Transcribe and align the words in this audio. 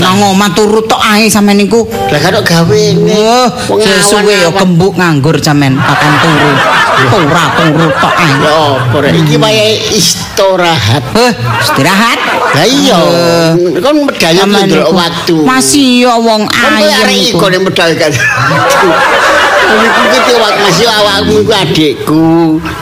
nang 0.00 0.16
omah 0.18 0.50
turu 0.50 0.80
tok 0.82 0.98
ae 0.98 1.28
sampean 1.28 1.60
niku. 1.60 1.84
Lah 2.08 2.18
kan 2.18 2.34
gawene. 2.40 3.04
Wah, 3.12 3.48
Wong 3.68 3.78
sesuwe 3.78 4.32
ya 4.32 4.48
awan-awan. 4.48 4.56
gembuk 4.58 4.92
nganggur 4.96 5.36
sampean 5.38 5.76
akan 5.76 6.12
turu. 6.24 6.52
Ora 7.10 7.44
turu 7.54 7.86
tok 8.00 8.14
ae. 8.16 8.32
Ya 8.40 8.52
apa 8.80 8.96
rek 8.98 9.12
iki 9.14 9.34
wayahe 9.36 9.74
istirahat. 9.92 11.04
Eh, 11.14 11.32
istirahat. 11.60 12.18
Lah 12.50 12.66
iya, 12.66 12.98
Eh, 12.98 13.78
kon 13.78 14.08
Sampean 14.10 14.66
ndelok 14.66 14.90
waktu. 14.90 15.36
Masih 15.44 16.08
ya 16.08 16.14
wong 16.16 16.48
Kon 16.48 16.74
arek 16.80 17.14
niku. 17.14 17.36
iku 17.36 17.46
nek 17.46 17.60
medal 17.62 17.90
kan. 17.94 18.10
Masih 20.60 20.86
awakmu 20.86 21.34
iku 21.42 21.52
adikku. 21.52 22.26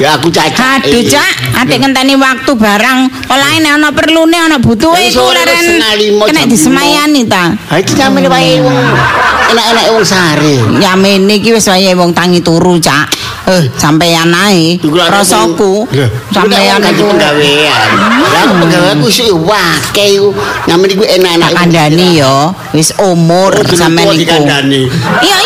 Ya 0.00 0.16
aku 0.16 0.28
cacat. 0.32 0.84
Aduh, 0.84 1.04
Cak, 1.04 1.32
atik 1.64 1.78
ngenteni 1.80 2.14
waktu 2.16 2.52
barang. 2.52 2.98
Olahe 3.28 3.58
nek 3.60 3.72
ana 3.80 3.88
perlune 3.92 4.36
ana 4.36 4.56
butuhe 4.60 5.08
iku 5.08 5.24
leren. 5.32 5.80
Kena 6.28 6.42
disemayani 6.48 7.28
ta. 7.28 7.52
Ha 7.72 7.80
iki 7.80 7.96
namene 7.96 8.28
wae 8.28 8.60
wong 8.60 8.76
enak-enak 9.48 9.84
wong 9.92 10.04
sare. 10.04 10.54
Ya 10.80 10.92
mene 10.96 11.40
iki 11.40 11.52
wis 11.56 11.68
wayahe 11.68 11.96
wong 11.96 12.12
tangi 12.12 12.44
turu, 12.44 12.76
Cak. 12.80 13.08
Eh, 13.48 13.64
sampeyan 13.80 14.28
ae. 14.28 14.76
Rasaku. 14.84 15.88
Sampeyan 16.28 16.84
iku 16.84 16.92
iku 16.92 17.04
penggawean. 17.16 17.88
Lah 18.28 18.44
penggaweanku 18.44 19.08
sih 19.08 19.32
wake 19.32 20.20
iku. 20.20 20.36
Namene 20.68 20.92
iku 20.92 21.04
enak-enak. 21.08 21.50
kandhani 21.56 22.20
ya. 22.20 22.52
Wis 22.76 22.92
umur 23.00 23.56
Oh, 23.56 23.64
sampean 23.72 24.12
iku. 24.20 24.44
Iya 25.24 25.36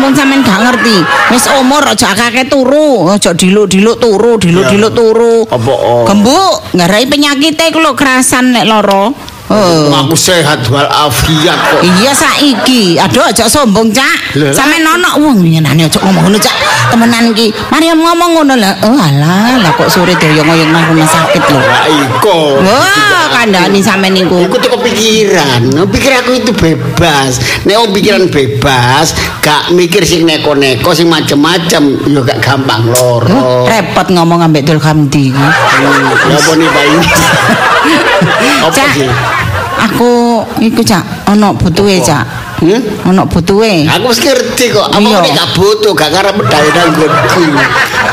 wong 0.00 0.16
sampean 0.16 0.40
gak 0.40 0.60
ngerti. 0.62 0.96
Wis 1.34 1.44
umur 1.58 1.82
aja 1.84 2.12
akeh 2.14 2.46
turu, 2.48 3.10
aja 3.10 3.34
diluk-diluk 3.36 3.96
turu, 4.00 4.40
diluk-diluk 4.40 4.92
turu. 4.96 5.36
Apa, 5.48 5.72
oh? 5.72 6.04
Gembuk, 6.08 6.72
ngarai 6.76 7.04
penyakite 7.10 7.72
ku 7.74 7.82
lho 7.82 7.92
kerasan 7.98 8.56
nek 8.56 8.64
lara. 8.64 9.12
Oh. 9.50 9.90
Aku 9.92 10.14
sehat 10.14 10.64
wal 10.70 10.86
afiat 10.86 11.58
kok. 11.58 11.80
Iya 11.82 12.12
saiki. 12.14 12.96
Aduh 12.96 13.26
aja 13.26 13.44
sombong, 13.44 13.90
Cak. 13.90 14.38
Sampe 14.54 14.78
nono 14.78 15.18
wong 15.18 15.42
nyenane 15.42 15.84
aja 15.84 15.98
ngomong 15.98 16.30
ngono, 16.30 16.38
Cak. 16.38 16.54
Temenan 16.94 17.34
iki. 17.34 17.50
Mariam 17.68 17.98
ngomong 18.00 18.38
ngono 18.38 18.54
lah. 18.56 18.72
Oh 18.86 18.96
alah, 18.96 19.58
lah 19.60 19.72
kok 19.74 19.90
sore 19.90 20.14
doyong-oyong 20.16 20.70
nang 20.70 20.86
rumah 20.88 21.04
sakit 21.04 21.42
lho. 21.42 21.58
Lah 21.58 21.84
iko. 21.90 22.38
Wah, 22.62 23.26
kandhani 23.34 23.82
sampean 23.82 24.14
niku. 24.14 24.40
Iku 24.46 24.56
tuh 24.56 24.70
kepikiran, 24.78 25.74
pikir 25.90 26.12
aku 26.16 26.38
itu 26.38 26.52
bebas. 26.54 27.42
Nek 27.66 27.76
wong 27.76 27.90
pikiran 27.92 28.30
bebas, 28.32 29.12
gak 29.44 29.74
mikir 29.74 30.06
sing 30.06 30.24
neko-neko 30.24 30.94
sing 30.94 31.10
macem-macem, 31.10 31.98
yo 32.08 32.22
gak 32.24 32.40
gampang 32.40 32.88
loro. 32.88 33.66
Repot 33.68 34.06
ngomong 34.08 34.48
ambek 34.48 34.64
Dul 34.64 34.80
Hamdi. 34.80 35.28
iki. 35.28 35.36
Hmm, 35.36 36.30
Ya 36.30 36.36
apa 36.38 36.52
nih 36.56 36.68
Pak? 36.70 36.84
Apa 38.62 38.84
sih? 38.94 39.08
Aku 39.78 40.42
iku 40.60 40.82
Cak, 40.82 41.28
ana 41.30 41.52
butuhe 41.54 42.00
Cak. 42.02 42.41
Hmm? 42.62 43.10
Ana 43.10 43.26
butuhe. 43.26 43.90
Aku 43.90 44.14
wis 44.14 44.22
ngerti 44.22 44.70
kok. 44.70 44.86
Apa 44.86 45.02
nek 45.02 45.34
gak 45.34 45.50
butuh, 45.58 45.92
gak 45.98 46.14
karep 46.14 46.34
medal 46.38 46.62
nang 46.70 46.88
nggonku. 46.94 47.44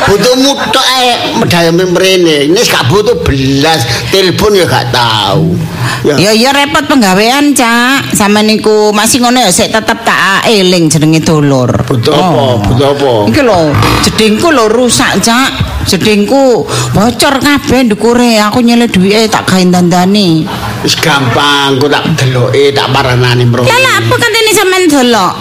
Butuhmu 0.09 0.51
tok 0.73 0.85
ae 0.97 1.37
medal 1.37 1.69
mrene. 1.77 2.49
Ini 2.49 2.57
gak 2.65 2.89
butuh 2.89 3.21
belas, 3.21 4.09
telepon 4.09 4.57
ya 4.57 4.65
gak 4.65 4.89
tahu. 4.89 5.53
Ya. 6.01 6.33
Ya 6.33 6.49
repot 6.49 6.81
penggawean, 6.89 7.53
Cak. 7.53 8.09
Sampe 8.17 8.41
niku 8.41 8.89
masih 8.89 9.21
ngono 9.21 9.37
ya 9.37 9.53
sik 9.53 9.69
tetep 9.69 10.01
tak 10.01 10.49
eling 10.49 10.89
jenenge 10.89 11.21
dulur. 11.21 11.69
Butuh 11.85 12.09
apa? 12.09 12.45
Butuh 12.65 12.87
apa? 12.97 13.11
Iki 13.29 13.41
lho, 13.45 13.61
jedingku 14.01 14.49
lho 14.49 14.65
rusak, 14.65 15.21
Cak. 15.21 15.77
Jedingku 15.85 16.65
bocor 16.93 17.37
kabeh 17.37 17.85
ndukure. 17.85 18.41
Aku 18.49 18.65
nyele 18.65 18.89
duwike 18.89 19.29
tak 19.29 19.45
gawe 19.45 19.61
dandani. 19.61 20.45
Wis 20.81 20.95
gampang, 20.97 21.75
kok 21.77 21.91
tak 21.91 22.03
deloke, 22.17 22.71
tak 22.71 22.87
paranani. 22.89 23.43
Ya 23.67 23.77
lah 23.77 23.93
apa 23.99 24.15
katene 24.39 24.51
sampean 24.55 24.83
delok? 24.87 25.33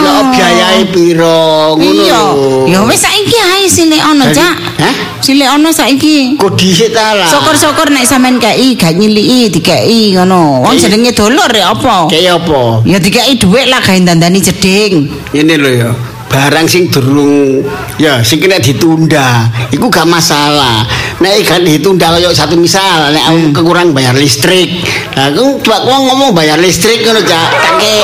Ya 0.00 0.14
biayae 0.32 0.82
piro 0.88 1.76
ngono 1.76 1.84
Iya. 1.84 2.20
lho. 2.32 2.64
Ya 2.68 2.78
wis 2.88 3.00
saiki 3.04 3.36
ae 3.36 3.68
sile 3.68 3.98
ono, 4.00 4.24
Cak. 4.32 4.56
Hah? 4.80 4.94
Sile 5.20 5.44
ono 5.48 5.68
saiki. 5.72 6.36
Kok 6.40 6.56
dhisik 6.56 6.92
ta 6.96 7.12
lah. 7.14 7.28
Syukur-syukur 7.28 7.92
nek 7.92 8.08
sampean 8.08 8.40
kei 8.40 8.76
gak 8.76 8.96
nyiliki 8.96 9.52
dikei 9.52 10.16
ngono. 10.16 10.64
Wong 10.64 10.76
Kei- 10.76 10.88
jenenge 10.88 11.12
dulur 11.12 11.50
ya 11.52 11.72
apa? 11.76 12.08
Kayak 12.08 12.40
apa? 12.44 12.80
Ya 12.88 12.96
dikei 12.98 13.36
dhuwit 13.36 13.68
lah 13.68 13.80
gawe 13.84 13.98
dandani 14.00 14.40
jeding. 14.40 15.08
Ini 15.36 15.54
lho 15.60 15.70
ya. 15.76 15.90
Barang 16.30 16.70
sing 16.70 16.86
durung 16.86 17.66
ya 17.98 18.22
sing 18.22 18.38
kena 18.38 18.62
ditunda, 18.62 19.50
iku 19.74 19.90
gak 19.90 20.06
masalah. 20.06 20.86
Nek 21.18 21.42
gak 21.42 21.66
ditunda 21.66 22.14
kaya 22.14 22.30
satu 22.30 22.54
misal, 22.54 23.10
nek 23.10 23.24
aku 23.26 23.50
kekurangan 23.50 23.90
bayar 23.90 24.14
listrik. 24.14 24.78
Lah 25.18 25.34
aku 25.34 25.58
coba 25.60 25.82
wong 25.90 26.02
ngomong 26.06 26.30
bayar 26.30 26.56
listrik 26.62 27.02
ngono 27.02 27.18
Cak, 27.26 27.48
tak 27.50 27.72
kei. 27.82 27.98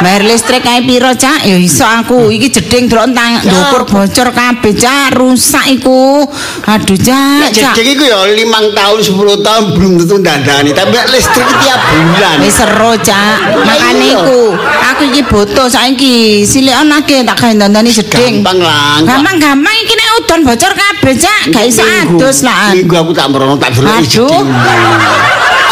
Bayar 0.00 0.22
listrik 0.24 0.64
kae 0.64 0.80
piro, 0.82 1.12
Cak? 1.12 1.44
Ya 1.44 1.60
iso 1.60 1.84
aku. 1.84 2.32
Iki 2.32 2.48
jeding 2.48 2.88
delok 2.88 3.12
tang 3.12 3.30
Ya. 3.42 3.52
ndukur 3.52 3.82
bocor 3.84 4.28
kabeh, 4.32 4.72
Cak. 4.72 5.12
Rusak 5.14 5.64
iku. 5.70 6.24
Aduh, 6.66 6.98
Cak. 6.98 7.52
Jeding 7.52 8.00
iku 8.00 8.04
ya 8.08 8.24
5 8.26 8.72
tahun 8.72 8.98
10 9.04 9.44
tahun 9.44 9.62
belum 9.76 9.92
tentu 10.02 10.16
dandani, 10.24 10.72
tapi 10.72 10.96
listrik 11.12 11.48
tiap 11.60 11.80
bulan. 11.92 12.36
Wis 12.40 12.56
seru, 12.56 12.92
Cak. 12.96 13.36
Makane 13.62 14.02
iya. 14.08 14.18
iku, 14.18 14.40
aku 14.56 15.01
iki 15.10 15.22
butuh 15.26 15.66
saiki. 15.66 16.46
Silik 16.46 16.74
anake 16.74 17.26
tak 17.26 17.36
gawe 17.38 17.52
dandani 17.56 17.90
jeding. 17.90 18.42
Gampang 18.42 18.58
lah. 18.62 19.02
Gampang-gampang 19.02 19.74
iki 19.82 19.94
nek 19.98 20.08
udon 20.22 20.40
bocor 20.46 20.72
kabeh, 20.72 21.14
Cak. 21.18 21.42
Gak 21.50 21.64
iso 21.66 21.82
adus 21.82 22.46
lah. 22.46 22.70
Minggu 22.76 22.94
aku 22.94 23.12
tak 23.12 23.26
merono 23.30 23.58
tak 23.58 23.74
Aduh. 23.74 24.02
jeding. 24.06 24.46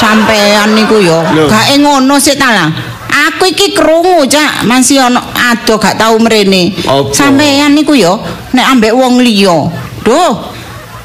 Sampean 0.01 0.73
niku 0.73 0.97
Lho. 0.97 1.21
gak 1.47 1.77
ngono 1.77 2.17
sik 2.17 2.41
ta 2.41 2.49
lah. 2.51 2.71
Aku 3.11 3.45
iki 3.47 3.77
krungu, 3.77 4.25
Cak, 4.25 4.65
masih 4.65 5.03
ana 5.03 5.21
ado 5.53 5.77
gak 5.77 6.01
tau 6.01 6.17
mrene. 6.17 6.73
Sampean 7.13 7.77
niku 7.77 7.93
ya 7.95 8.17
nek 8.57 8.67
ambek 8.77 8.97
wong 8.97 9.21
liya. 9.21 9.69
Duh. 10.03 10.33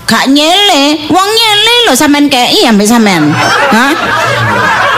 Gak 0.06 0.30
nyele, 0.30 1.10
wong 1.10 1.30
nyele 1.34 1.74
lho 1.90 1.94
sampean 1.98 2.30
kei 2.30 2.62
ambek 2.70 2.86
sampean. 2.86 3.34
Hah? 3.74 3.92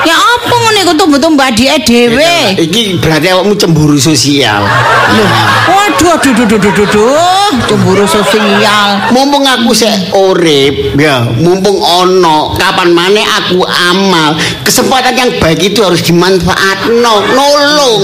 Ya 0.07 0.15
apa 0.15 0.55
ngene 0.55 0.79
iku 0.87 0.93
tumbuh-tumbuh 0.95 1.43
adike 1.43 1.83
dhewe. 1.83 2.55
Iki 2.55 3.03
berarti 3.03 3.27
awakmu 3.27 3.59
cemburu 3.59 3.99
sosial. 3.99 4.63
Loh, 5.11 5.31
waduh 5.67 6.15
aduh 6.15 6.31
aduh 6.47 6.55
aduh 6.55 6.85
aduh, 6.87 7.51
cemburu 7.67 8.07
sosial. 8.07 9.11
Mumpung 9.11 9.43
aku 9.43 9.75
sek 9.75 10.15
urip, 10.15 10.95
ya, 10.95 11.27
mumpung 11.43 11.75
ono, 11.83 12.55
kapan 12.55 12.95
mana 12.95 13.19
aku 13.19 13.59
amal. 13.67 14.39
Kesempatan 14.63 15.11
yang 15.11 15.31
baik 15.43 15.75
itu 15.75 15.83
harus 15.83 15.99
dimanfaatno, 15.99 17.15
nolong. 17.35 18.03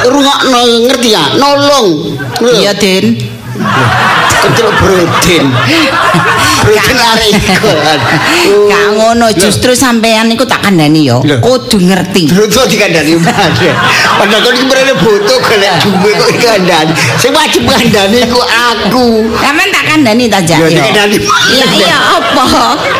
Rungokno 0.00 0.60
ngerti 0.88 1.12
ya? 1.12 1.36
Nolong. 1.36 2.16
Iya, 2.40 2.72
Din. 2.72 3.35
Kecelok 4.46 4.74
Brodin. 4.78 5.44
Brodin 6.62 6.98
arek 6.98 7.30
iku. 7.34 7.70
Gak 8.70 8.86
ngono, 8.94 9.26
justru 9.34 9.72
sampean 9.74 10.30
niku 10.30 10.46
tak 10.46 10.62
kandhani. 10.62 11.08
Lho. 11.08 11.22
Kudu 11.40 11.78
ngerti. 11.82 12.30
Bruto 12.30 12.66
dikandani 12.66 13.16
mana? 13.18 13.50
Padahal 14.16 14.40
kau 14.42 14.52
ini 14.54 14.62
berani 14.66 14.92
butuh 14.96 15.38
golek 15.42 15.74
duwe 15.82 16.10
kok 16.16 16.30
dikandani. 16.34 16.92
Sing 17.18 17.30
wajib 17.34 17.66
kandani 17.68 18.22
ku 18.30 18.40
aku. 18.42 19.06
Sampeyan 19.40 19.68
tak 19.70 19.84
kandhani 19.88 20.24
ta, 20.30 20.40
Jak? 20.42 20.58
Ya, 20.62 20.68
dikandani. 20.70 21.16
Iya, 21.52 21.66
iya 21.76 21.98
apa? 22.18 22.46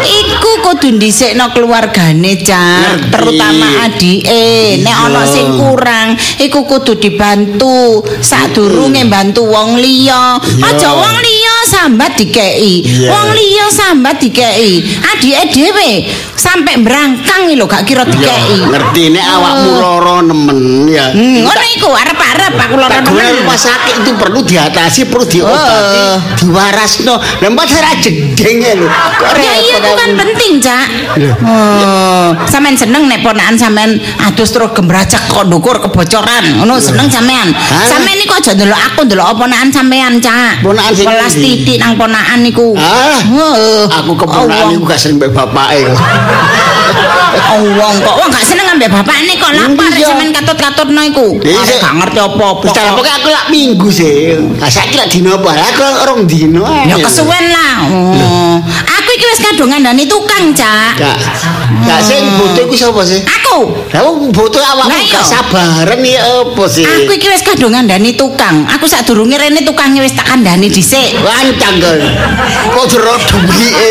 Iku 0.03 0.51
kudu 0.63 0.99
dhisikno 0.99 1.51
keluargane. 1.55 2.39
Cak. 2.43 3.11
Terutama 3.11 3.87
adike. 3.87 4.83
Nek 4.83 4.97
ana 5.11 5.23
sing 5.27 5.59
kurang, 5.59 6.15
iku 6.39 6.67
kudu 6.67 6.99
dibantu. 6.99 8.03
Sadurunge 8.23 9.07
bantu 9.11 9.47
wong 9.47 9.79
liya. 9.79 10.39
Aja 10.57 10.89
wong 10.91 11.17
liya 11.17 11.57
sambat 11.67 12.13
dikei. 12.15 12.81
Iya. 12.81 13.09
Wong 13.11 13.29
liya 13.33 13.67
sambat 13.69 14.17
dikei. 14.19 14.81
Adike 15.05 15.43
dhewe 15.51 15.91
sampe 16.37 16.73
brangkang 16.79 17.51
lho 17.51 17.65
gak 17.65 17.83
kira 17.85 18.05
Ya, 18.05 18.13
dikei. 18.13 18.59
ngerti 18.65 19.03
nek 19.11 19.25
awakmu 19.27 19.71
loro 19.77 20.17
nemen 20.23 20.59
ya. 20.87 21.11
Hmm, 21.11 21.43
ngono 21.43 21.63
iku 21.75 21.89
arep-arep 21.91 22.53
aku 22.55 22.75
guna 22.77 22.87
nemen. 22.93 23.43
rumah 23.43 23.59
sakit 23.59 23.95
itu 24.01 24.13
perlu 24.15 24.41
diatasi, 24.41 25.01
perlu 25.07 25.25
diobati, 25.25 25.99
Oh. 25.99 26.17
diwarasno. 26.37 27.15
Lah 27.17 27.51
masalah 27.51 27.95
jedeng 27.99 28.57
ya 28.61 28.73
lho. 28.75 28.87
Kok 28.87 29.35
Ya 29.37 29.55
iya 29.59 29.77
repot 29.77 29.83
itu 29.83 29.91
kan 29.93 30.09
aku. 30.09 30.19
penting, 30.23 30.53
Cak. 30.61 30.87
Oh, 31.43 32.29
sampean 32.47 32.77
seneng 32.77 33.09
nek 33.09 33.21
ponakan 33.21 33.57
sampean 33.57 33.97
adus 34.23 34.51
terus 34.51 34.71
gembrajak 34.73 35.23
kok 35.27 35.45
ndukur 35.47 35.81
kebocoran. 35.81 36.61
Ngono 36.61 36.79
seneng 36.79 37.09
sampean. 37.09 37.51
Sampean 37.87 38.17
niku 38.17 38.35
aja 38.35 38.53
ndelok 38.53 38.81
aku 38.93 39.01
ndelok 39.05 39.35
ponakan 39.37 39.71
sampean, 39.71 40.21
Cak. 40.21 40.36
Ponakan 40.63 40.93
sing 40.93 41.07
Welas 41.07 41.35
titik 41.35 41.79
nang 41.81 41.95
ponakan 41.97 42.39
niku. 42.43 42.75
Ah. 42.77 43.21
Heeh. 43.21 43.83
Aku 44.03 44.13
keponakan 44.17 44.69
Oh, 44.69 44.75
iku 44.75 44.85
gak 44.89 45.01
sering 45.01 45.17
mbek 45.21 45.33
bapake 45.33 45.87
kok. 45.87 45.99
wong 47.57 47.95
kok 48.01 48.15
wong 48.17 48.29
gak 48.33 48.45
seneng 48.45 48.67
ambek 48.75 48.89
bapakne 48.91 49.33
kok 49.37 49.53
lapar 49.53 49.91
sampean 49.93 50.31
katut-katutno 50.33 51.01
iku. 51.07 51.27
Arek 51.41 51.79
gak 51.81 51.95
ngerti 52.01 52.19
apa-apa. 52.21 52.65
Wis 52.65 52.73
kok. 52.73 52.85
pokoke 52.97 53.11
aku 53.13 53.29
lak 53.29 53.47
minggu 53.53 53.89
sih. 53.93 54.37
Lah 54.59 54.71
saiki 54.71 54.97
lak 54.97 55.09
dino 55.13 55.37
apa? 55.37 55.51
Aku 55.53 55.83
orang 56.05 56.21
dino. 56.29 56.65
ae. 56.65 56.91
Ya 56.91 56.97
kesuwen 57.01 57.45
lah. 57.53 57.75
Oh. 57.87 58.57
Aku 58.67 59.06
iki 59.17 59.25
wis 59.33 59.41
kadung 59.41 59.73
ngandani 59.73 60.05
tukang, 60.05 60.53
Cak. 60.53 61.01
Gak. 61.01 61.19
Gak 61.89 62.01
sing 62.05 62.23
butuh 62.37 62.69
iku 62.69 62.77
sapa 62.77 63.01
sih? 63.03 63.21
Aku. 63.25 63.73
Lah 63.91 64.13
butuh 64.13 64.61
awakmu 64.61 65.01
gak 65.09 65.25
sabaran 65.25 66.01
ya 66.05 66.21
apa 66.21 66.65
sih? 66.69 66.85
Aku 66.85 67.11
iki 67.17 67.27
wis 67.33 67.41
kadung 67.41 67.73
ngandani 67.73 68.13
tukang. 68.15 68.69
Aku 68.69 68.85
sadurunge 68.85 69.41
rene 69.41 69.65
tukange 69.65 70.05
wis 70.05 70.13
tak 70.13 70.29
kandhani 70.29 70.69
dhisik. 70.69 71.17
Wancang 71.25 71.81
kan. 71.81 71.99
Kok 72.77 72.85
jero 72.87 73.17
duwike. 73.17 73.91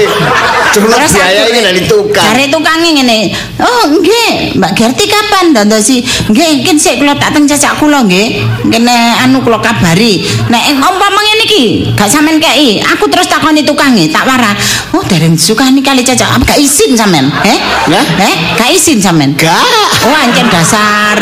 Jero 0.78 0.88
biaya 0.94 1.42
iki 1.50 1.60
dari 1.66 1.82
tukang. 1.90 2.26
Jare 2.30 2.46
tukange 2.48 2.90
ngene. 3.02 3.20
Oh, 3.60 3.84
nggih, 3.90 4.60
Mbak 4.60 4.72
Gerti 4.76 5.06
kapan 5.10 5.56
ndandosi? 5.56 6.04
Nggih, 6.30 6.62
mungkin 6.62 6.78
sik 6.78 7.00
kula 7.02 7.16
tak 7.18 7.34
teng 7.34 7.48
cacak 7.50 7.80
kula 7.82 8.06
nggih. 8.06 8.46
Kene 8.70 8.96
anu 9.24 9.42
kula 9.42 9.58
kabari. 9.64 10.22
Nek 10.52 10.64
umpama 10.76 11.20
ngene 11.24 11.44
iki, 11.48 11.64
gak 11.96 12.12
sampean 12.12 12.38
kei, 12.38 12.84
aku 12.84 13.08
terus 13.08 13.32
takoni 13.32 13.64
tukange, 13.64 14.12
tak 14.12 14.28
warah. 14.28 14.52
Oh, 14.92 15.02
dereng 15.16 15.40
disukani 15.40 15.80
kali 15.80 16.04
cacak. 16.04 16.28
Apa 16.28 16.44
gak 16.44 16.60
izin 16.60 16.92
sampean? 17.00 17.32
Eh? 17.48 17.60
Lah? 17.88 18.04
Eh, 18.20 18.36
gak 18.60 18.70
izin 18.76 19.00
sampean. 19.00 19.32
Gak. 19.40 19.64
Oh, 20.04 20.12
ancen 20.12 20.52
dasar 20.52 21.16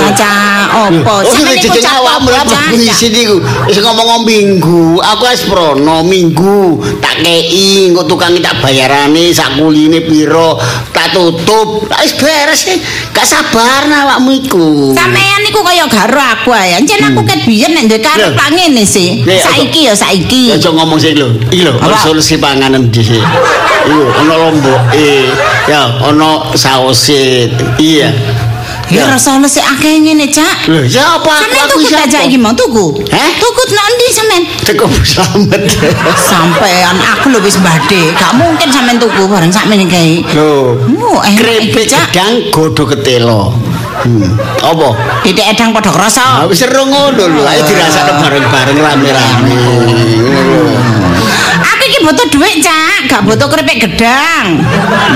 cacak 0.00 0.64
opo. 0.88 1.12
Oh, 1.12 1.20
Sampean 1.28 1.60
iku 1.60 1.76
awakmu 1.76 2.28
opo, 2.32 2.32
lah 2.32 2.44
Cak? 2.48 2.72
di 2.72 2.88
sini 2.88 3.20
ku. 3.28 3.36
Wis 3.68 3.78
ngomong 3.84 4.24
minggu, 4.24 4.96
aku 4.96 5.22
wis 5.28 5.44
prono 5.44 6.00
minggu 6.00 6.80
tak 7.04 7.20
kei 7.20 7.90
engko 7.92 8.08
tukang 8.08 8.32
tak 8.40 8.56
bayarane 8.64 9.28
sak 9.34 9.60
kuline 9.60 10.00
piro, 10.00 10.56
tak 10.96 11.12
tutup. 11.12 11.84
Wis 12.00 12.16
beres. 12.16 12.64
Gak 13.12 13.26
sabar 13.28 13.84
awakmu 13.84 14.40
iku. 14.40 14.96
Sampean 14.96 15.44
niku 15.44 15.60
kaya 15.60 15.84
garo 15.84 16.22
aku 16.22 16.56
ae. 16.56 16.80
Encen 16.80 17.02
aku 17.04 17.20
ket 17.28 17.44
biyen 17.44 17.76
nek 17.76 18.00
karep 18.00 18.32
Lho. 18.32 18.38
tak 18.40 18.50
ngene 18.56 18.82
sih. 18.88 19.20
Saiki 19.26 19.90
ya 19.90 19.94
saiki. 19.94 20.54
Ya 20.54 20.56
aja 20.56 20.72
ngomong 20.72 20.96
sih 20.96 21.12
lho. 21.12 21.36
Iki 21.50 21.62
lho, 21.66 21.74
solusi 22.00 22.40
panganan 22.70 22.86
dhisik. 22.94 23.18
Iku 23.90 24.02
ana 24.22 24.34
lomboke, 24.38 25.34
ya 25.66 25.90
ana 26.06 26.54
saose. 26.54 27.50
Iya. 27.82 28.14
Ya 28.90 29.06
rasa 29.06 29.38
sik 29.46 29.62
akeh 29.62 30.02
ngene, 30.02 30.30
Cak. 30.30 30.66
Lho, 30.70 30.82
ya 30.86 31.18
apa 31.18 31.30
aku 31.46 31.78
siapa? 31.82 32.10
tak 32.10 32.26
iki 32.26 32.34
mau 32.38 32.50
tuku? 32.54 33.02
Heh? 33.06 33.30
Tuku 33.38 33.62
nang 33.74 33.86
ndi 33.94 34.06
sampean? 34.10 34.42
Teko 34.66 34.86
slamet. 35.06 35.62
Sampean 36.30 36.98
aku 36.98 37.30
lho 37.30 37.38
wis 37.38 37.58
badhe. 37.62 38.10
Gak 38.18 38.34
mungkin 38.34 38.66
sampean 38.66 38.98
tuku 38.98 39.30
bareng 39.30 39.50
sakmene 39.50 39.86
kae. 39.86 40.26
Lho, 40.34 40.74
Oh, 40.98 41.22
enak 41.22 41.38
krepek 41.38 41.86
gedang 41.86 42.50
godho 42.50 42.82
ketelo. 42.90 43.54
Hmm. 44.02 44.26
Apa? 44.58 44.88
Titik 45.22 45.46
edang 45.54 45.70
padha 45.70 45.94
krasa. 45.94 46.42
Ah 46.42 46.44
wis 46.50 46.58
seru 46.58 46.82
ngono 46.82 47.30
lho. 47.30 47.42
Ayo 47.46 47.62
dirasakno 47.70 48.18
bareng-bareng 48.26 48.78
rame-rame. 48.78 49.58
Aku 51.80 51.88
iki 51.88 52.04
butuh 52.04 52.28
duit, 52.28 52.60
Cak. 52.60 53.08
Gak 53.08 53.24
butuh 53.24 53.48
keripik 53.48 53.88
gedang. 53.88 54.60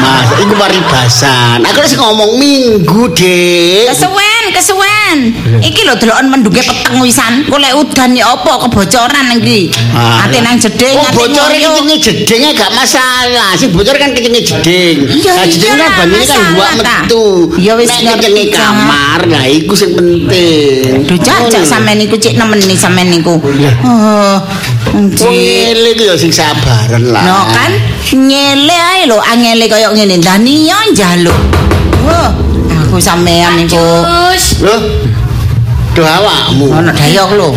Mas, 0.01 0.33
iku 0.41 0.57
paribasan. 0.57 1.61
Aku 1.61 1.85
wis 1.85 1.93
ngomong 1.93 2.41
minggu, 2.41 3.05
Dik. 3.13 3.93
Kesuwen, 3.93 4.34
kesuwen. 4.55 5.19
Iki 5.61 5.83
lho 5.85 5.95
deloken 5.99 6.31
mendunge 6.31 6.63
peteng 6.63 7.03
wisan. 7.03 7.43
Golek 7.51 7.75
udan 7.75 8.15
ya 8.15 8.31
apa 8.33 8.65
kebocoran 8.65 9.27
iki. 9.43 9.75
Ah, 9.91 10.25
Ate 10.25 10.39
nang 10.41 10.57
jeding, 10.57 10.95
Oh, 10.95 11.05
ate 11.05 11.19
bocor 11.19 11.51
kecenge 11.51 11.97
jedenge 11.99 12.49
gak 12.55 12.71
masalah. 12.79 13.53
Sing 13.59 13.75
bocor 13.75 13.99
kan 13.99 14.15
kecenge 14.15 14.41
jeding. 14.41 14.97
Nah, 15.11 15.45
jeding 15.51 15.75
kan 15.75 15.91
banyune 15.99 16.25
kan 16.25 16.41
buak 16.55 16.73
metu. 16.79 17.27
Ya 17.59 17.75
wis 17.75 17.91
ngerti, 17.91 18.55
kamar, 18.55 19.27
lah 19.27 19.45
iku 19.51 19.75
sing 19.75 19.93
penting. 19.99 21.05
Duh, 21.05 21.19
Cak 21.19 21.67
sampean 21.67 21.99
niku 21.99 22.15
cek 22.15 22.39
nemeni 22.39 22.79
sampean 22.79 23.11
niku. 23.11 23.37
Oh, 23.83 24.37
ngele 24.95 25.91
ku 25.99 26.03
ya 26.07 26.15
sing 26.15 26.31
sabaran 26.31 27.11
lah. 27.11 27.23
No 27.25 27.39
kan 27.51 27.73
nyele 28.15 28.77
ae 28.77 29.09
lho 29.11 29.19
angele 29.19 29.67
koyo 29.67 29.91
ngene 29.97 30.21
ndani 30.23 30.69
yo 30.69 30.79
njaluk. 30.93 31.39
Wah, 32.05 32.31
aku 32.95 33.03
sampean 33.03 33.59
niku 33.59 33.75
Loh. 34.63 34.81
Duh 35.99 36.07
awakmu. 36.07 36.71
ono 36.71 36.91
dayok 36.95 37.31
lho. 37.35 37.51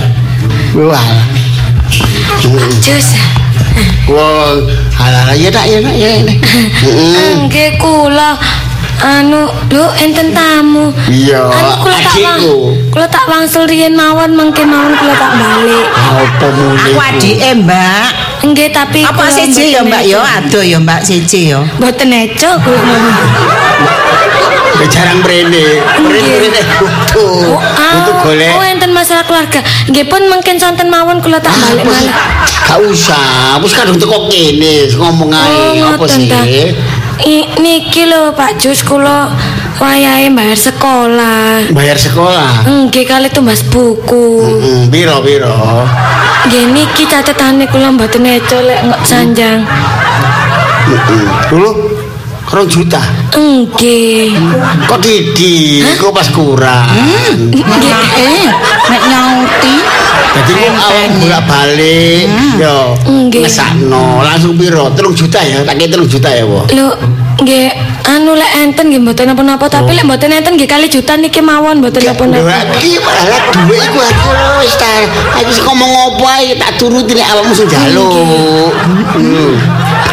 Wah. 0.81 1.06
jus 2.81 3.13
Wah, 4.10 4.57
halala 4.98 5.38
ya 5.38 5.54
tak 5.54 5.69
ya 5.69 5.78
tak 5.78 5.94
ya. 5.94 6.10
Heeh. 6.81 7.38
Nggih 7.45 7.78
kula 7.78 8.34
anu 8.98 9.45
lho 9.69 9.86
enten 10.01 10.34
tamu. 10.34 10.89
Iya, 11.06 11.45
Anu 11.54 11.86
kula 11.86 11.98
tak 12.01 12.16
wang, 12.18 12.42
adikku. 12.42 12.57
kula 12.89 13.06
tak 13.06 13.25
wangsul 13.30 13.66
riyen 13.69 13.94
mawon 13.94 14.34
mengke 14.34 14.66
mawon 14.66 14.98
kula 14.98 15.13
tak 15.13 15.32
balik. 15.38 15.86
Apa 15.94 16.48
mule? 16.50 16.82
Aku 16.82 16.98
adike, 16.98 17.50
Mbak. 17.62 18.06
Nggih 18.41 18.70
tapi 18.74 19.06
Apa 19.06 19.29
siji 19.29 19.77
ya, 19.77 19.86
Mbak 19.86 20.01
yo? 20.01 20.17
eco. 20.17 20.34
Aduh 20.41 20.63
ya, 20.65 20.77
Mbak 20.82 21.01
siji 21.06 21.53
yo. 21.53 21.62
Mboten 21.77 22.10
eco 22.10 22.50
kula 22.65 22.98
mawon. 24.77 24.84
Ya 24.84 24.88
jarang 24.93 25.19
mrene. 25.19 25.65
Oh, 27.17 27.57
Butuh 27.57 28.13
ah, 28.13 28.22
golek. 28.22 28.53
oh 28.53 28.63
enten 28.63 28.91
masalah 28.93 29.25
keluarga. 29.25 29.60
Nggih 29.89 30.05
pun 30.05 30.22
mungkin 30.29 30.55
sonten 30.55 30.88
mawon 30.88 31.17
kula 31.17 31.41
tak 31.41 31.53
balik 31.53 31.81
Apa 31.81 31.89
malah. 31.89 32.15
Gak 32.67 32.79
usah, 32.84 33.57
wis 33.57 33.74
kadung 33.74 33.98
teko 33.98 34.27
kene 34.27 34.91
ngomong 34.93 35.31
Oh, 35.31 35.39
ae 35.39 35.81
apa 35.81 35.98
ngoten 35.98 36.22
ta. 36.29 36.41
sih? 36.43 36.75
Niki 37.57 38.05
lho 38.05 38.29
Pak 38.31 38.62
Jus 38.62 38.86
kula 38.86 39.34
wayahe 39.79 40.29
bayar 40.29 40.60
sekolah. 40.60 41.74
Bayar 41.74 41.98
sekolah. 41.98 42.67
Nggih 42.67 43.05
kali 43.07 43.31
tumbas 43.31 43.65
buku. 43.65 44.38
Heeh, 44.38 44.79
piro 44.91 45.17
piro? 45.25 45.88
Nggih 46.46 46.63
niki 46.69 47.10
catetane 47.10 47.65
kula 47.65 47.89
mboten 47.89 48.27
eco 48.27 48.62
lek 48.62 48.79
sanjang. 49.01 49.63
Heeh. 49.63 51.24
Dulu 51.50 51.69
rong 52.48 52.68
juta. 52.68 53.01
Nggih. 53.34 54.32
Kok 54.86 55.00
didi, 55.00 55.84
kok 55.96 56.12
pas 56.12 56.27
kurang. 56.30 56.88
Nggih. 57.27 57.63
Eh, 58.16 58.48
nek 58.88 59.01
nyauti 59.04 59.75
Jadi 60.38 60.51
kok 60.54 60.70
awak 60.70 61.08
bolak-balik 61.18 62.30
yo 62.56 62.94
Nggih. 63.04 63.42
ngesakno 63.42 64.22
langsung 64.22 64.54
piro? 64.54 64.86
3 64.88 65.01
juta 65.12 65.39
ya, 65.39 65.66
tak 65.66 65.75
kira 65.75 65.98
3 65.98 66.06
juta 66.08 66.30
ya, 66.30 66.46
Bu. 66.46 66.62
Lho, 66.70 66.88
nggih 67.38 67.68
anu 68.06 68.32
lek 68.32 68.51
enten 68.56 68.86
nggih 68.88 69.01
mboten 69.01 69.27
napa-napa 69.27 69.66
tapi 69.68 69.92
lek 69.92 70.06
mboten 70.06 70.30
enten 70.32 70.54
nggih 70.56 70.70
kali 70.70 70.86
juta 70.88 71.18
niki 71.18 71.42
mawon 71.42 71.82
mboten 71.82 72.00
Lho, 72.00 72.13
napa-napa. 72.13 72.54
iki 72.77 73.01
malah 73.01 73.42
dhuwit 73.50 73.82
iku 73.84 74.00
aku 74.00 74.30
wis 74.62 74.75
ta. 74.77 74.89
Aku 75.36 75.51
ngomong 75.66 75.92
apa 76.13 76.25
ae 76.38 76.54
tak 76.56 76.72
turuti 76.77 77.12
nek 77.12 77.27
awakmu 77.27 77.54
sing 77.54 77.68
njaluk. 77.68 78.72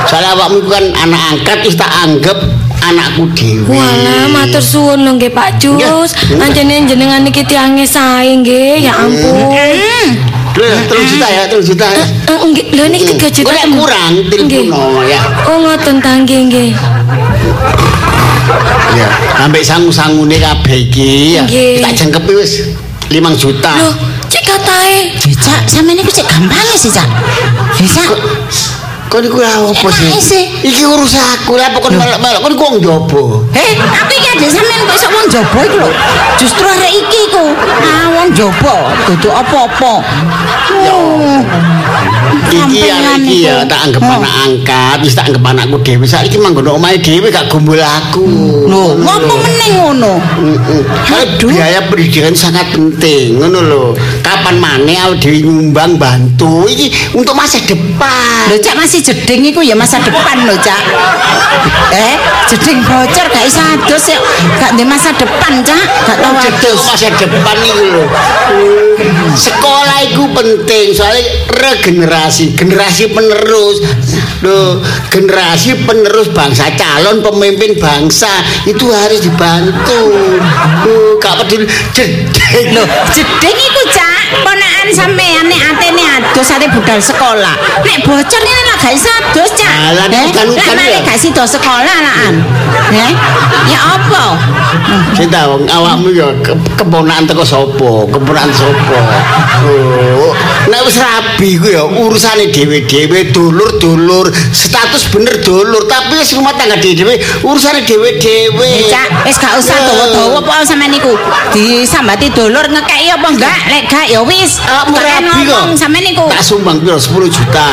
Soalnya 0.05 0.37
awakmu 0.37 0.69
kan 0.69 0.85
anak 1.01 1.21
angkat 1.33 1.59
wis 1.65 1.77
tak 1.77 1.89
anggap 2.05 2.37
anakku 2.85 3.25
dhewe. 3.33 3.73
Walah, 3.73 4.29
matur 4.29 4.61
suwun 4.61 5.01
lho 5.05 5.17
nggih 5.17 5.33
Pak 5.33 5.57
Jus. 5.57 6.13
Anjene 6.37 6.85
jenengan 6.85 7.25
niki 7.25 7.41
tiange 7.49 7.89
sae 7.89 8.37
nggih, 8.37 8.85
ya 8.85 8.93
ampun. 9.01 9.57
3 10.55 11.11
juta 11.11 11.27
ya, 11.27 11.43
3 11.51 11.59
juta 11.67 11.87
ya. 11.91 12.05
Eh, 12.31 12.39
Nggih, 12.47 12.65
lho 12.79 12.85
niki 12.87 13.13
3 13.19 13.27
juta. 13.33 13.51
Temen. 13.51 13.75
kurang 13.81 14.13
telepono 14.31 15.03
ya. 15.03 15.21
Oh 15.51 15.57
ngoten 15.67 15.99
ta 15.99 16.13
nggih 16.23 16.41
nggih. 16.47 16.71
Ya, 18.95 19.09
sampai 19.35 19.65
sangu-sangune 19.67 20.39
kabeh 20.39 20.87
iki 20.87 21.41
ya. 21.41 21.43
Tak 21.83 21.93
jengkepi 21.99 22.33
wis 22.39 22.71
5 23.11 23.35
juta. 23.35 23.73
Lho, 23.75 23.91
cek 24.31 24.43
katae. 24.47 24.99
Cak, 25.35 25.67
sampean 25.67 25.99
niku 25.99 26.13
cek 26.15 26.27
gampang 26.29 26.69
sih, 26.79 26.93
Cak. 26.93 27.09
Bisa. 27.75 28.05
Kok 29.15 29.23
niku 29.23 29.39
lha 29.39 29.63
opo 29.63 29.87
sih? 29.95 30.11
Sih. 30.19 30.45
Iki 30.67 30.91
urusanku 30.91 31.55
lah 31.55 31.71
pokoknya 31.71 32.03
melok-melok 32.19 32.43
kok 32.43 32.51
niku 32.51 32.63
wong 32.67 32.77
jobo. 32.83 33.23
Eh, 33.55 33.79
aku 33.79 34.11
iki 34.11 34.27
ada 34.27 34.47
sampean 34.51 34.81
kok 34.91 34.97
iso 34.99 35.07
wong 35.07 35.27
jaba 35.31 35.59
iku 35.63 35.77
lho. 35.87 35.91
Justru 36.35 36.67
arek 36.67 36.93
iki 36.99 37.21
ku. 37.31 37.55
Ah, 37.63 38.11
wong 38.11 38.35
jaba 38.35 38.91
dudu 39.07 39.31
apa-apa. 39.31 40.03
Oh. 40.91 41.39
Iki 42.35 42.89
anak 42.91 43.15
iki 43.23 43.47
ya 43.47 43.63
iku. 43.63 43.71
tak 43.71 43.81
anggap 43.87 44.03
Oh. 44.05 44.19
anak 44.21 44.35
angkat, 44.47 44.99
wis 45.07 45.15
tak 45.15 45.25
anggap 45.31 45.45
anakku 45.55 45.77
dhewe. 45.81 46.05
Saiki 46.07 46.37
manggono 46.39 46.77
omahe 46.77 46.99
dhewe 46.99 47.31
gak 47.31 47.47
gombol 47.49 47.79
aku. 47.79 48.27
Lho, 48.69 48.99
ngopo 49.01 49.35
meneh 49.41 49.69
ngono? 49.79 50.13
Aduh. 51.15 51.51
Biaya 51.51 51.85
pendidikan 51.89 52.35
sangat 52.35 52.75
penting, 52.75 53.39
ngono 53.39 53.59
lho. 53.65 53.85
Kapan 54.25 54.59
maneh 54.59 54.99
awake 55.05 55.21
dhewe 55.23 55.39
nyumbang 55.45 55.97
bantu 55.97 56.67
iki 56.67 56.91
untuk 57.15 57.37
masa 57.37 57.61
depan. 57.63 58.51
Lho, 58.51 58.59
Cak 58.61 58.75
masih 58.77 59.01
jeding 59.01 59.45
iku 59.55 59.61
ya 59.63 59.77
masa 59.77 60.01
depan 60.03 60.45
lho, 60.45 60.57
Cak. 60.59 60.83
Eh, 61.95 62.15
jeding 62.51 62.83
bocor 62.83 63.27
gak 63.31 63.45
iso 63.47 63.63
adus 63.63 64.05
ya. 64.11 64.19
Gak 64.61 64.75
ndek 64.75 64.87
masa 64.89 65.11
depan, 65.15 65.63
Cak. 65.63 65.87
Gak 66.09 66.17
tau 66.21 66.35
adus. 66.35 66.81
masa 66.85 67.09
depan 67.15 67.57
iku 67.63 67.85
lho. 67.89 68.05
Sekolah 69.35 69.99
iku 70.07 70.25
penting 70.31 70.95
soalnya 70.95 71.23
regenerasi, 71.51 72.24
generasi 72.31 73.11
penerus. 73.13 73.81
Loh, 74.45 74.81
generasi 75.09 75.85
penerus 75.89 76.29
bangsa, 76.33 76.69
calon 76.77 77.25
pemimpin 77.25 77.81
bangsa 77.81 78.29
itu 78.69 78.93
harus 78.93 79.25
dibantu. 79.25 80.13
Loh, 80.85 81.17
gak 81.21 81.45
peduli 81.45 81.65
jeding 81.97 82.75
Lho, 82.77 82.85
jeding 83.11 83.59
iku 83.59 83.83
cak, 83.91 84.25
ponakan 84.45 84.84
sampean 84.95 85.51
nek 85.51 85.61
atene 85.75 86.05
ados 86.07 86.49
ate 86.49 86.71
budal 86.71 87.03
sekolah. 87.03 87.55
Nek 87.83 87.99
bocor 88.07 88.41
ngene 88.41 88.63
lah 88.65 88.77
gak 88.79 88.93
iso 88.95 89.11
ados 89.11 89.51
cak. 89.53 89.75
Eh, 89.75 90.23
udan-udan 90.31 90.75
lah, 90.79 90.87
ya. 90.87 90.99
gak 91.03 91.19
sido 91.19 91.43
sekolah 91.43 91.97
laan. 92.01 92.35
Eh, 92.95 93.13
ya 93.67 93.81
apa? 93.99 94.25
Cinta 95.15 95.51
wong 95.51 95.67
awakmu 95.67 96.09
ya 96.11 96.31
ke- 96.41 96.55
keponakan 96.79 97.27
teko 97.27 97.43
sapa? 97.43 97.91
Keponakan 98.07 98.51
sapa? 98.53 98.99
Oh, 99.65 100.33
nek 100.69 100.81
wis 100.85 100.99
rabi 101.01 101.57
ku 101.57 101.69
ya 101.69 101.83
urusane 101.87 102.53
dhewe-dhewe, 102.53 103.33
dulur-dulur, 103.33 104.29
status 104.53 105.09
bener 105.09 105.41
dulur, 105.41 105.89
tapi 105.89 106.21
wis 106.21 106.35
rumah 106.37 106.53
tangga 106.55 106.77
dhewe 106.77 107.17
urusane 107.43 107.83
dhewe-dhewe. 107.83 108.69
Eh, 108.85 108.91
Cak, 108.91 109.25
wis 109.27 109.37
gak 109.39 109.57
usah 109.57 109.75
Ya. 109.75 109.87
dawa-dawa 109.89 110.39
apa 110.45 110.55
sampean 110.63 110.93
niku. 110.93 111.17
Disambati 111.51 112.29
dulur 112.31 112.67
ngekeki 112.69 113.09
apa 113.11 113.27
enggak? 113.31 113.57
Lek 113.71 113.83
gak 113.89 114.07
ya 114.07 114.21
wis. 114.23 114.61
Gak 114.87 115.21
murabi 115.23 115.41
kok. 115.43 115.61
ngomong 115.61 115.77
sampean 115.77 116.03
niku. 116.03 116.25
Tak 116.27 116.43
sumbang 116.43 116.77
piro 116.79 116.97
10 116.97 117.09
juta. 117.29 117.69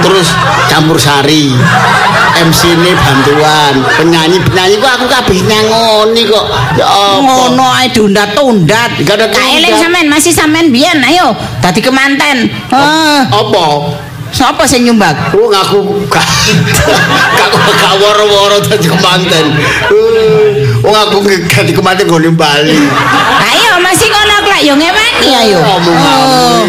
Terus 0.00 0.28
campur 0.66 0.96
sari. 0.96 1.52
MC 2.38 2.60
ini 2.70 2.94
bantuan, 2.94 3.74
penyanyi-penyanyi 3.98 4.78
kok 4.78 4.92
aku 4.94 5.06
kabeh 5.06 5.38
nyangoni 5.42 6.22
kok. 6.24 6.46
Ya 6.74 6.86
apa? 6.86 7.18
ngono 7.18 7.66
ae 7.74 7.90
dundat-tundat. 7.90 8.90
Gak 9.02 9.14
ada 9.16 9.26
Gak 9.26 9.42
eling 9.42 9.66
tundat. 9.68 9.82
sampean 9.82 10.06
masih 10.06 10.30
sampean 10.30 10.70
biyen 10.70 11.02
ayo 11.02 11.34
dadi 11.58 11.80
kemanten. 11.80 12.46
Eh, 12.70 13.20
Apa? 13.26 13.64
Sapa 14.32 14.64
sing 14.68 14.84
nyumbang? 14.84 15.14
Wong 15.34 15.52
aku 15.52 15.78
gak 16.08 16.24
gak 17.36 17.48
gak 17.52 17.92
woro-woro 18.00 18.58
dadi 18.62 18.86
kemanten. 18.88 19.46
Eh, 19.90 20.66
Wong 20.84 20.94
aku 20.94 21.24
ganti 21.26 21.72
kemanten 21.74 22.06
gone 22.06 22.30
Bali. 22.36 22.76
Ayo 23.38 23.82
masih 23.82 24.06
ngono 24.10 24.32
aku 24.42 24.48
lak 24.52 24.62
yo 24.62 24.74
ngewani 24.78 25.30
ayo. 25.46 25.58
Oh. 25.62 26.62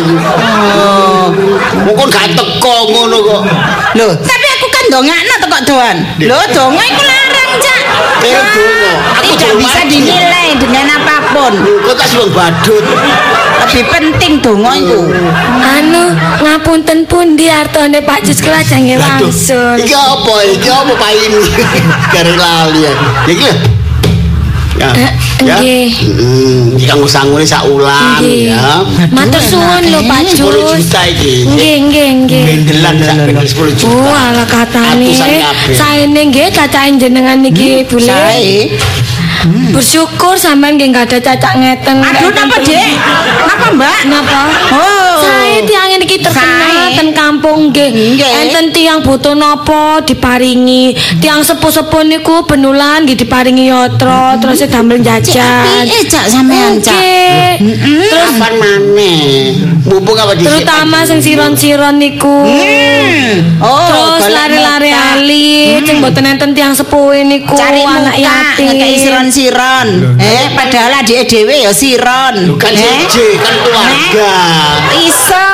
Mungkin 1.85 2.07
gak 2.09 2.27
teko 2.33 2.75
ngono 2.89 3.17
kok. 3.21 3.41
Loh, 3.97 4.11
tapi 4.21 4.47
aku 4.59 4.67
kan 4.69 4.85
dongakno 4.93 5.33
tekok 5.41 5.61
doan. 5.65 5.97
Loh, 6.25 6.43
donga 6.53 6.83
iku 6.85 7.03
larang, 7.03 7.38
Cak. 7.57 7.83
Aku 9.17 9.33
Tidak 9.33 9.53
bisa 9.57 9.81
dinilai 9.87 10.53
dengan 10.59 10.85
apapun. 10.99 11.53
Kok 11.87 11.95
tak 11.97 12.07
sumbang 12.11 12.53
badut. 12.53 12.83
Lebih 13.69 13.85
penting 13.89 14.33
donga 14.41 14.73
iku. 14.75 15.07
Anu, 15.61 16.03
ngapunten 16.41 17.05
pundi 17.05 17.47
artone 17.47 18.01
Pak 18.01 18.25
Jus 18.25 18.41
Aduh, 18.41 18.97
wangsul. 18.97 19.77
Iki 19.77 19.93
apa? 19.93 20.35
Iki 20.57 20.69
apa 20.73 20.93
Pak 20.97 21.11
ini? 21.13 21.41
Gare 22.13 22.33
lali 22.33 22.81
ya. 22.85 22.93
Ya 23.29 23.31
iki 23.33 23.45
lho. 23.45 23.78
Ya. 24.79 24.89
Eh, 24.95 25.11
Ya. 25.39 25.55
nggih. 25.59 25.87
Hmm, 26.15 26.75
iki 26.75 26.85
kanggo 26.85 27.03
sangune 27.05 27.43
sak 27.43 27.63
ulang 27.65 28.19
ya. 28.23 28.83
Matur 29.09 29.39
suwun 29.39 29.83
lho 29.85 29.99
Pak 30.03 30.19
10 30.25 30.35
Jus. 30.35 30.83
juta 30.83 31.01
iki. 31.05 31.43
Nggih, 31.45 31.75
nggih, 31.85 32.09
nggih. 32.23 32.43
Bendelan 32.47 32.95
sak 32.99 33.15
bendel 33.23 33.43
10 33.43 33.71
juta. 33.71 33.91
Oh, 33.91 34.11
ala 34.11 34.43
katane. 34.45 35.11
Saene 35.71 36.21
nggih 36.25 36.47
cacahe 36.49 36.91
jenengan 36.95 37.39
niki 37.39 37.83
Hmm, 37.83 37.87
bule. 37.87 38.07
Sae. 38.07 38.71
Bersyukur 39.47 40.35
sampean 40.35 40.75
nggih 40.75 40.91
enggak 40.91 41.07
ada 41.09 41.19
cacak 41.31 41.53
ngeten. 41.55 42.03
Aduh, 42.03 42.29
napa, 42.35 42.57
Dek? 42.59 42.91
Napa, 43.47 43.67
Mbak? 43.71 43.99
Napa? 44.11 44.39
Oh. 44.75 45.15
Saya 45.23 45.63
tiang 45.63 45.95
niki 45.99 46.19
terkenal 46.19 46.91
Sae. 46.91 46.95
ten 46.99 47.09
kampung 47.15 47.71
nggih. 47.71 48.19
Enten 48.19 48.75
tiang 48.75 48.99
butuh 48.99 49.35
napa 49.35 50.03
diparingi. 50.03 50.95
Tiang 51.23 51.39
sepuh-sepuh 51.43 52.03
niku 52.03 52.43
benulan 52.43 53.07
nggih 53.07 53.15
diparingi 53.15 53.71
yatra 53.71 54.35
terus 54.43 54.63
damel 54.67 54.99
jajan. 54.99 55.87
Eh, 55.87 56.03
Cak 56.07 56.27
sampean, 56.27 56.79
Cak. 56.83 56.95
Nggih. 56.99 57.48
Terus 57.59 58.31
Kapan 58.31 58.53
maneh? 58.55 59.51
Mumpung 59.83 60.15
apa 60.15 60.31
dhisik? 60.31 60.47
terutama 60.63 61.03
sing 61.03 61.19
siron-siron 61.19 61.95
niku. 61.95 62.39
Hmm. 62.41 63.59
Oh, 63.59 64.15
Terus 64.15 64.31
lari-lari 64.31 64.89
muka. 64.89 65.07
alit 65.13 65.81
sing 65.83 65.97
mboten 65.99 66.23
enten 66.25 66.51
tiang 66.51 66.71
sepuh 66.71 67.19
niku 67.21 67.53
cari 67.53 67.83
anak 67.83 68.15
yatim. 68.15 68.65
ngekei 68.69 68.95
siron-siron 68.97 69.87
eh 70.17 70.51
padahal 70.53 70.91
adike 70.97 71.23
dhewe 71.25 71.55
ya 71.59 71.71
siron 71.71 72.35
Bukan 72.49 72.71
eh 72.71 72.79
siji, 73.03 73.27
kan 73.37 73.55
keluarga. 73.59 74.31
iso 74.97 75.47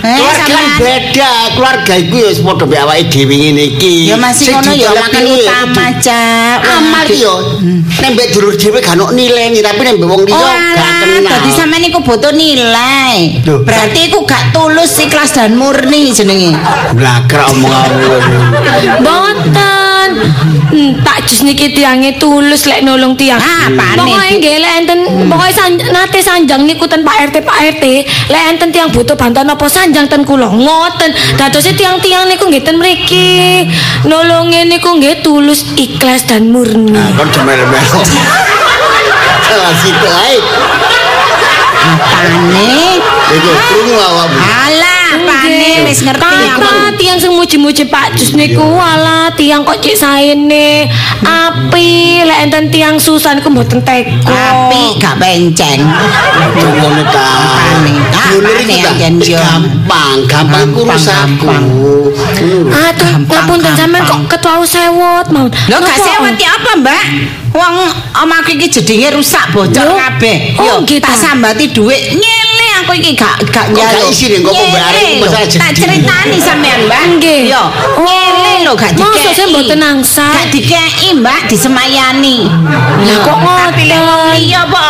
eh 0.00 0.16
Keluarga 0.16 0.56
beda, 0.80 1.30
keluarga 1.52 1.92
iku 1.94 2.16
ya 2.18 2.30
padha 2.40 2.64
mbek 2.64 2.80
awake 2.80 3.04
dhewe 3.06 3.34
ngene 3.36 3.64
iki. 3.70 4.08
ya 4.08 4.16
masih 4.16 4.48
ngono 4.50 4.72
ya 4.72 4.90
makan 4.90 5.22
utama 5.28 5.86
cak 5.98 6.58
Amal 6.64 7.04
ki 7.04 7.20
yo. 7.20 7.34
Nek 8.00 8.10
mbek 8.10 8.26
dulur 8.30 8.54
dhewe 8.54 8.78
gak 8.78 8.94
ono 8.94 9.12
nilai 9.12 9.52
tapi 9.56 9.80
nek 9.82 9.94
mbek 9.96 10.08
wong 10.08 10.22
liya 10.24 10.36
Oh 10.36 10.54
gak 10.72 10.92
kenal. 11.00 11.30
dadi 11.30 11.50
sampean 11.52 11.84
iku 11.84 12.00
butuh 12.00 12.32
nilai. 12.32 13.44
Berarti 13.44 14.00
iku 14.06 14.24
gak 14.24 14.50
tulus, 14.50 14.96
ikhlas 14.96 15.30
dan 15.30 15.52
murni 15.54 16.08
jenenge. 16.10 16.56
blakrak 16.92 17.46
omonganmu. 17.50 18.12
Boten. 19.00 20.10
Hmm, 20.70 20.90
tak 21.02 21.26
jus 21.26 21.42
niki 21.42 21.70
tiange 21.70 22.14
tulus 22.16 22.62
lek 22.64 22.80
nolong 22.80 23.14
tiang. 23.14 23.36
Ah, 23.36 23.66
apane, 23.66 23.98
Pokoke 24.00 24.30
nggih 24.32 24.56
lek 24.56 24.72
enten 24.78 24.98
pokoke 25.26 25.50
san- 25.50 25.82
nate 25.90 26.18
sanjang 26.20 26.62
niku 26.62 26.86
ten 26.86 27.02
Pak 27.02 27.16
RT 27.28 27.36
Pak 27.42 27.56
RT, 27.74 27.84
lek 28.28 28.42
enten 28.48 28.70
tiang 28.70 28.88
butuh 28.88 29.12
bantuan 29.12 29.44
apa 29.44 29.66
sanjang 29.66 29.89
ten 29.92 30.22
kula 30.24 30.48
ngoten. 30.50 31.10
Dadose 31.36 31.72
tiang-tiang 31.74 32.28
niku 32.28 32.46
nggih 32.48 32.62
ten 32.64 32.76
mriki. 32.78 33.66
Nolonge 34.06 34.64
niku 34.66 34.96
nggih 34.96 35.20
tulus, 35.24 35.64
ikhlas 35.76 36.26
dan 36.26 36.50
murni. 36.50 36.94
Nah, 36.94 37.10
kon 37.16 37.28
jemel-mel. 37.30 37.84
Salah 39.44 39.74
situ 39.74 40.06
ae. 40.06 40.38
Apane? 41.80 43.00
Iku 43.34 43.50
krungu 43.50 43.94
awakmu. 43.98 44.38
Alah, 44.38 44.99
apane 45.40 45.88
wis 45.88 46.00
ngerti. 46.04 46.20
Kata 46.20 46.92
tiang 47.00 47.16
sing 47.16 47.32
muji-muji 47.32 47.84
Pak 47.88 48.12
Jus 48.16 48.36
niku 48.36 48.60
wala 48.60 49.32
tiang 49.32 49.64
kok 49.64 49.80
cek 49.80 49.96
saene 49.96 50.84
api 51.24 51.88
lek 52.28 52.38
enten 52.48 52.68
tiang 52.68 53.00
susah 53.00 53.32
niku 53.32 53.48
mboten 53.48 53.80
teko. 53.80 54.28
Tapi 54.28 55.00
gak 55.00 55.16
penceng. 55.16 55.80
ngono 56.60 57.02
ta. 57.08 57.28
Dulur 58.30 58.62
iki 58.62 58.78
gampang, 59.34 60.22
gampang 60.30 60.70
Gampang, 60.70 60.70
urusanku. 60.76 61.46
gampang. 61.50 61.64
Aduh, 62.70 63.10
Gampang, 63.10 63.26
ngapunten 63.26 63.72
sampean 63.74 64.02
kok 64.06 64.20
ketua 64.36 64.62
sewot 64.62 65.26
mau. 65.34 65.46
Lho 65.48 65.76
gak 65.82 65.98
sewet 65.98 66.34
ya 66.38 66.54
apa, 66.54 66.70
Mbak? 66.78 67.04
Wong 67.50 67.74
omaku 68.22 68.54
iki 68.54 68.70
jedinge 68.70 69.10
rusak 69.10 69.50
bocor 69.50 69.98
kabeh. 69.98 70.54
Oh, 70.62 70.78
Yo, 70.86 71.02
tak 71.02 71.18
sambati 71.18 71.74
dhuwit 71.74 72.14
aku 72.90 72.98
iki 72.98 73.14
gak 73.14 73.38
gak 73.46 73.70
Kok 73.70 73.86
nih, 74.26 74.42
kok 74.42 74.50
Nyele 74.50 74.66
pembayaran 74.66 74.98
lho. 74.98 75.22
masalah 75.22 75.46
Tak 75.46 75.70
jeding. 75.70 75.78
ceritani 76.02 76.38
sampean, 76.42 76.80
Mbak. 76.82 77.02
Nggih. 77.14 77.40
Yo, 77.46 77.62
nyele 78.02 78.52
lho 78.66 78.72
gak 78.74 78.90
dikeki. 78.90 79.06
Mosok 79.06 79.30
saya 79.30 79.46
mboten 79.46 79.78
nangsal. 79.78 80.32
Gak 80.34 80.46
dikeki, 80.50 81.08
Mbak, 81.14 81.40
disemayani. 81.46 82.38
Lah, 83.06 83.18
kok 83.22 83.36
Tapi 83.38 83.82
lek 83.86 83.94
wong 83.96 84.10
ngoten? 84.26 84.34
liya 84.34 84.60
apa? 84.66 84.86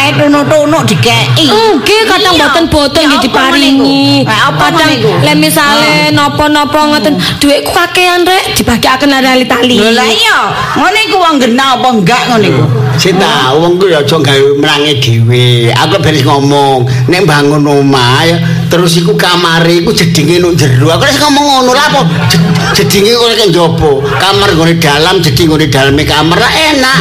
Kae 0.00 0.16
tunuk-tunuk 0.16 0.88
dikeki. 0.88 1.52
Nggih, 1.52 2.00
kadang 2.08 2.32
Iya. 2.32 2.48
boten 2.48 2.64
boten 2.72 3.02
Ya, 3.04 3.08
nggih 3.12 3.20
apa 3.20 3.26
diparingi. 3.28 3.76
ngono 3.76 4.24
iku? 4.24 4.30
Eh, 4.32 4.40
apa 4.40 4.64
Kadang 4.72 4.90
lek 5.20 5.36
misale 5.36 5.92
napa-napa 6.10 6.80
ngoten, 6.88 7.14
dhuwitku 7.36 7.68
kakean 7.68 8.24
rek 8.24 8.56
dibagiaken 8.56 9.12
arek 9.12 9.44
tali. 9.44 9.76
Lho 9.76 9.92
lah 9.92 10.08
iya, 10.08 10.38
ngono 10.72 10.98
iku 11.04 11.16
wong 11.20 11.36
genah 11.36 11.76
apa 11.76 11.88
enggak 11.92 12.22
ngono 12.32 12.46
iku? 12.48 12.64
Sing 12.96 13.20
tau 13.20 13.60
wong 13.60 13.76
ku 13.76 13.92
ya 13.92 14.00
aja 14.00 14.16
gawe 14.16 14.40
merangi 14.56 14.96
dhewe. 15.04 15.68
Aku 15.68 16.00
beres 16.00 16.24
ngomong, 16.24 16.88
nek 17.04 17.28
bangun 17.28 17.60
omah 17.60 18.24
ya 18.24 18.36
terus 18.72 18.96
iku 18.96 19.12
kamare 19.14 19.84
iku 19.84 19.92
jedinge 19.92 20.40
nang 20.40 20.56
jero. 20.56 20.88
Aku 20.90 21.04
wis 21.04 21.20
ngomong 21.20 21.44
ngono 21.44 21.76
lah 21.76 21.92
apa 21.92 22.00
je- 22.32 22.40
jedinge 22.72 23.12
kok 23.12 23.28
nek 23.36 23.48
njaba. 23.52 23.90
Kamar 24.16 24.48
gone 24.56 24.74
dalam, 24.80 25.20
jeding 25.20 25.44
gone 25.46 25.68
daleme 25.68 26.02
kamar 26.02 26.40
enak. 26.40 26.98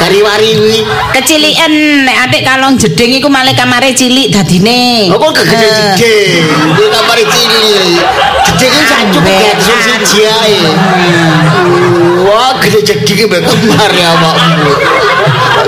Gari-wariwi. 0.00 0.80
Keciliken 1.12 1.72
nek 2.08 2.16
atik 2.38 2.46
kalong 2.46 2.78
jeding 2.78 3.18
iku 3.18 3.26
malah 3.26 3.50
kamare 3.50 3.90
cilik 3.90 4.30
dadine. 4.30 5.10
Oh 5.10 5.18
kok 5.18 5.42
gak 5.42 5.50
gede 5.50 5.66
jeding. 5.98 6.46
Kuwi 6.78 6.86
kamare 6.86 7.24
cilik. 7.26 7.98
Jeding 8.54 8.84
sak 8.86 9.00
cukup 9.10 9.26
Ambekan. 9.26 9.42
ya 9.42 9.54
siji 9.58 10.20
ae. 10.22 10.58
Wah, 12.22 12.54
gede 12.62 12.78
jedinge 12.86 13.26
mbek 13.26 13.42
kamar 13.42 13.90
ya 13.90 14.14
awakmu. 14.14 14.70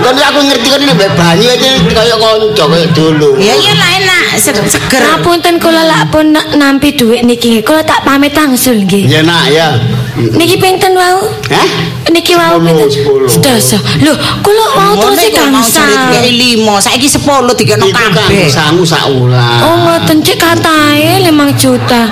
Kan 0.01 0.15
aku 0.15 0.41
ngerti 0.47 0.69
kan 0.71 0.81
ini 0.87 0.93
mbek 0.95 1.11
banyu 1.19 1.47
aja 1.51 1.71
kaya 1.91 2.15
kanca 2.23 2.65
kaya 2.71 2.87
dulu. 2.95 3.35
Ya 3.43 3.55
iya 3.59 3.75
lah 3.75 3.91
enak, 3.99 4.20
se- 4.20 4.20
seger. 4.37 5.01
Ngapunten 5.01 5.59
kula 5.59 5.83
lak 5.83 6.03
pun 6.11 6.31
na- 6.31 6.47
nampi 6.55 6.95
dhuwit 6.95 7.25
niki. 7.25 7.63
Kula 7.63 7.83
tak 7.83 8.05
pamit 8.05 8.31
tangsul 8.31 8.85
nggih. 8.85 9.09
Ya 9.09 9.21
nak 9.23 9.49
ya. 9.49 9.75
Niki 10.15 10.61
pinten 10.61 10.93
wau? 10.93 11.33
Hah? 11.49 11.69
Niki 12.11 12.37
wau 12.37 12.61
pinten? 12.61 12.87
sepuluh. 12.87 13.25
Sedasa. 13.27 13.79
Lho, 14.05 14.13
kula 14.45 14.67
mau 14.77 14.93
terus 15.01 15.33
gangsal. 15.33 15.89
cari 16.13 16.31
limo, 16.31 16.77
saiki 16.77 17.09
10 17.09 17.57
dikene 17.57 17.89
Itu 17.89 17.97
kan 17.97 18.13
kabeh. 18.13 18.47
samu 18.47 18.85
saulah. 18.85 19.65
Oh 19.65 19.75
ngoten 19.81 20.21
cek 20.21 20.37
katae 20.37 21.25
5 21.25 21.31
juta. 21.57 22.03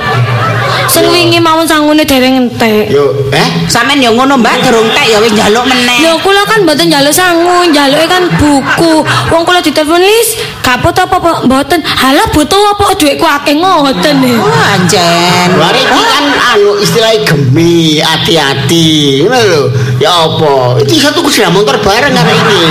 Sing 0.88 1.04
wingi 1.12 1.36
mawon 1.36 1.68
sangune 1.68 2.02
dereng 2.02 2.48
entek. 2.48 2.88
Yo, 2.88 3.12
eh? 3.30 3.48
Sampeyan 3.68 4.00
ya 4.00 4.10
ngono 4.10 4.40
Mbak, 4.40 4.64
durung 4.64 4.88
tek 4.96 5.06
ya 5.12 5.20
wis 5.20 5.32
njaluk 5.36 5.68
meneh. 5.68 6.00
Lho 6.00 6.16
kula 6.24 6.42
kan 6.48 6.64
mboten 6.64 6.88
njaluk 6.88 7.12
sangu, 7.12 7.68
njaluke 7.68 8.06
kan 8.08 8.24
buku. 8.40 9.04
Wong 9.28 9.42
kula 9.44 9.60
ditelepon 9.60 10.00
lis, 10.00 10.40
kapot 10.64 10.96
apa 10.96 11.20
apa 11.20 11.30
mboten. 11.44 11.84
Halah 11.84 12.26
butuh 12.32 12.72
apa 12.72 12.96
dhuwitku 12.96 13.26
akeh 13.28 13.54
ngoten 13.60 14.16
e. 14.24 14.32
Oh, 14.40 14.48
anjen. 14.74 15.48
Lari 15.60 15.84
iki 15.84 16.02
kan 16.08 16.24
anu 16.56 16.80
istilahnya 16.80 17.20
gemi, 17.28 18.00
hati-hati. 18.00 19.22
Ngono 19.28 19.38
lho. 19.44 19.62
Ya 20.00 20.10
apa? 20.14 20.80
Itu 20.80 20.96
satu 20.96 21.20
kuda 21.20 21.52
motor 21.52 21.76
bareng 21.84 22.16
hari 22.16 22.32
ini. 22.32 22.62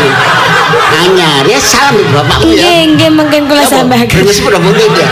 Anyar 0.98 1.46
ya 1.46 1.60
salam 1.62 1.96
ibu 2.02 2.12
bapakmu 2.18 2.50
ya. 2.52 2.66
Nggih, 2.66 2.82
nggih 2.98 3.10
mungkin 3.14 3.42
kula 3.46 3.64
sampaikan. 3.70 4.10
Beringas 4.10 4.42
pada 4.42 4.58
putih 4.58 4.88
ya. 4.98 5.08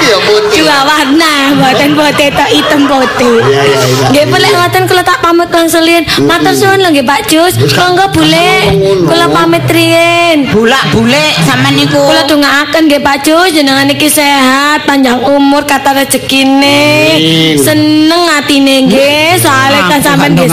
Ya 0.00 0.18
putih. 0.26 0.66
Warna, 0.66 1.54
mboten 1.54 1.94
putih 1.94 2.28
tok 2.34 2.50
hitam 2.50 2.88
putih. 2.90 3.38
Iya, 3.46 3.62
iya, 3.62 3.78
iya. 3.78 4.06
Nggih, 4.10 4.24
boleh 4.26 4.50
ngoten 4.58 4.82
kula 4.90 5.02
tak 5.06 5.18
pamit 5.22 5.48
wangsulin. 5.52 6.02
Matur 6.26 6.54
suwun 6.56 6.82
lho 6.82 6.88
nggih 6.90 7.06
Pak 7.06 7.20
Jus. 7.30 7.54
Monggo 7.78 8.10
boleh 8.10 8.74
kula 9.06 9.26
pamit 9.30 9.64
riyen. 9.70 10.50
Bulak-bulik 10.50 11.32
sampean 11.46 11.78
niku. 11.78 12.00
Kula 12.00 12.26
dongaaken 12.26 12.82
nggih 12.90 13.02
Pak 13.04 13.16
Jus 13.22 13.54
jenengan 13.54 13.86
iki 13.86 14.08
sehat, 14.10 14.88
panjang 14.88 15.22
umur, 15.22 15.62
kata 15.62 15.94
rezekine. 15.94 17.14
Seneng 17.60 18.24
atine 18.34 18.90
nggih, 18.90 19.38
soalnya 19.38 19.86
kan 19.86 20.00
sampean 20.02 20.34
nggih. 20.34 20.50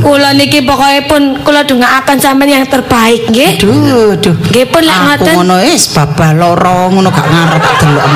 Kula 0.00 0.30
niki 0.32 0.64
pokoke 0.64 1.00
pun 1.08 1.22
kula 1.44 1.64
dongaaken 1.64 2.16
sampean 2.20 2.50
yang 2.60 2.64
terbaik 2.66 3.28
nggih. 3.28 3.60
Duh, 3.60 4.16
duh. 4.18 4.34
Nggih 4.50 4.66
pun 4.72 4.82
lek 4.84 4.96
Aku 4.96 5.04
ngoten. 5.04 5.34
ngono 5.36 5.54
wis 5.64 5.82
babah 5.92 6.30
loro 6.32 6.88
ngono 6.92 7.08
gak 7.12 7.26
ngarep 7.28 7.62
delok. 7.80 8.06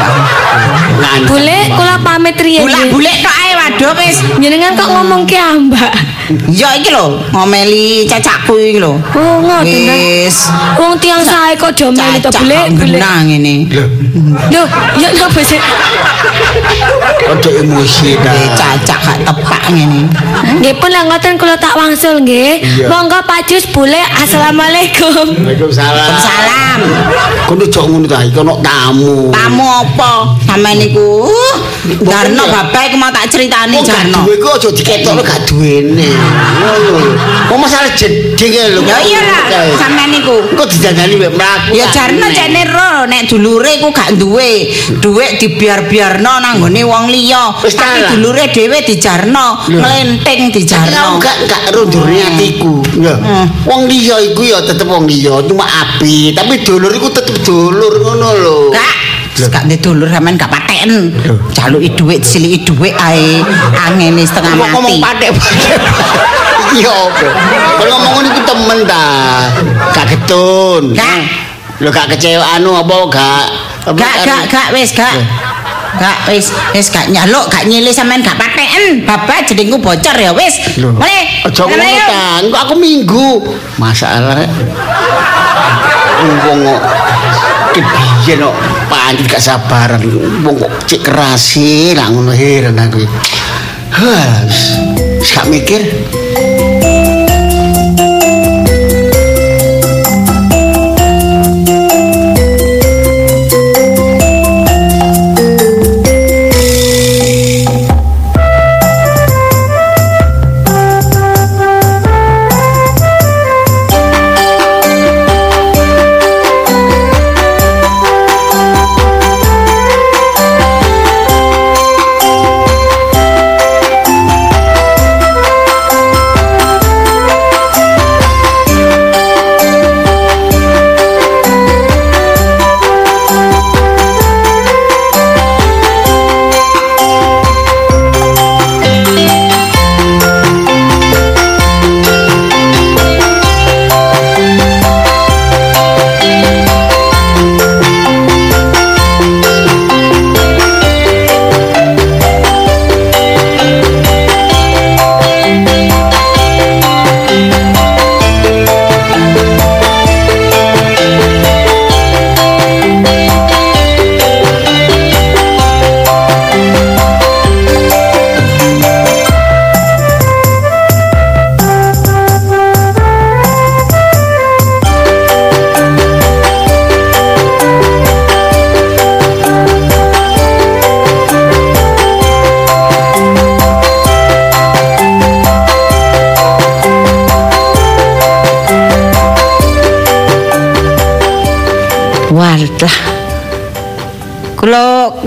Boleh 1.28 1.60
kula 1.74 1.94
pamit 2.02 2.36
riyen. 2.40 2.64
nggih. 2.64 2.92
Bulak-bulik 2.92 3.16
tok 3.22 3.34
ae 3.36 3.50
waduh 3.56 3.92
wis. 4.00 4.16
Jenengan 4.40 4.72
kok 4.74 4.88
ngomong 4.88 5.22
ki 5.28 5.36
ambak. 5.36 5.92
Ya 6.52 6.76
iki 6.76 6.92
lho, 6.92 7.24
ngomeli 7.32 8.04
cacakku 8.04 8.60
iki 8.60 8.76
lho. 8.78 9.00
Oh, 9.16 9.36
ngoten 9.40 9.64
ta. 9.88 9.94
Wis. 9.96 10.36
Wong 10.76 10.92
tiang 11.00 11.24
sae 11.24 11.56
kok 11.56 11.72
domeli 11.72 12.20
to 12.20 12.28
Cacak 12.28 12.44
boleh 12.44 12.60
kok 12.60 12.72
boleh. 12.76 13.00
genah 13.00 13.18
ngene. 13.24 13.54
Lho, 14.52 14.62
ya 15.00 15.08
napa 15.16 15.40
sih? 15.40 15.56
Ada 17.28 17.50
emosi 17.64 18.16
dah. 18.20 18.32
Eh, 18.32 18.48
Cacak 18.52 18.98
gak 19.00 19.18
tepak 19.24 19.62
ngene. 19.72 20.04
Nggih 20.60 20.74
pun 20.76 20.90
lek 20.92 21.04
ngoten 21.08 21.34
kula 21.36 21.56
tak 21.56 21.72
wangsul 21.74 22.20
nggih. 22.20 22.60
Monggo 22.88 23.24
Pak 23.24 23.48
Jus 23.48 23.64
boleh. 23.68 24.04
Assalamualaikum. 24.18 25.32
Waalaikumsalam. 25.32 26.12
Salam. 26.18 26.78
Kono 27.48 27.64
jok 27.64 27.84
ngono 27.88 28.04
ta, 28.04 28.20
iki 28.20 28.36
ono 28.36 28.60
tamu. 28.60 29.32
Tamu 29.32 29.64
apa? 29.64 30.12
Sampeyan 30.44 30.76
niku 30.78 31.24
uh, 31.24 31.56
Darno 32.04 32.44
bapak 32.46 32.92
iku 32.92 32.96
mau 32.96 33.08
tak 33.08 33.28
critani 33.28 33.80
gak 33.80 33.88
Jarno. 33.88 34.20
duwe 34.24 34.36
ku 34.36 34.48
aja 34.52 34.68
diketokno 34.68 35.22
gak 35.24 35.40
duwene. 35.48 36.08
Wong 37.48 37.60
masalah 37.64 37.88
jeding 37.96 38.52
e 38.52 38.64
lho. 38.76 38.80
Ya 38.84 39.00
iya 39.00 39.20
lah, 39.24 39.42
sampeyan 39.80 40.12
niku. 40.12 40.36
Kok 40.52 40.68
didandani 40.68 41.14
mek 41.16 41.32
mlaku. 41.32 41.72
Ya 41.72 41.88
Jarno 41.88 42.28
cene 42.28 42.62
ro 42.68 43.08
nek 43.08 43.24
dulure 43.24 43.80
ku 43.80 43.88
gak 43.88 44.20
duwe 44.20 44.68
dhuwit 45.00 45.40
dibiar-biarno 45.40 46.44
nang 46.44 46.60
nggone 46.60 46.82
wong 46.84 47.08
liya. 47.08 47.56
Tapi 47.64 47.98
dulure 48.12 48.52
dhewe 48.52 48.84
dijarno, 48.84 49.64
Lho. 49.72 49.80
nglenting 49.80 50.52
Aku 50.52 50.54
dijarno. 50.60 51.16
gak 51.16 51.36
gak 51.48 51.62
rundurne 51.72 52.20
atiku. 52.20 52.84
Ya. 53.00 53.16
Wong 53.64 53.88
liya 53.88 54.20
iku 54.28 54.44
ya 54.44 54.60
tetep 54.60 54.84
wong 54.84 55.08
liya, 55.08 55.40
cuma 55.48 55.64
api, 55.64 56.36
tapi 56.36 56.60
dulur 56.62 56.92
iku 56.92 57.08
tetep 57.08 57.36
dulur 57.44 57.96
ngono 58.04 58.28
lho. 58.36 58.58
Gak 59.38 59.54
gak 59.54 59.62
ndek 59.70 59.78
dulur 59.78 60.10
sampean 60.10 60.34
gak 60.34 60.50
paten. 60.50 61.14
Jaluki 61.54 61.94
dhuwit 61.94 62.26
siliki 62.26 62.66
dhuwit 62.66 62.94
ae 62.98 63.38
angene 63.86 64.26
setengah 64.26 64.58
Kok 64.58 64.68
ngomong 64.74 64.98
mati. 64.98 65.30
Iya 66.68 66.92
apa? 66.92 67.24
Kalau 67.80 67.96
ngomong 67.96 68.12
ngono 68.20 68.28
iku 68.28 68.42
temen 68.44 68.78
ta. 68.84 69.06
Gak 69.94 70.06
getun. 70.10 70.92
Gak. 70.92 71.22
Lho 71.78 71.88
gak 71.94 72.10
kecewa 72.12 72.44
anu 72.58 72.76
apa 72.76 72.94
gak 73.08 73.44
Gak 73.94 74.14
gak 74.26 74.42
gak 74.50 74.68
wis 74.74 74.90
gak. 74.92 75.14
Gak 75.96 76.18
wis 76.28 76.52
wis 76.76 76.90
gak 76.92 77.08
nyaluk 77.08 77.48
gak 77.48 77.64
nyilih 77.64 77.94
sampean 77.94 78.20
gak 78.20 78.36
paten. 78.36 79.06
Bapak 79.06 79.46
jenengku 79.48 79.78
bocor 79.80 80.18
ya 80.18 80.34
wis. 80.34 80.76
Mulai. 80.82 81.46
Aja 81.46 81.62
ngono 81.62 81.86
ta. 82.04 82.42
Engko 82.42 82.58
aku 82.58 82.74
minggu. 82.76 83.28
Masalah 83.78 84.44
wong 86.18 86.60
kebiyen 87.78 88.42
kok 88.42 88.56
pancet 88.90 89.26
gak 89.30 89.42
sabaran. 89.42 90.02
Wong 90.42 90.56
kok 90.58 90.72
cek 90.86 91.00
kerasi 91.06 91.94
lah 91.94 92.10
ngono 92.10 92.34
heran 92.34 92.78
aku. 92.78 93.02
Hah, 93.94 94.46
gak 95.22 95.46
mikir. 95.46 95.82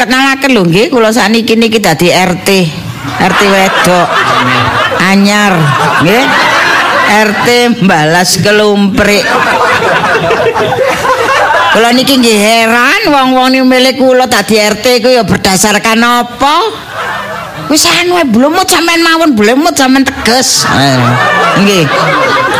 Kenalaken 0.01 0.51
lho 0.57 0.61
nggih, 0.65 0.89
kula 0.89 1.13
saniki 1.13 1.53
niki 1.53 1.77
dadi 1.77 2.09
RT. 2.09 2.49
RT 3.21 3.41
wedok. 3.45 4.07
Anyar, 4.97 5.53
nggih. 6.01 6.25
RT 7.11 7.47
balas 7.85 8.41
kelumprik. 8.41 9.21
Kula 11.71 11.93
niki 11.93 12.17
nggih 12.17 12.37
heran 12.41 13.01
wong-wong 13.13 13.53
niki 13.53 13.63
milih 13.63 13.93
kula 14.01 14.25
dadi 14.25 14.57
RT 14.57 15.05
ku 15.05 15.07
ya 15.13 15.21
berdasarkan 15.21 15.99
apa? 16.01 16.55
Wis 17.69 17.87
anu 17.87 18.19
ae 18.19 18.27
blemut 18.27 18.67
sampean 18.67 18.99
mawon 18.99 19.31
blemut 19.37 19.77
sampean 19.77 20.03
teges. 20.03 20.67
Eh, 20.67 20.99
Nggih. 21.63 21.85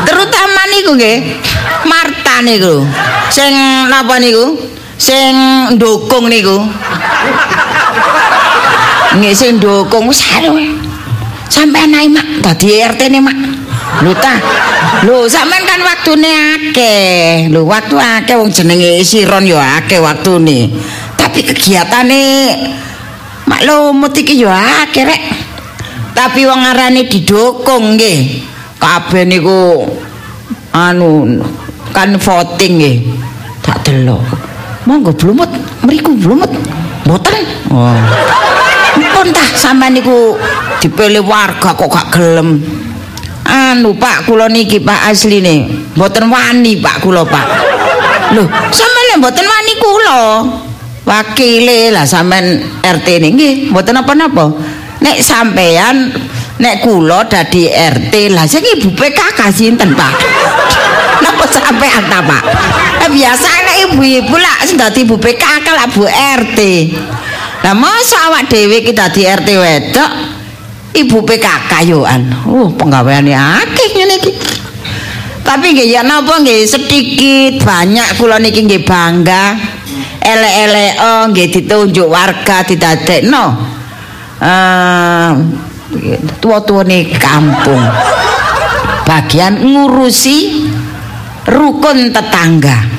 Terutama 0.08 0.62
niku 0.72 0.96
nggih. 0.96 1.18
Marta 1.84 2.40
niku. 2.46 2.88
Sing 3.28 3.52
napa 3.92 4.16
niku? 4.24 4.56
Sing 4.96 5.36
ndukung 5.76 6.32
niku. 6.32 6.64
Nggih 9.18 9.34
sing 9.36 9.60
ndukung 9.60 10.08
ae. 10.08 10.72
Sampean 11.52 11.92
ae 11.92 12.08
mak 12.08 12.40
dadi 12.40 12.80
RT 12.80 13.02
ne 13.12 13.20
mak. 13.20 13.38
Lho 14.04 14.16
ta. 14.16 14.40
Lho 15.04 15.28
sampean 15.28 15.68
kan 15.68 15.84
waktune 15.84 16.32
akeh. 16.32 17.52
Lho 17.52 17.68
waktu 17.68 17.96
akeh 18.00 18.36
wong 18.40 18.48
jenenge 18.48 19.04
Siron 19.04 19.44
ya 19.44 19.84
akeh 19.84 20.00
waktune. 20.00 20.72
Tapi 21.20 21.44
kegiatane 21.44 22.24
maklumut 23.44 24.16
iki 24.16 24.40
ya 24.40 24.88
akeh 24.88 25.04
rek. 25.04 25.24
Tapi 26.16 26.48
wong 26.48 26.62
arane 26.64 27.04
didukung 27.12 28.00
nggih. 28.00 28.48
Kabeh 28.80 29.28
niku 29.28 29.86
anu 30.72 31.44
kan 31.92 32.16
voting 32.16 32.74
nggih. 32.80 32.98
Tak 33.60 33.84
delok. 33.84 34.24
Monggo 34.88 35.14
blumut, 35.14 35.52
mriku 35.86 36.16
blumut. 36.18 36.50
Mboten. 37.06 37.44
Oh. 37.70 37.94
Tah 39.32 39.48
sampean 39.56 39.96
niku 39.96 40.36
dipilih 40.84 41.24
warga 41.24 41.72
kok 41.74 41.88
gak 41.88 42.08
gelem. 42.14 42.60
Anu 43.48 43.98
Pak, 43.98 44.30
kula 44.30 44.48
niki 44.48 44.80
Pak 44.80 45.12
asline 45.12 45.68
mboten 45.98 46.30
wani 46.30 46.80
Pak 46.80 47.04
kula 47.04 47.26
Pak. 47.26 47.48
Loh, 48.38 48.48
sampean 48.72 49.20
mboten 49.20 49.44
wani 49.48 49.74
kula. 49.80 50.22
Wakile 51.02 51.90
lah 51.90 52.06
sampean 52.06 52.62
RT 52.86 53.08
nggih, 53.20 53.74
mboten 53.74 53.98
apa-napa. 53.98 54.54
Nek 55.02 55.18
sampean 55.20 56.14
nek 56.62 56.86
kula 56.86 57.26
dadi 57.26 57.66
RT 57.68 58.38
lah 58.38 58.46
sing 58.46 58.62
ibu 58.62 58.94
PKK 58.94 59.40
sinten 59.50 59.98
Pak? 59.98 60.14
Napa 61.26 61.46
sampean 61.50 62.06
ta 62.06 62.22
Pak? 62.22 62.44
Eh, 63.02 63.10
biasa 63.10 63.50
nek 63.66 63.78
ibu-ibu 63.90 64.38
lah 64.38 64.62
sing 64.64 64.78
dadi 64.78 65.02
ibu 65.02 65.18
PKK 65.18 65.68
lah 65.74 65.90
Bu 65.90 66.06
RT. 66.06 66.60
Lah 67.62 67.78
masa 67.78 68.30
awak 68.30 68.50
dhewe 68.50 68.82
iki 68.82 68.92
dadi 68.92 69.22
RT 69.30 69.50
wedok 69.54 70.12
ibu 70.98 71.22
PKK 71.22 71.72
yoan. 71.94 72.22
Oh, 72.50 72.74
penggaweane 72.74 73.38
akeh 73.38 73.90
ngene 73.96 74.16
iki. 74.18 74.34
Tapi 75.42 75.74
nggih 75.74 75.88
ya 75.90 76.02
napa 76.02 76.42
nggih 76.42 76.66
sedikit 76.66 77.62
banyak 77.66 78.18
kula 78.18 78.42
niki 78.42 78.66
nggih 78.66 78.82
bangga. 78.86 79.58
Elek-elek 80.22 80.94
oh 81.02 81.24
nggih 81.34 81.48
ditunjuk 81.50 82.08
warga 82.10 82.66
didadekno. 82.66 83.46
Eh 84.42 85.30
tua-tuane 86.42 87.14
kampung. 87.18 87.84
Bagian 89.06 89.62
ngurusi 89.62 90.66
rukun 91.46 92.10
tetangga. 92.10 92.91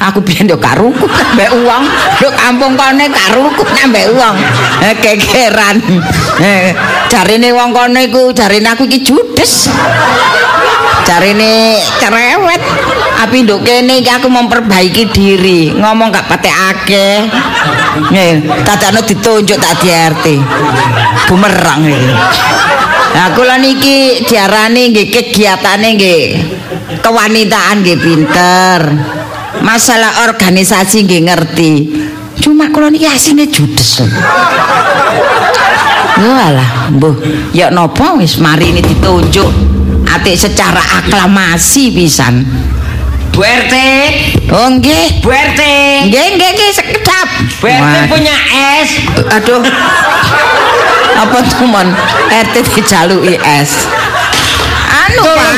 Aku 0.00 0.24
biyen 0.24 0.48
yo 0.48 0.56
gak 0.56 0.80
rukun 0.80 1.12
ambek 1.12 1.52
uang, 1.60 1.84
yo 2.24 2.32
kampung 2.32 2.72
kene 2.72 3.12
gak 3.12 3.36
rukun 3.36 3.68
ambek 3.84 4.08
uang. 4.16 4.32
Eh 4.80 4.96
kekeran. 4.96 5.76
Eh 6.40 6.72
jarine 7.12 7.52
wong 7.52 7.76
kono 7.76 8.00
iku 8.00 8.32
jarine 8.32 8.72
aku 8.72 8.88
iki 8.88 9.04
judes. 9.04 9.68
Jarine 11.04 11.76
cerewet. 12.00 12.62
Api 13.20 13.44
nduk 13.44 13.60
kene 13.60 14.00
iki 14.00 14.08
aku 14.08 14.32
memperbaiki 14.32 15.12
diri, 15.12 15.76
ngomong 15.76 16.08
gak 16.08 16.32
patek 16.32 16.56
akeh. 16.56 17.28
Nggih, 18.08 18.64
dadane 18.64 19.04
ditunjuk 19.04 19.60
tak 19.60 19.84
di 19.84 19.92
RT. 19.92 20.26
Bumerang 21.28 21.84
iki. 21.84 22.08
Nah, 23.10 23.36
kula 23.36 23.60
niki 23.60 24.24
diarani 24.24 24.96
nggih 24.96 25.12
kegiatane 25.12 25.88
nggih 25.98 26.22
kewanitaan 27.04 27.84
nggih 27.84 27.98
pinter. 28.00 28.80
Masalah 29.58 30.30
organisasi 30.30 31.02
nggih 31.02 31.22
ngerti. 31.26 31.70
Cuma 32.38 32.70
kula 32.70 32.88
niki 32.94 33.10
asine 33.10 33.50
judes. 33.50 34.06
Walah, 36.20 36.92
mbuh, 36.92 37.16
ya 37.56 37.72
napa 37.72 38.12
wis 38.20 38.36
mari 38.36 38.76
ini 38.76 38.84
ditunjuk 38.84 39.48
atik 40.06 40.36
secara 40.36 40.80
aklamasi 41.00 41.90
pisan. 41.96 42.44
Bu 43.30 43.46
RT, 43.46 43.74
Oh 44.50 44.68
nggih. 44.74 45.22
Bu 45.22 45.30
RT, 45.30 45.60
Nggih, 46.10 46.26
nggih, 46.34 46.50
nggih, 46.50 46.70
sekedap. 46.74 47.28
Bu 47.62 47.66
RT 47.70 47.94
punya 48.10 48.36
es. 48.82 48.90
Aduh. 49.38 49.62
Apa 51.14 51.38
tuh 51.46 51.62
mon? 51.64 51.88
RT 52.28 52.54
dijaluki 52.74 53.38
es. 53.38 53.86
Anu, 54.90 55.24
Pak. 55.24 55.54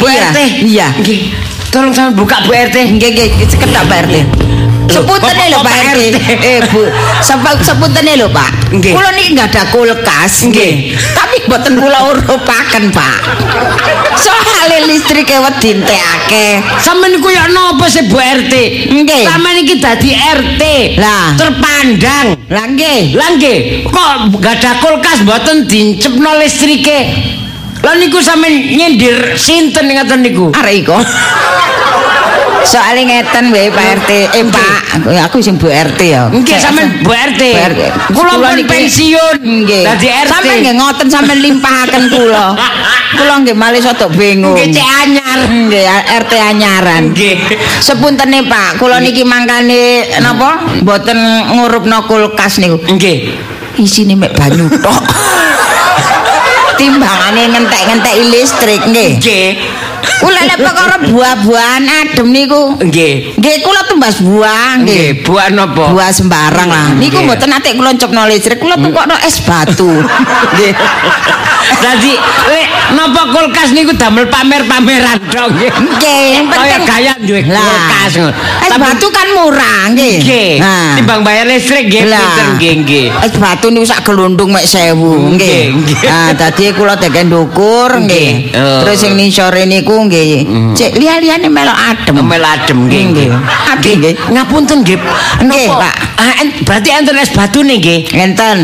Bu 0.00 0.04
Iya, 0.08 0.24
RT. 0.32 0.38
Iya. 0.66 0.88
Nggih. 0.98 1.20
Tolong 1.72 1.88
sampean 1.90 2.12
buka 2.14 2.36
Bu 2.44 2.52
RT. 2.52 2.76
Nggih, 2.92 3.10
nggih, 3.10 3.48
sekedap 3.48 3.88
Pak 3.88 4.04
RT. 4.04 4.14
Sepuntene 4.92 5.48
lho 5.48 5.60
Pak 5.64 5.76
RT. 5.88 6.00
Eh, 6.52 6.60
Bu. 6.68 6.84
Sepa- 7.24 7.56
Sepuntene 7.58 8.12
lho, 8.14 8.28
Pak. 8.28 8.50
Nggih. 8.70 8.92
Kula 8.92 9.08
niki 9.10 9.32
enggak 9.32 9.48
ada 9.50 9.62
kulkas, 9.72 10.44
Nggih. 10.44 10.92
Tapi 10.92 11.36
mboten 11.48 11.80
kula 11.80 11.98
urupaken, 12.12 12.92
Pak. 12.92 13.16
Soale 14.14 14.84
listrike 14.84 15.32
wedi 15.34 15.68
entekake. 15.72 16.46
Sampeyan 16.78 17.16
niku 17.16 17.32
ya 17.32 17.48
napa 17.48 17.88
sih 17.88 18.04
Bu 18.04 18.20
RT? 18.20 18.52
Nggih. 18.92 19.24
Sampeyan 19.24 19.56
iki 19.64 19.74
dadi 19.80 20.10
RT. 20.12 20.62
Lah. 21.00 21.32
terpandang. 21.40 22.36
Lah 22.52 22.66
nggih. 22.68 23.16
Lah 23.16 23.28
nggih, 23.32 23.58
kok 23.88 24.12
gak 24.38 24.60
ada 24.60 24.76
kulkas 24.76 25.24
mboten 25.24 25.64
dincepno 25.64 26.36
listrike? 26.36 27.00
Lah 27.82 27.94
niku 27.98 28.22
sampeyan 28.22 28.54
nyindir 28.78 29.34
sinten 29.34 29.90
ngaten 29.90 30.22
niku? 30.22 30.54
Arek 30.54 30.86
iko. 30.86 30.98
Soale 32.62 33.02
ngeten 33.02 33.50
wae 33.50 33.74
Pak 33.74 33.86
RT. 33.98 34.10
Eh 34.38 34.44
Pak, 34.46 35.02
aku 35.26 35.42
sing 35.42 35.58
Bu 35.58 35.66
RT 35.66 36.00
ya. 36.06 36.30
Nggih 36.30 36.56
sampean 36.62 37.02
Bu 37.02 37.10
RT. 37.10 37.42
Kula 38.14 38.38
pun 38.38 38.58
pensiun. 38.70 39.36
Nggih. 39.42 39.82
Dadi 39.82 40.08
RT. 40.08 40.30
Sampeyan 40.30 40.56
nggih 40.62 40.74
ngoten 40.78 41.08
sampeyan 41.10 41.42
limpahaken 41.42 42.04
kula. 42.06 42.54
Kula 43.18 43.34
nggih 43.42 43.56
malih 43.58 43.82
rada 43.82 44.06
bingung. 44.14 44.54
Nggih 44.54 44.78
cek 44.78 44.88
anyar. 45.02 45.38
Nggih 45.50 45.84
RT 46.22 46.32
anyaran. 46.38 47.02
Nggih. 47.10 47.34
Sepuntene 47.82 48.46
Pak, 48.46 48.78
kula 48.78 49.02
niki 49.02 49.26
mangkane 49.26 50.06
napa? 50.22 50.62
Mboten 50.86 51.18
ngurupno 51.58 52.06
kulkas 52.06 52.62
niku. 52.62 52.78
Nggih. 52.78 53.34
Isine 53.82 54.14
mek 54.14 54.38
banyu 54.38 54.70
tok. 54.70 55.02
Timbangane 56.78 57.42
ngentek-ngentek 57.52 58.16
listrik 58.32 58.82
nggih. 58.88 59.12
Nggih. 59.18 59.48
Kula 60.02 60.40
lek 60.46 60.58
perkara 60.58 60.96
buah-buahan 61.02 61.82
adem 61.86 62.28
niku. 62.30 62.78
Nggih. 62.78 63.38
Nggih 63.38 63.56
kula 63.62 63.82
tumbas 63.90 64.22
buah 64.22 64.82
nggih. 64.82 64.86
Nggih, 64.86 65.10
buah 65.26 65.46
napa? 65.50 65.84
Buah 65.90 66.10
sembarang 66.14 66.68
lah. 66.70 66.88
Niku 66.94 67.22
mboten 67.26 67.50
nate 67.50 67.74
kula 67.74 67.94
cepno 67.98 68.26
listrik, 68.30 68.58
kula 68.62 68.78
tukokno 68.78 69.18
es 69.22 69.42
batu. 69.42 69.90
Nggih. 70.54 70.72
Dadi 71.82 72.14
lek 72.50 72.66
napa 72.94 73.22
kulkas 73.34 73.74
niku 73.74 73.94
damel 73.98 74.30
pamer-pameran 74.30 75.18
tok 75.30 75.48
nggih. 75.58 75.70
Nggih, 75.70 76.30
Kaya 76.50 76.78
gaya 76.86 77.12
duwe 77.18 77.42
kulkas. 77.42 78.12
Es 78.62 78.74
batu 78.78 79.06
kan 79.10 79.26
murah 79.34 79.90
nggih. 79.90 80.16
Nggih. 80.22 80.52
Timbang 81.02 81.26
bayar 81.26 81.46
listrik 81.50 81.90
nggih 81.90 82.06
nggih 82.58 82.72
nggih. 82.86 83.06
Es 83.26 83.34
batu 83.38 83.70
niku 83.74 83.86
sak 83.86 84.06
gelundung 84.06 84.54
mek 84.54 84.66
1000 84.66 84.94
nggih. 85.34 85.62
Nggih. 85.82 85.98
Nah, 86.06 86.30
dadi 86.38 86.70
kula 86.74 86.94
deken 86.94 87.26
ndukur 87.30 87.90
nggih. 87.98 88.30
Nggih. 88.50 88.58
Oh. 88.58 88.80
Terus 88.86 88.96
sing 89.02 89.18
nisore 89.18 89.66
niku 89.66 89.91
nggih. 90.06 90.46
Cek 90.72 90.96
liya-liyane 90.96 91.48
melok 91.48 91.76
adem. 91.76 92.16
Mel 92.24 92.44
adem 92.44 92.88
nggih 92.88 93.02
nggih. 93.12 93.28
Adem 93.72 93.92
nggih. 94.00 94.14
Ngapunten 94.32 94.78
nggih. 94.84 94.98
Pak. 95.72 95.94
Ah, 96.22 96.38
berarti 96.62 96.88
enten 96.94 97.18
es 97.18 97.30
batu 97.34 97.60
nih 97.66 97.76
nggih. 97.82 98.00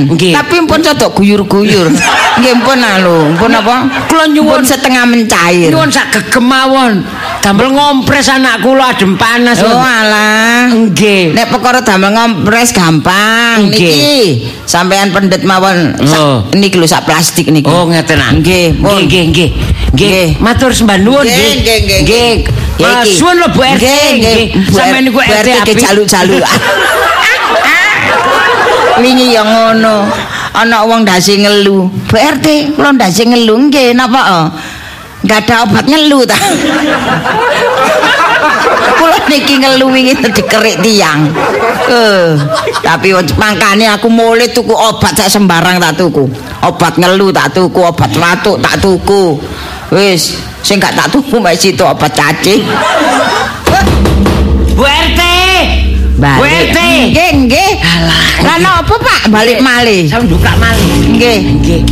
Nggih. 0.08 0.32
Tapi 0.34 0.54
pun 0.64 0.80
cocok 0.80 1.10
guyur-guyur. 1.14 1.90
Nggih 2.38 2.54
pun 2.62 2.78
anu, 2.78 3.34
pun 3.34 3.50
apa? 3.50 4.06
Kula 4.06 4.30
nyuwun 4.30 4.62
setengah 4.62 5.02
mencair. 5.10 5.74
Nyuwun 5.74 5.90
sak 5.90 6.14
gegemawon. 6.14 7.02
Damel 7.42 7.74
ngompres 7.74 8.30
anak 8.30 8.62
kula 8.62 8.94
adem 8.94 9.18
panas. 9.18 9.58
Oh 9.58 9.74
alah. 9.74 10.70
Nggih. 10.70 11.34
Nek 11.34 11.50
perkara 11.50 11.82
damel 11.82 12.14
ngompres 12.14 12.70
gampang 12.70 13.66
Nggih. 13.74 13.90
niki. 13.90 14.18
Sampean 14.62 15.10
pendet 15.10 15.42
mawon 15.42 15.98
sak 16.06 16.18
Oh. 16.18 16.38
niki 16.54 16.78
lho 16.78 16.86
sak 16.86 17.10
plastik 17.10 17.50
niki. 17.50 17.66
Oh 17.66 17.90
ngeten 17.90 18.22
ah. 18.22 18.30
Nggih 18.38 18.78
nggih 18.78 19.02
nggih. 19.02 19.24
Nggih. 19.34 19.48
Nggih. 19.90 20.28
Matur 20.38 20.70
sembah 20.70 20.98
nuwun 21.24 21.56
Nggih. 22.04 22.44
Suwun 23.18 23.34
lho 23.42 23.48
Bu 23.50 23.58
RT. 23.62 23.82
Nggih, 23.82 24.54
Sampeyan 24.70 25.02
niku 25.02 25.18
RT 25.18 25.66
jaluk-jaluk. 25.74 26.42
Wingi 29.02 29.34
ya 29.34 29.42
ngono. 29.42 30.06
Ana 30.54 30.86
wong 30.86 31.02
ndase 31.02 31.34
ngelu. 31.38 31.90
Bu 32.06 32.16
RT, 32.16 32.46
kula 32.78 32.92
ndase 32.94 33.26
ngelu 33.26 33.54
nggih 33.66 33.94
napa? 33.98 34.20
oh? 34.30 34.46
Enggak 35.26 35.42
ada 35.50 35.62
obat 35.66 35.84
ngelu 35.90 36.22
ta. 36.26 36.38
Niki 39.26 39.58
ngelu 39.58 39.86
wingi 39.90 40.14
dikerik 40.14 40.78
tiang. 40.78 41.34
Eh, 41.90 42.38
tapi 42.80 43.10
mangkane 43.34 43.90
aku 43.90 44.06
mulai 44.06 44.46
tuku 44.54 44.70
obat 44.70 45.18
sak 45.18 45.26
sembarang 45.26 45.82
tak 45.82 45.98
tuku. 45.98 46.30
Obat 46.62 46.94
ngelu 46.94 47.34
tak 47.34 47.50
tuku, 47.56 47.80
obat 47.82 48.14
watuk 48.14 48.62
tak 48.62 48.78
tuku. 48.78 49.34
Wis, 49.90 50.38
sing 50.62 50.78
gak 50.78 50.94
tak 50.94 51.08
tuku 51.10 51.40
mek 51.40 51.56
situ 51.56 51.80
obat 51.80 52.12
cacing. 52.12 52.60
Bu 54.78 54.84
RT. 54.86 55.20
Bu 56.20 56.44
RT. 56.44 56.78
Nggih, 57.10 57.30
nggih. 57.48 57.72
Lah 58.46 58.56
napa, 58.62 58.94
Pak? 58.94 59.32
Balik 59.32 59.58
malih. 59.58 60.06
Saya 60.06 60.22
buka 60.22 60.54
malih. 60.60 60.88
Nggih. 61.18 61.38
Nggih. 61.58 61.82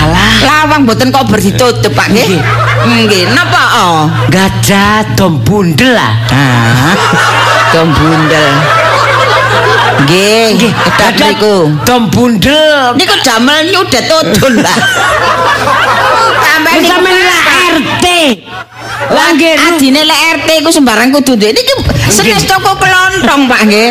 Alah, 0.00 0.32
Lawang 0.48 0.88
mboten 0.88 1.12
kok 1.12 1.28
ditutup, 1.28 1.92
Pak 1.92 2.08
nggih. 2.08 2.40
Nggih, 2.88 3.24
napa 3.36 3.62
oh? 3.76 4.08
gajah 4.32 5.04
dom 5.12 5.44
bundel 5.44 5.92
lah. 5.92 6.16
Ah. 6.32 6.96
Dom 7.76 7.92
bundel. 7.92 8.48
Nggih, 10.08 10.72
kedah 10.72 11.10
niku. 11.12 11.56
dom 11.84 12.08
bundel. 12.08 12.96
Niku 12.96 13.14
damel 13.20 13.68
nyudet 13.68 14.08
tudun, 14.08 14.64
Pak. 14.64 14.78
Sampai 16.80 17.12
lah 17.12 17.42
RT. 17.76 18.06
Lah 19.12 19.28
nggih, 19.36 19.54
Adine 19.68 20.00
lek 20.08 20.20
RT 20.40 20.48
ku 20.64 20.70
sembarang 20.72 21.12
kudu 21.12 21.36
duwe. 21.36 21.52
Niki 21.52 21.74
senes 22.08 22.48
toko 22.48 22.72
kelontong, 22.80 23.44
Pak 23.44 23.60
nggih. 23.68 23.90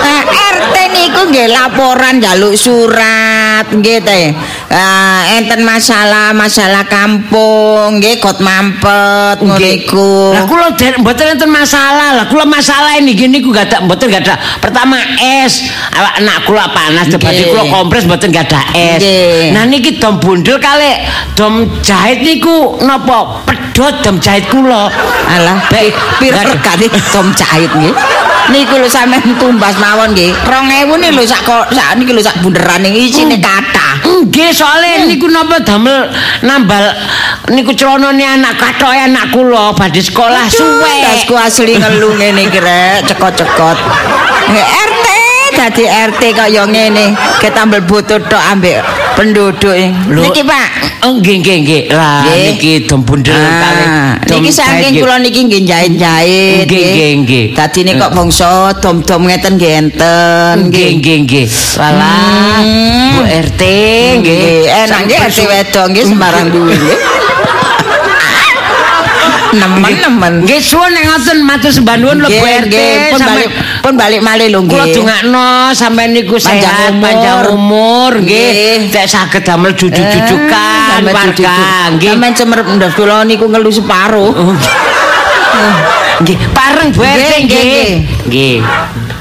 Eh, 0.00 0.22
RT 0.26 0.76
niku 0.92 1.20
nggih 1.30 1.48
laporan 1.54 2.18
njaluk 2.18 2.54
surat 2.58 3.64
nggih 3.70 3.98
teh. 4.02 4.34
Ah, 4.70 5.26
enten 5.38 5.62
masalah 5.66 6.34
masalah 6.34 6.86
kampung 6.86 7.98
nggih 7.98 8.18
got 8.18 8.38
mampet 8.42 9.38
ngono 9.42 9.58
iku. 9.58 10.34
Lah 10.34 10.44
kula 10.46 10.74
mboten 10.74 11.38
enten 11.38 11.50
masalah. 11.50 12.18
Lah 12.18 12.26
kula 12.26 12.44
masalah 12.44 12.98
ini 12.98 13.14
gini 13.14 13.40
ku 13.42 13.54
gak 13.54 13.70
ada 13.70 13.78
mboten 13.86 14.10
gak 14.10 14.26
ada. 14.26 14.36
Pertama 14.58 14.98
es, 15.18 15.70
awak 15.94 16.18
anak 16.18 16.38
kula 16.46 16.64
panas 16.74 17.06
debati 17.08 17.46
Nggih. 17.46 17.50
kula 17.54 17.64
kompres 17.70 18.04
mboten 18.06 18.30
gak 18.34 18.50
ada 18.50 18.60
es. 18.74 19.00
Nggih. 19.02 19.54
Nah 19.54 19.64
niki 19.70 20.02
dom 20.02 20.18
bundel 20.18 20.58
kali 20.58 21.02
dom 21.38 21.80
jahit 21.82 22.22
niku 22.26 22.78
napa 22.82 23.46
pedhot 23.46 24.02
dom 24.02 24.18
jahit 24.18 24.46
kula. 24.50 24.90
Alah, 25.30 25.62
Baik. 25.70 25.94
pir 26.18 26.34
Lah, 26.34 26.42
regane 26.42 26.86
tom 27.14 27.30
jahit 27.34 27.70
nggih. 27.70 27.94
Niku 28.50 28.82
lho 28.82 28.90
sampean 28.90 29.22
tumbas 29.38 29.78
mawon 29.78 30.10
nggih. 30.10 30.34
2000 30.42 30.90
nih 30.98 31.10
lho 31.14 31.22
sak 31.22 31.46
kok 31.46 31.70
sak 31.70 31.94
niki 31.96 32.10
lho 32.10 32.22
sak 32.22 32.42
bunderan 32.42 32.82
ning 32.82 32.98
isine 32.98 33.38
kathah. 33.38 34.02
Nggih, 34.02 34.50
soalnya 34.50 35.06
niku 35.06 35.30
napa 35.30 35.62
damel 35.62 36.10
nambal 36.42 36.90
niku 37.54 37.70
celanane 37.78 38.26
anak 38.26 38.58
kathoke 38.58 38.98
anak 38.98 39.30
kula 39.30 39.70
badhe 39.78 40.02
sekolah 40.02 40.50
suwe. 40.50 40.94
Dasku 41.06 41.34
asli 41.38 41.78
ngelu 41.78 42.18
ngene 42.18 42.42
iki 42.50 42.58
rek, 42.58 43.06
cekot-cekot. 43.06 43.78
RT 44.58 45.06
dadi 45.54 45.84
RT 45.86 46.22
kaya 46.34 46.66
ngene, 46.66 47.14
ketambel 47.38 47.86
butuh 47.86 48.18
tok 48.26 48.42
ambek 48.50 48.82
penduduk. 49.20 49.76
Niki, 50.08 50.42
Pak. 50.42 50.68
Oh, 51.04 51.12
nggih 51.20 51.36
nggih 51.44 51.56
nggih. 51.64 51.82
Lah 51.92 52.24
niki 52.24 52.88
dom 52.88 53.04
bundel 53.04 53.36
kali. 53.36 53.84
Ah, 53.84 54.16
niki 54.24 54.48
saking 54.48 54.96
kula 54.96 55.20
niki 55.20 55.44
nggih 55.44 55.62
jahit-jahit. 55.68 56.64
Nggih, 56.64 56.84
nggih, 56.88 57.10
nggih. 57.24 57.44
Dadi 57.52 57.80
nek 57.84 57.94
kok 58.00 58.12
bangsa 58.16 58.72
dom-dom 58.80 59.28
ngeten 59.28 59.60
nggih 59.60 59.72
enten. 59.76 60.54
Nggih 60.72 60.88
nggih 61.00 61.16
nggih. 61.28 61.46
Walah, 61.76 62.08
Hmm. 62.60 63.16
Bu 63.16 63.22
RT 63.24 63.62
nggih. 64.20 64.20
Nggih, 64.20 64.84
enak 64.88 65.00
nggih 65.08 65.18
RT 65.28 65.38
wedok 65.48 65.84
nggih 65.92 66.04
sembarang 66.04 66.46
duwe 66.54 66.72
nggih. 66.72 66.98
Nemen-nemen. 69.50 70.46
Nggih 70.46 70.60
suwun 70.60 70.90
nek 70.90 71.04
ngoten 71.04 71.38
matur 71.42 71.70
sembah 71.70 71.96
nuwun 71.98 72.22
lho 72.22 72.28
Bu 72.30 72.46
RT. 72.46 72.74
pun 73.10 73.20
balik 73.20 73.48
pun 73.82 73.94
balik 73.98 74.20
malih 74.22 74.46
lho 74.48 74.62
Kula 74.62 74.86
nggih. 74.86 74.94
dongakno 74.94 75.46
sampean 75.72 76.14
niku 76.14 76.38
sehat, 76.38 76.94
panjang 76.96 77.50
umur 77.50 78.14
nggih. 78.16 78.88
Nek 78.88 79.06
saged 79.06 79.42
damel 79.42 79.74
jujuk-jujukan 79.74 81.02
Eh, 81.02 81.10
warga 81.10 81.54
nggih. 81.94 82.14
Sampeyan 82.14 82.34
cemer 82.34 82.60
ndas 82.78 82.94
kula 82.94 83.24
niku 83.24 83.46
ngelu 83.46 83.70
separuh. 83.70 84.30
Nggih, 86.20 86.36
pareng 86.52 86.92
Bu 86.92 87.02
RT 87.02 87.32
Nggih, 87.48 87.88
nggih. 88.28 88.56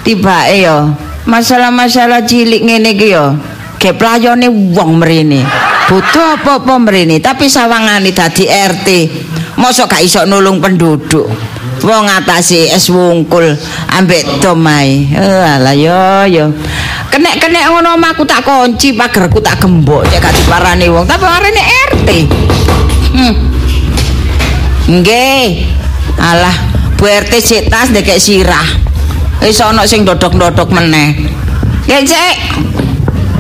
Tibake 0.03 0.55
yo. 0.61 0.93
Masalah-masalah 1.25 2.21
cilik 2.23 2.61
ngene 2.61 2.93
iki 2.93 3.13
yo. 3.13 3.33
Ge 3.79 3.95
playone 3.95 4.45
wong 4.75 4.99
mrene. 4.99 5.41
Butuh 5.89 6.37
apa-apa 6.37 6.77
mrene, 6.77 7.17
tapi 7.17 7.49
sawangane 7.49 8.13
dadi 8.13 8.45
RT. 8.45 8.87
Mosok 9.57 9.89
gak 9.89 10.05
iso 10.05 10.21
nulung 10.29 10.61
penduduk. 10.61 11.25
Wong 11.81 12.03
ngatasi 12.05 12.69
es 12.69 12.93
wungkul 12.93 13.57
ambek 13.97 14.37
domai. 14.37 15.09
Eh 15.09 15.41
alah 15.57 15.73
yo 15.73 16.29
yo. 16.29 16.45
Kenek-kenek 17.09 17.73
ngono 17.73 17.97
omahku 17.97 18.21
tak 18.21 18.45
kunci, 18.45 18.93
pagerku 18.93 19.41
tak 19.41 19.57
gembok 19.57 20.05
cek 20.13 20.21
gak 20.21 20.29
diparani 20.37 20.93
wong, 20.93 21.09
tapi 21.09 21.25
arene 21.25 21.63
RT. 21.89 22.09
Hmm. 23.09 23.35
Nggih. 24.93 25.65
Alah, 26.21 26.53
Bu 27.01 27.09
RT 27.09 27.33
sik 27.41 27.73
tas 27.73 27.89
ndekek 27.89 28.21
sirah. 28.21 28.67
Wis 29.41 29.57
ana 29.57 29.89
sing 29.89 30.05
dodok-dodok 30.05 30.69
meneh. 30.69 31.17
Ya, 31.89 31.97
Cek. 32.03 32.61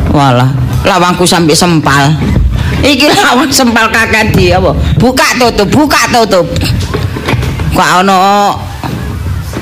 Walah, 0.09 0.49
lawangku 0.87 1.29
sampai 1.29 1.53
sempal. 1.53 2.38
Iki 2.79 3.07
lawang 3.11 3.51
sempal 3.51 3.91
kakak 3.91 4.31
di 4.31 4.55
apa? 4.55 4.71
Buka 4.95 5.35
tutup, 5.35 5.67
buka 5.67 5.99
tutup. 6.11 6.47
Kok 7.75 7.89
ana 8.03 8.55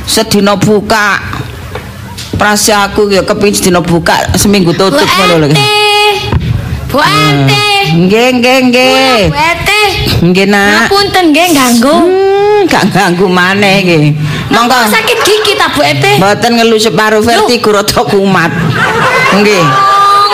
sedina 0.05 0.53
buka. 0.53 1.17
Prase 2.37 2.69
aku 2.69 3.09
ya 3.09 3.25
kepingin 3.25 3.57
sedina 3.57 3.81
buka 3.81 4.13
seminggu 4.37 4.69
tutup 4.77 5.01
ngono 5.01 5.49
lho. 5.49 5.57
Bu 6.87 7.01
RT. 7.03 7.51
Nggih, 8.07 8.27
nggih, 8.39 8.57
nggih. 8.71 9.19
Bu 9.27 9.35
RT. 9.35 9.69
Nggih, 10.23 10.45
Nak. 10.47 10.87
Ngapunten 10.87 11.23
nggih 11.35 11.47
ganggu. 11.51 11.95
Hmm, 11.99 12.57
gak 12.69 12.83
ganggu 12.95 13.27
maneh 13.27 13.83
nggih. 13.83 14.15
Monggo 14.53 14.87
sakit 14.87 15.17
gigi 15.25 15.53
ta 15.59 15.67
Bu 15.73 15.83
RT? 15.83 16.21
mboten 16.21 16.51
ngelu 16.55 16.77
separuh 16.79 17.21
vertigo 17.25 17.73
rada 17.75 18.01
kumat. 18.07 18.53
Nggih. 19.35 19.65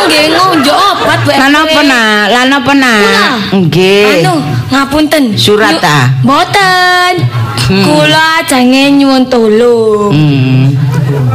Nggih 0.03 0.25
ngunjuk 0.35 0.75
obat 0.75 1.19
Bu. 1.23 1.31
Lan 1.31 1.53
apa 1.55 1.79
nak? 1.87 2.23
Lan 2.31 2.49
apa 2.51 2.71
nak? 2.75 2.99
Kula. 2.99 3.27
Nggih. 3.59 4.07
Anu, 4.19 4.33
ngapunten. 4.71 5.23
Surat 5.39 5.79
ta? 5.79 6.11
Mboten. 6.23 7.42
Kula 7.67 8.43
ajange 8.43 8.91
nyuwun 8.91 9.23
tulung. 9.31 10.11
Hmm. 10.11 10.75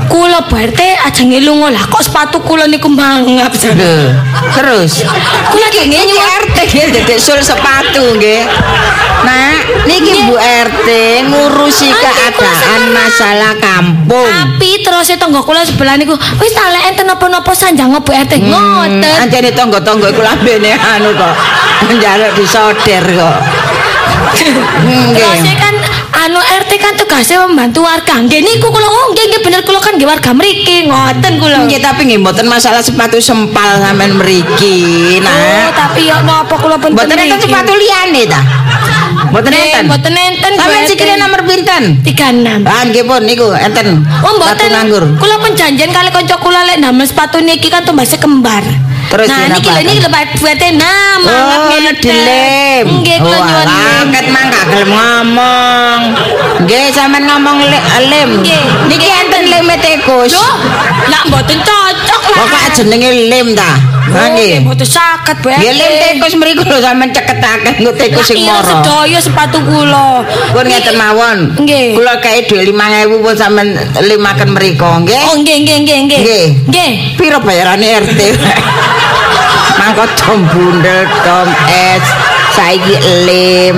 Kula 0.09 0.45
Bu 0.49 0.57
RT 0.57 0.81
ajange 1.09 1.41
lunga 1.41 1.73
lah 1.73 1.85
kok 1.89 2.05
sepatu 2.05 2.41
kula 2.45 2.69
niku 2.69 2.89
mangap. 2.89 3.53
Lho, 3.53 4.13
Terus 4.57 5.05
Kula 5.49 5.67
ajange 5.73 5.89
Niki 5.97 6.05
nyuwun 6.13 6.29
RT 6.45 6.57
nggih 6.69 6.87
dedek 6.93 7.19
sul 7.21 7.41
sepatu 7.41 8.17
nggih. 8.17 8.45
Nak, 9.19 9.89
niki 9.89 10.29
Bu 10.29 10.37
RT 10.37 10.89
ngurusi 11.33 11.89
keadaan 11.91 12.93
masalah 12.93 13.53
kampung. 13.57 14.29
Tapi 14.29 14.85
terus 14.85 15.09
tangga 15.17 15.41
kula 15.41 15.65
sebelah 15.65 15.97
niku 15.97 16.13
wis 16.39 16.53
tak 16.53 16.69
lek 16.77 16.93
enten 16.93 17.09
napa-napa 17.09 17.53
sanjang 17.57 17.89
Bu 17.89 18.13
RT. 18.13 18.37
Ngoten. 18.37 19.17
Anjane 19.25 19.51
tangga-tangga 19.57 20.13
iku 20.13 20.21
lambene 20.21 20.77
anu 20.77 21.17
kok. 21.17 21.35
Njaluk 21.89 22.33
disoder 22.37 23.05
kok. 23.17 23.39
Hmm, 24.29 25.15
Terus 25.15 25.41
Nggih. 25.43 25.57
kan 25.57 25.75
anu 26.19 26.39
RT 26.39 26.73
kan 26.77 26.95
tugasnya 26.95 27.47
membantu 27.47 27.83
warga. 27.83 28.19
Nggih 28.19 28.41
niku 28.41 28.69
kula 28.69 28.85
oh 28.85 29.07
nggih 29.13 29.25
nggih 29.29 29.43
bener 29.43 29.61
kula 29.63 29.79
kan 29.79 29.95
nggih 29.95 30.05
warga 30.05 30.31
mriki. 30.33 30.87
Ngoten 30.87 31.33
kula. 31.39 31.65
Nggih 31.65 31.79
tapi 31.79 32.01
nggih 32.05 32.19
mboten 32.19 32.47
masalah 32.47 32.81
sepatu 32.81 33.19
sempal 33.19 33.79
sampean 33.79 34.17
mriki, 34.17 35.19
Oh, 35.19 35.23
Nak. 35.23 35.73
tapi 35.75 36.07
ya 36.07 36.19
napa 36.21 36.55
kula 36.55 36.77
pun 36.77 36.91
Mboten 36.93 37.15
enten 37.15 37.39
sepatu 37.39 37.73
liyane 37.73 38.23
ta? 38.27 38.41
Mboten 39.31 39.53
enten. 39.53 39.83
mboten 39.87 40.15
enten. 40.15 40.53
Sampeyan 40.55 40.85
sikile 40.87 41.15
nomor 41.17 41.41
pinten? 41.45 41.83
36. 42.03 42.67
Ah 42.67 42.83
nggih 42.83 43.05
pun 43.05 43.23
niku 43.23 43.47
enten. 43.53 44.03
Oh 44.21 44.35
Sepatu 44.35 44.37
mboten. 44.39 44.69
nganggur. 44.75 45.05
Kula 45.17 45.37
pun 45.39 45.53
janjian 45.55 45.91
kali 45.91 46.11
kanca 46.11 46.37
kula 46.39 46.67
lek 46.67 46.83
ndamel 46.83 47.07
sepatu 47.07 47.39
niki 47.39 47.69
kan 47.69 47.83
tumbase 47.83 48.19
kembar. 48.19 48.65
Terus 49.09 49.27
nah 49.29 49.49
niki 49.49 49.69
lho 49.69 49.73
dinapakan? 49.73 49.85
niki 49.89 50.01
lebat 50.05 50.29
buate 50.37 50.69
nama 50.77 51.33
Oh, 51.33 51.93
dilem. 51.97 52.87
Nggih 53.01 53.19
kula 53.25 53.39
oh, 53.41 53.65
nyuwun. 53.65 54.07
ket 54.13 54.27
mang 54.29 54.49
ngomong. 54.89 56.01
Nggih, 56.65 56.87
sampean 56.93 57.25
ngomong 57.25 57.59
le, 57.63 57.81
lem. 58.11 58.29
Nggih. 58.45 58.63
Niki 58.91 59.09
enten 59.09 59.45
leme 59.49 59.75
tikus. 59.81 60.33
Loh, 60.37 60.55
lah 61.09 61.21
mboten 61.27 61.59
cocok 61.61 62.23
lah. 62.29 62.45
Kok 62.47 62.69
jenenge 62.77 63.11
lem 63.29 63.49
ta? 63.53 63.73
Ha 64.09 64.19
Oh, 64.19 64.27
nggih. 64.33 64.65
mboten 64.65 64.89
saged 64.89 65.37
Bu. 65.45 65.49
Nggih 65.53 65.73
lem 65.75 65.93
tikus 66.01 66.35
mriku 66.37 66.63
lho 66.65 66.79
sampean 66.81 67.11
ceketaken 67.13 67.75
nggo 67.81 67.93
tikus 67.93 68.25
sing 68.25 68.41
Iya, 68.41 68.53
moro. 68.55 68.65
sedaya 68.65 69.19
sepatu 69.21 69.59
kula. 69.61 70.25
Pun 70.53 70.65
ngeten 70.65 70.97
mawon. 70.97 71.39
Nggih. 71.61 71.93
Kula 71.93 72.15
kae 72.19 72.41
dhuwit 72.49 72.73
5000 72.73 73.21
pun 73.21 73.35
sampean 73.37 73.69
limaken 74.01 74.49
mriku, 74.53 74.89
nggih. 75.05 75.17
Oh 75.29 75.35
nggih 75.37 75.57
nggih 75.61 75.77
nggih 75.85 75.99
nggih. 76.07 76.21
Nggih. 76.25 76.47
Nggih. 76.69 76.91
Piro 77.17 77.39
bayarane 77.41 77.87
RT? 78.01 78.21
Mangko 79.79 80.05
dom 80.19 80.41
bundel, 80.51 81.07
dom 81.23 81.49
es, 81.71 82.05
saiki 82.57 82.97
lem. 83.25 83.77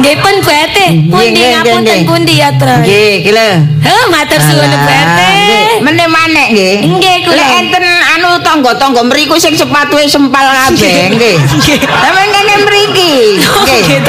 Nggih 0.00 0.16
pun 0.16 0.34
Bu 0.40 0.50
RT. 0.50 0.78
Pundi 1.06 1.40
ngapunten 1.44 1.98
pundi 2.04 2.34
ya, 2.36 2.48
Tru? 2.56 2.72
Nggih, 2.80 3.28
lho. 3.28 3.48
Heh, 3.80 4.02
matur 4.08 4.40
suwun 4.40 4.64
Bu 4.66 4.88
RT. 4.88 5.20
Meneh 5.80 6.08
maneh 6.08 6.46
nggih. 6.50 6.76
Nggih, 6.88 7.16
kula. 7.24 7.36
Lek 7.36 7.48
enten 7.60 7.84
anu 7.84 8.40
tangga-tangga 8.40 9.02
mriku 9.02 9.36
sing 9.36 9.52
sepatuhe 9.52 10.04
sempal 10.04 10.44
kabeh 10.44 11.12
nggih. 11.12 11.36
Sampeyan 12.00 12.28
kene 12.30 12.54
mriki. 12.64 13.12
Nggih. 13.38 14.00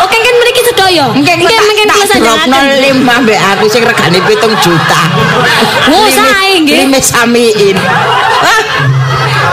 Oke 0.00 0.16
kan 0.16 0.34
mriki 0.36 0.60
sedaya. 0.64 1.06
Nggih, 1.12 1.34
Nggih 1.38 1.60
mungkin 1.62 1.86
kula 1.86 1.94
tak 1.94 2.08
sanjangaken. 2.10 2.64
lim 2.80 2.98
ambek 3.02 3.38
aku 3.38 3.64
sing 3.66 3.82
regane 3.82 4.18
7 4.18 4.32
juta. 4.56 5.02
Oh, 5.86 6.04
Lime- 6.04 6.12
sae 6.12 6.52
nggih. 6.60 6.76
Lime 6.82 6.98
samiin. 6.98 7.76
Hah? 8.36 8.62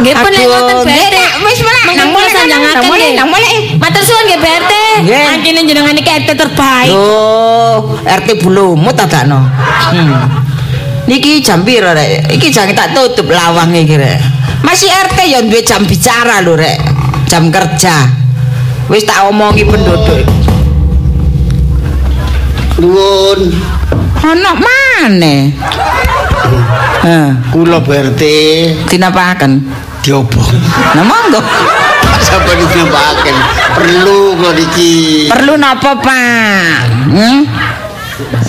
Nggih 0.01 0.13
pun 0.17 0.31
Aduh, 0.31 0.47
ngoten 0.49 0.77
wis 1.43 1.59
mulai, 1.61 1.83
Mungkin 1.85 1.97
nang 1.99 2.09
mulai, 2.09 2.29
sanjangaken 2.31 2.73
nang 2.73 2.87
mulai, 2.89 2.99
nggih. 3.03 3.13
nang 3.19 3.29
mulai. 3.29 3.55
Matur 3.77 4.01
suwun 4.01 4.23
nggih 4.25 4.39
Bu 4.41 4.47
RT. 4.47 4.73
Nggih. 5.05 5.25
Angkene 5.37 5.59
jenengan 5.67 5.95
iki 5.95 6.11
RT 6.11 6.29
terbaik. 6.33 6.93
Oh, 6.95 7.77
RT 8.01 8.29
Bulumut 8.41 8.97
adakno. 8.97 9.39
Hmm. 9.93 10.13
Niki 11.05 11.43
jam 11.43 11.61
piro 11.61 11.91
rek? 11.91 12.31
Iki 12.31 12.47
jangan 12.49 12.73
tak 12.73 12.95
tutup 12.95 13.27
lawang 13.29 13.75
iki 13.75 13.99
rek. 13.99 14.17
Masih 14.63 14.87
RT 14.89 15.19
ya 15.27 15.39
duwe 15.43 15.61
jam 15.61 15.83
bicara 15.83 16.39
lho 16.41 16.55
rek. 16.55 16.79
Jam 17.27 17.51
kerja. 17.51 18.07
Wis 18.87 19.03
tak 19.03 19.27
omongi 19.27 19.67
penduduk. 19.67 20.23
Nuwun. 22.79 23.41
Ana 24.23 24.51
maneh? 24.55 25.51
Heh, 27.03 27.29
Kula 27.51 27.83
berarti 27.83 28.71
dinapaken. 28.87 29.51
Diobong. 30.03 30.51
Nah 30.93 31.03
monggo. 31.07 31.39
Sampai 32.19 32.59
dinampaken. 32.59 33.35
Perlu 33.73 34.35
kula 34.37 34.51
iki. 34.59 34.93
Perlu 35.31 35.55
napa, 35.55 35.95
Pak? 35.97 36.83
Hmm? 37.09 37.39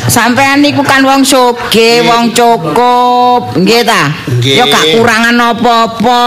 Sampean 0.05 0.61
niku 0.61 0.85
kan 0.85 1.01
wong 1.01 1.25
Nggih. 1.25 2.11
wong 2.11 2.25
cukup, 2.37 3.57
nggih 3.57 3.81
ta? 3.89 4.13
Nggih. 4.45 4.61
Ya 4.61 4.65
gak 4.69 4.85
kurangan 5.01 5.37
apa-apa. 5.41 6.23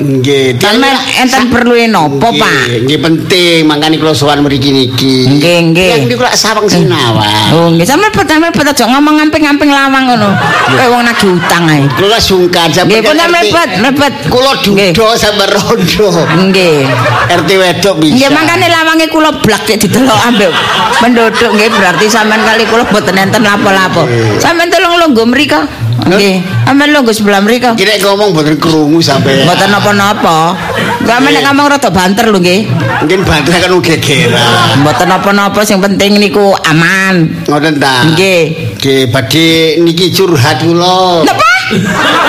Nggih. 0.00 0.56
Sampeyan 0.56 0.96
enten 1.20 1.44
perluin 1.52 1.92
napa, 1.92 2.32
Nggih, 2.32 2.40
Pak? 2.40 2.60
Nggih 2.88 2.98
penting 3.04 3.58
mangkane 3.68 4.00
kula 4.00 4.16
sowan 4.16 4.40
mriki 4.40 4.72
niki. 4.72 5.28
Nggih, 5.28 5.56
nggih. 5.68 5.90
Yang 5.92 6.02
niku 6.08 6.24
lak 6.24 6.40
sawang 6.40 6.64
sinawan. 6.64 7.52
Oh, 7.52 7.68
nggih 7.68 7.84
sampean 7.84 8.16
bet 8.16 8.64
aja 8.64 8.88
ngomong 8.88 9.20
ngamping-ngamping 9.20 9.68
lawang 9.68 10.08
ngono. 10.08 10.32
Kayak 10.72 10.88
wong 10.88 11.02
nagih 11.04 11.28
utang 11.36 11.68
ae. 11.68 11.84
Kula 12.00 12.16
sungkan 12.16 12.72
Nggih, 12.72 12.80
sampeyan. 12.80 13.04
pun 13.04 13.16
sampean 13.20 13.44
RT. 13.44 13.52
bet, 13.52 13.70
mepet. 13.84 14.14
Kula 14.32 14.52
Nggih. 14.64 14.90
dudo 14.96 15.06
sampe 15.20 15.44
rondo. 15.44 16.08
Nggih. 16.48 16.76
RT 17.28 17.50
wedok 17.60 17.94
bisa. 18.00 18.12
Nggih 18.16 18.30
mangkane 18.32 18.66
lawange 18.72 19.06
kula 19.12 19.30
blak 19.44 19.68
cek 19.68 19.84
didelok 19.84 20.16
ambek 20.32 20.48
penduduk 21.04 21.50
nggih 21.52 21.68
berarti 21.68 22.08
sampean 22.08 22.40
kali 22.40 22.64
kula 22.64 22.88
boten 22.88 23.20
enten 23.20 23.44
lapo-lapo. 23.44 24.08
Sampean 24.40 24.72
tolong 24.72 24.96
lungguh 25.04 25.28
mriko. 25.28 25.60
Nggih, 26.04 26.44
sampean 26.68 26.92
lungguh 26.92 27.14
sebelah 27.16 27.40
mriko. 27.40 27.72
Kira 27.80 27.96
ngomong 27.96 28.36
boten 28.36 28.60
krungu 28.60 29.00
sampe. 29.00 29.48
Mboten 29.48 29.72
napa-napa. 29.72 30.52
Sampeyan 31.00 31.40
nek 31.40 31.42
ngomong 31.48 31.66
rada 31.72 31.88
banter 31.88 32.28
lho 32.28 32.38
nggih. 32.44 32.60
Mungkin 33.04 33.20
bantu 33.24 33.48
kan 33.56 33.72
gegeran. 33.80 34.84
Mboten 34.84 35.08
napa-napa 35.08 35.60
sing 35.64 35.80
penting 35.80 36.20
niku 36.20 36.52
aman. 36.68 37.32
Ngoten 37.48 37.80
ta. 37.80 38.04
Nggih. 38.12 38.76
Nggih, 38.76 39.00
badhe 39.08 39.80
niki 39.80 40.12
curhat 40.12 40.60
kula. 40.60 41.24
Napa? 41.24 41.52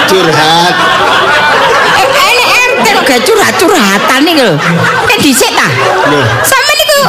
Curhat. 0.07 0.73
Eh, 1.99 2.39
RT 2.79 2.85
kok 2.95 3.07
curhat-curhatan 3.27 4.19
nih 4.23 4.33
lho. 4.39 4.55
Kayak 5.03 5.19
dhisik 5.19 5.51
ta? 5.51 5.67
Lho. 6.07 6.19
Sampeyan 6.47 6.75
niku 6.79 6.99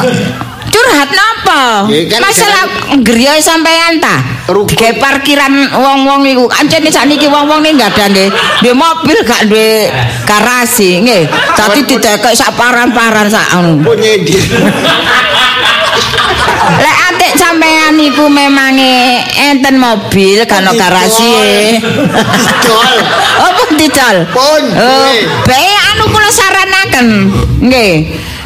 curhat 0.97 1.13
napa? 1.13 1.85
Kan 2.09 2.19
Masalah 2.25 2.63
griya 3.05 3.37
sampean 3.37 4.01
ta? 4.01 4.17
Digawe 4.49 4.97
parkiran 4.97 5.53
wong-wong 5.77 6.25
niku. 6.25 6.49
Ancene 6.49 6.89
sakniki 6.89 7.29
wong-wong 7.29 7.61
ada 7.61 8.09
nggih. 8.09 8.33
Duwe 8.65 8.73
mobil 8.73 9.17
gak 9.21 9.45
duwe 9.45 9.93
garasi 10.25 11.05
nggih. 11.05 11.29
Dadi 11.53 11.85
didekek 11.85 12.33
sak 12.33 12.57
paran-paran 12.57 13.29
sak 13.29 13.45
anu. 13.53 13.85
Punya 13.85 14.17
di. 14.25 14.33
Lek 16.67 16.97
atik 17.13 17.33
sampean 17.39 17.95
niku 17.95 18.27
memange 18.27 19.23
enten 19.37 19.77
mobil 19.77 20.43
ono 20.43 20.71
garasi. 20.73 21.23
e. 21.23 21.79
Dol. 22.65 22.95
Apa 23.39 23.63
didol? 23.77 24.17
Pun. 24.33 24.63
Oh, 24.75 25.13
bae 25.45 25.71
anu 25.93 26.09
kula 26.09 26.29
saranaken. 26.33 27.07
Nggih. 27.61 27.93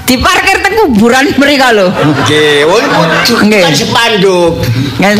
Diparkir 0.06 0.61
kuburan 0.82 1.26
mriko 1.38 1.70
lho. 1.72 1.88
Nggih, 1.94 2.66
wong 2.66 2.84
Nggih. 3.46 3.62
kan 3.62 3.74
spanduk. 3.74 4.52
Nggih, 4.98 5.14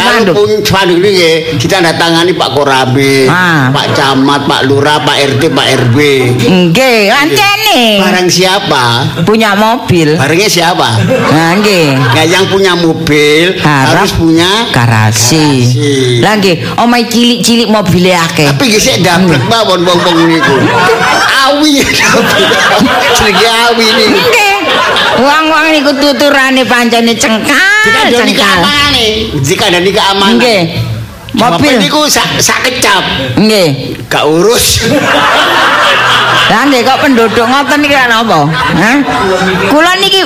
spanduk 0.62 0.98
ini 0.98 1.10
nggih, 1.12 1.36
kita 1.58 1.78
datangani 1.80 2.34
Pak 2.34 2.50
Korambe, 2.52 3.30
Ah. 3.30 3.70
Pak 3.70 3.94
Camat, 3.94 4.46
Pak 4.46 4.62
Lurah, 4.66 5.02
Pak 5.02 5.18
RT, 5.38 5.44
Pak 5.50 5.68
RW. 5.86 5.98
Nggih, 6.42 7.10
ancene. 7.10 8.02
Barang 8.02 8.28
siapa? 8.28 8.84
Punya 9.24 9.54
mobil. 9.54 10.18
Barangnya 10.18 10.50
siapa? 10.50 10.98
Nah, 11.30 11.56
nggih. 11.56 11.88
Nah, 11.96 12.26
yang 12.26 12.46
punya 12.48 12.74
mobil 12.74 13.56
Harap 13.62 14.04
harus 14.04 14.12
punya 14.14 14.50
Garasi. 14.72 15.64
Garasi. 15.64 16.20
Lah 16.20 16.34
nggih, 16.36 16.56
omahe 16.78 17.06
cilik-cilik 17.06 17.70
mobile 17.70 18.12
akeh. 18.12 18.50
Tapi 18.50 18.64
nggih 18.68 18.82
sik 18.82 18.98
dablek 19.02 19.42
mawon 19.46 19.82
wong-wong 19.82 20.18
niku. 20.26 20.56
Awi. 21.48 21.82
Jenenge 23.18 23.48
awi 23.68 23.86
niku. 23.88 24.20
Nggih. 24.20 24.51
Wong-wong 25.22 25.66
niku 25.70 25.92
tuturane 25.96 26.64
pancene 26.66 27.14
cengkal, 27.14 27.84
Dikandani 27.86 28.34
cengkal. 28.34 28.58
keamanan. 28.58 28.94
Dikandani 29.46 29.92
keamanan. 29.94 30.36
Nggih. 30.40 30.62
Mobil 31.32 31.74
niku 31.80 32.10
sak 32.12 32.28
sak 32.44 32.60
kecap. 32.68 33.04
Nggih. 33.40 33.96
Gak 34.12 34.28
urus. 34.28 34.84
Lah 36.52 36.68
nggih 36.68 36.84
kok 36.84 37.00
penduduk 37.00 37.48
ngoten 37.48 37.80
niki 37.80 37.96
lha 37.96 38.12
napa? 38.12 38.44
Hah? 38.52 38.98
Kula 39.72 39.96
niki 40.04 40.20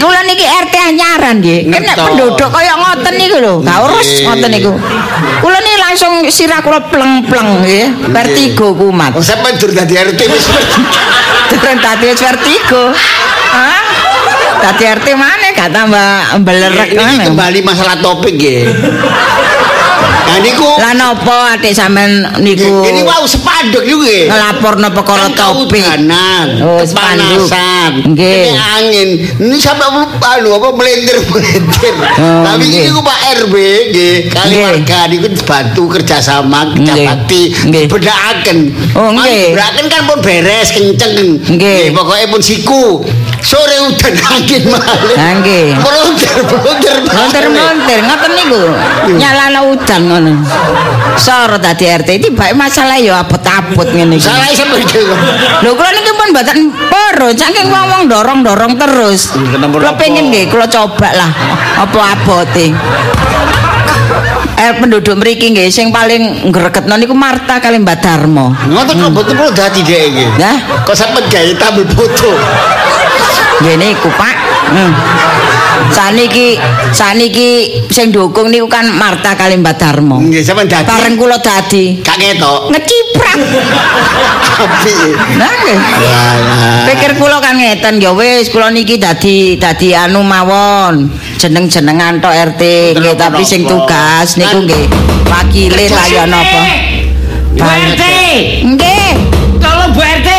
kula 0.00 0.24
niki 0.24 0.44
RT 0.48 0.74
anyaran 0.80 1.44
nggih. 1.44 1.68
Kan 1.68 1.84
nek 1.84 1.92
Ngertos. 1.92 2.06
penduduk 2.08 2.48
kaya 2.48 2.72
ngoten 2.80 3.14
niku 3.20 3.36
lho, 3.44 3.54
gak 3.60 3.78
urus 3.84 4.08
ngoten 4.24 4.48
niku. 4.48 4.72
Kula 5.44 5.58
niki 5.60 5.76
langsung 5.76 6.12
sirah 6.32 6.64
kula 6.64 6.88
pleng-pleng 6.88 7.60
nggih. 7.60 7.84
Vertigo 8.08 8.72
kumat. 8.72 9.12
Oh, 9.12 9.20
sampai 9.20 9.60
dur 9.60 9.68
dadi 9.74 9.92
RT 10.00 10.20
wis. 10.32 10.44
Tadi 11.60 12.04
wis 12.08 12.20
vertigo. 12.24 12.94
Hah? 13.50 13.82
Tadi 14.60 14.84
RT 14.84 15.06
mana 15.16 15.46
gak 15.56 15.70
tambah 15.72 16.08
belerek 16.44 16.92
mana? 16.92 17.24
kembali 17.32 17.58
masalah 17.64 17.96
topik 18.04 18.36
nggih. 18.36 18.68
Nah 20.00 20.38
niku 20.38 20.68
Lah 20.76 20.92
napa 20.92 21.36
atik 21.52 21.72
sampean 21.72 22.10
niku 22.38 22.82
ini 22.82 23.02
wau 23.02 23.24
sepanduk 23.24 23.82
niku 23.82 24.00
nggih. 24.00 24.24
ngelaporno 24.26 24.88
perkara 24.90 25.26
Kan 25.26 25.32
topik? 25.34 25.82
kaudanan, 25.82 26.46
Oh, 26.60 26.78
kepanasan, 26.78 27.90
Nggih. 28.06 28.36
ini 28.40 28.52
angin. 28.56 29.08
Ini 29.40 29.56
sampai 29.56 29.86
anu 30.30 30.48
apa 30.52 30.68
melintir-melintir. 30.70 31.94
Oh, 32.16 32.42
Tapi 32.44 32.64
ini 32.64 32.88
ku 32.88 33.00
Pak 33.00 33.18
RW 33.42 33.54
nggih, 33.90 34.16
kali 34.28 34.54
warga 34.56 34.98
niku 35.06 35.26
bantu 35.42 35.82
kerjasama 35.90 36.70
Nggih. 36.70 36.94
kecapati 36.94 37.42
Nggih. 37.66 37.84
bedakaken. 37.88 38.58
Oh, 38.94 39.10
nggih. 39.12 39.52
Bedakaken 39.52 39.86
kan 39.88 40.02
pun 40.06 40.18
beres 40.20 40.68
kenceng. 40.70 41.14
Nggih. 41.48 41.90
pokoknya 41.90 42.26
pun 42.28 42.40
siku. 42.40 43.02
Sore 43.40 43.72
udan 43.82 44.14
angin 44.30 44.62
malih. 44.64 45.16
Ha, 45.16 45.26
nggih. 45.40 45.66
Melontar-melontar. 45.74 46.96
Montir-montir 47.08 47.98
ngoten 48.00 48.32
niku. 48.32 48.62
Nyalana 49.10 49.60
udan 49.66 49.89
ngono. 49.98 50.46
Sor 51.18 51.58
dadi 51.58 51.90
RT 51.90 52.08
iki 52.22 52.30
bae 52.30 52.54
masalah 52.54 52.96
ya 53.00 53.24
abot-abot 53.24 53.88
ngene 53.90 54.20
iki. 54.20 54.28
Salah 54.28 54.46
gitu. 54.52 55.02
Lho 55.66 55.70
kula 55.74 55.90
niki 55.90 56.12
pun 56.14 56.28
mboten 56.30 56.58
poro, 56.86 57.28
saking 57.34 57.66
wong 57.72 58.06
dorong-dorong 58.06 58.78
terus. 58.78 59.34
Kula 59.34 59.98
pengen 59.98 60.30
nggih 60.30 60.46
kula 60.52 60.70
coba 60.70 61.10
lah 61.16 61.30
apa 61.80 61.98
abote. 62.14 62.70
Eh 64.60 64.76
penduduk 64.76 65.16
mriki 65.16 65.56
nggih 65.56 65.72
sing 65.72 65.88
paling 65.88 66.52
ngreketno 66.52 66.92
niku 67.00 67.16
Marta 67.16 67.56
kali 67.58 67.80
Mbak 67.80 67.98
Darmo. 68.04 68.52
Ngoten 68.68 69.00
kok 69.00 69.12
betul-betul 69.16 69.56
dadi 69.56 69.80
dhek 69.80 70.02
iki. 70.12 70.24
Nah. 70.36 70.84
Kok 70.84 70.92
sampe 70.92 71.24
gawe 71.32 71.52
tampil 71.56 71.88
foto. 71.96 72.32
Nggih 73.64 73.76
niku 73.80 74.08
Pak. 74.12 74.36
Hmm. 74.70 74.92
Saniki 75.90 76.54
saniki 76.90 77.50
sing 77.88 78.10
dukung 78.10 78.48
niku 78.48 78.66
kan 78.66 78.86
Marta 78.86 79.34
kali 79.34 79.56
Mbak 79.56 79.74
Darmo. 79.76 80.18
Nggih, 80.18 80.42
sampean 80.42 80.66
dadi. 80.66 80.86
Bareng 80.86 81.14
kula 81.14 81.38
dadi 81.38 81.98
Gak 82.00 82.16
ketok. 82.16 82.60
ngeciprak. 82.70 83.38
Tapi 84.60 84.92
Nah, 85.34 85.50
nggih. 85.50 85.78
Pikir 86.86 87.10
kula 87.16 87.38
kan 87.38 87.56
ngeten 87.56 87.98
ya 87.98 88.10
wis 88.10 88.48
kula 88.48 88.68
niki 88.68 88.96
dadi 88.96 89.56
dadi 89.56 89.92
anu 89.92 90.20
mawon. 90.20 91.08
Jeneng-jenengan 91.36 92.18
tok 92.18 92.34
RT 92.54 92.62
nggih 92.94 93.14
tapi 93.14 93.42
sing 93.42 93.64
tugas 93.64 94.36
niku 94.36 94.62
nggih 94.62 94.84
wakile 95.26 95.84
lah 95.88 96.06
ya 96.06 96.24
napa. 96.24 96.62
Bu 97.50 97.66
RT, 97.66 98.02
Nggih. 98.64 99.10
tolong 99.58 99.90
Bu 99.90 100.00
RT. 100.00 100.30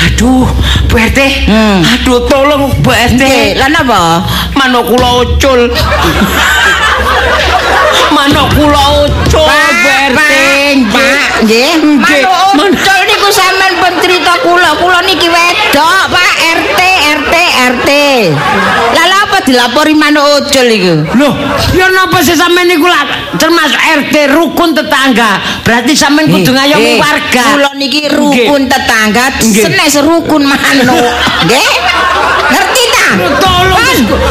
Aduh, 0.00 0.44
Bu 0.90 0.98
RT. 0.98 1.20
Hmm. 1.46 1.86
Aduh 1.86 2.26
tolong 2.26 2.66
Bu 2.82 2.90
RT. 2.90 3.22
Nggih, 3.22 3.62
lan 3.62 3.78
apa? 3.78 4.26
Manuk 4.58 4.90
kula 4.90 5.22
ucul. 5.22 5.70
Manuk 8.16 8.50
kula 8.58 9.06
ucul 9.06 9.46
Bu 9.46 9.86
RT. 9.86 10.26
Pak, 10.90 11.46
nggih. 11.46 11.70
Manuk 12.58 12.74
ucul 12.74 13.00
niku 13.06 13.28
sampean 13.30 13.78
pencerita 13.78 14.34
kula. 14.42 14.74
Kula 14.82 14.98
niki 15.06 15.30
wedok, 15.30 16.10
Pak 16.10 16.34
RT, 16.58 16.80
RT, 17.22 17.34
RT. 17.78 17.90
Lah 18.90 19.06
dilapori 19.50 19.94
manuk 19.98 20.46
ucul 20.46 20.68
iku? 20.70 20.94
Loh, 21.18 21.34
ya 21.74 21.90
napa 21.90 22.22
sih 22.22 22.38
sampean 22.38 22.70
niku 22.70 22.86
termasuk 23.36 23.78
RT 23.78 24.14
rukun 24.30 24.70
tetangga. 24.72 25.42
Berarti 25.66 25.92
sampean 25.98 26.30
kudu 26.30 26.54
ngayomi 26.54 27.02
warga. 27.02 27.44
Kula 27.58 27.70
niki 27.74 28.06
rukun 28.08 28.70
tetangga, 28.70 29.34
senes 29.42 29.98
rukun 30.06 30.46
manuk. 30.46 30.94
Nggih? 31.46 31.68
Tolong. 33.18 33.78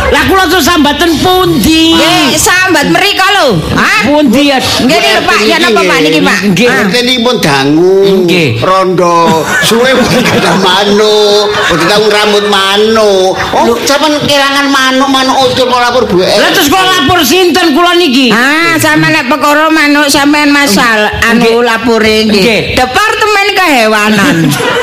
Lah 0.10 0.24
kula 0.26 0.44
tuh 0.48 0.58
sambatan 0.60 1.12
pundi? 1.20 1.94
Nggih, 1.94 2.34
sambat 2.36 2.90
mriko 2.90 3.28
lho. 3.36 3.48
Hah? 3.76 4.02
Pundi 4.08 4.50
ya? 4.50 4.58
Nggih 4.58 4.98
niki 4.98 5.22
Pak, 5.22 5.40
ya 5.46 5.58
napa 5.60 5.82
Pak 5.84 5.98
niki 6.02 6.22
Pak? 6.24 6.40
Nggih. 6.54 6.68
Nanti 6.68 6.98
ini 7.04 7.14
pun 7.22 7.36
dangu, 7.38 7.98
Nggih. 8.26 8.50
rondo, 8.64 9.46
suwe 9.62 9.92
bukan 9.94 10.24
ada 10.26 10.54
manuk, 10.58 11.44
bukan 11.70 11.86
tahu 11.86 12.04
rambut 12.10 12.46
manuk. 12.50 13.32
Oh, 13.54 13.76
sampean 13.86 14.18
kehilangan 14.26 14.68
manuk, 14.72 15.10
manuk 15.12 15.36
ucul 15.46 15.68
mau 15.68 15.80
lapor 15.80 16.08
bu. 16.08 16.24
Lah 16.24 16.50
terus 16.50 16.72
kula 16.72 16.84
lapor 16.84 17.20
sinten 17.22 17.76
kula 17.76 17.94
niki? 17.94 18.32
Ah, 18.34 18.74
sampean 18.80 19.14
nek 19.14 19.28
perkara 19.30 19.70
manuk 19.70 20.08
sampean 20.10 20.50
masal 20.50 21.12
anu 21.28 21.62
lapore 21.62 22.26
Nggih. 22.26 22.74
Departemen 22.74 23.48
kehewanan. 23.54 24.36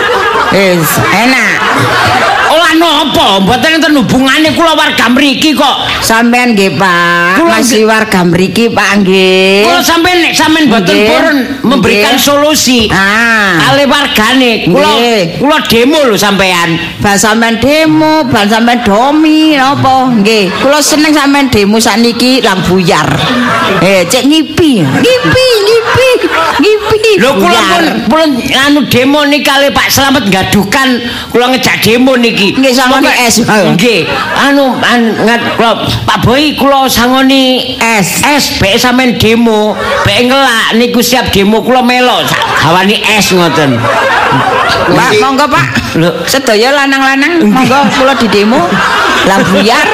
Wis, 0.54 0.88
enak. 1.10 1.58
Olah 2.76 3.08
napa? 3.08 3.40
Mboten 3.40 3.80
enten 3.80 3.96
hubungane 3.96 4.52
kula 4.52 4.76
warga 4.76 5.08
mriki 5.08 5.56
kok. 5.56 5.76
Sampean 6.04 6.52
nggih, 6.52 6.76
Pak. 6.76 7.40
Kula 7.40 7.56
Masih 7.56 7.88
warga 7.88 8.20
mriki, 8.20 8.68
Pak 8.68 9.00
nggih. 9.00 9.64
Kula 9.64 9.80
sampean 9.80 10.20
nek 10.20 10.34
sampean 10.36 10.68
mboten 10.68 10.96
purun 11.08 11.38
memberikan 11.64 12.20
solusi. 12.20 12.92
Ah. 12.92 13.72
Ale 13.72 13.88
wargane 13.88 14.68
kula 14.68 14.92
kula 15.40 15.58
demo 15.64 16.04
lho 16.04 16.16
sampean. 16.20 16.76
Ban 17.00 17.16
sampean 17.16 17.56
demo, 17.64 18.28
ban 18.28 18.44
sampean 18.44 18.84
domi 18.84 19.56
napa? 19.56 20.12
Nggih, 20.12 20.52
kula 20.60 20.84
seneng 20.84 21.16
sampean 21.16 21.48
demo 21.48 21.80
sakniki 21.80 22.44
lang 22.44 22.60
buyar. 22.68 23.08
Eh, 23.80 24.04
cek 24.04 24.28
ngipi. 24.28 24.84
Ngipi, 24.84 25.48
ngipi. 25.64 26.08
Ngipi. 26.60 26.85
Lho 27.16 27.30
kula 27.40 27.60
pun 27.70 27.84
pun 28.10 28.28
anu 28.66 28.84
demo 28.86 29.24
niki 29.24 29.46
kali 29.46 29.72
Pak 29.72 29.88
Slamet 29.88 30.28
gadukan 30.28 31.00
kula 31.32 31.50
ngejak 31.54 31.80
demo 31.80 32.12
niki. 32.14 32.52
Nggih, 32.56 32.72
sangoni 32.76 33.08
es. 33.08 33.40
Nggih. 33.42 34.04
Anu 34.36 34.76
an, 34.80 35.00
ngat 35.24 35.56
Pak 36.04 36.18
Boy 36.22 36.54
kula 36.54 36.86
sangoni 36.86 37.76
Es. 37.80 38.20
es 38.22 38.44
bek 38.60 38.76
sampean 38.76 39.16
demo, 39.16 39.74
bek 40.04 40.28
ngelak 40.28 40.76
niku 40.76 41.00
siap 41.00 41.32
demo 41.32 41.64
kula 41.64 41.80
melok 41.82 42.28
sak 42.28 42.40
gawani 42.62 42.96
es 43.16 43.26
ngoten. 43.32 43.80
Pak, 44.86 45.12
monggo 45.22 45.46
Pak. 45.48 45.98
Lho. 45.98 46.10
Sedaya 46.28 46.74
lanang-lanang 46.74 47.42
monggo 47.48 47.80
kula 47.96 48.12
di 48.18 48.28
demo. 48.28 48.60
Lang 49.26 49.42
buyar. 49.50 49.88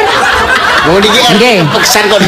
Oh, 0.83 0.99
ini 0.99 1.07
Nggih. 1.39 1.57
pesan 1.71 2.11
kok 2.11 2.19
di 2.19 2.27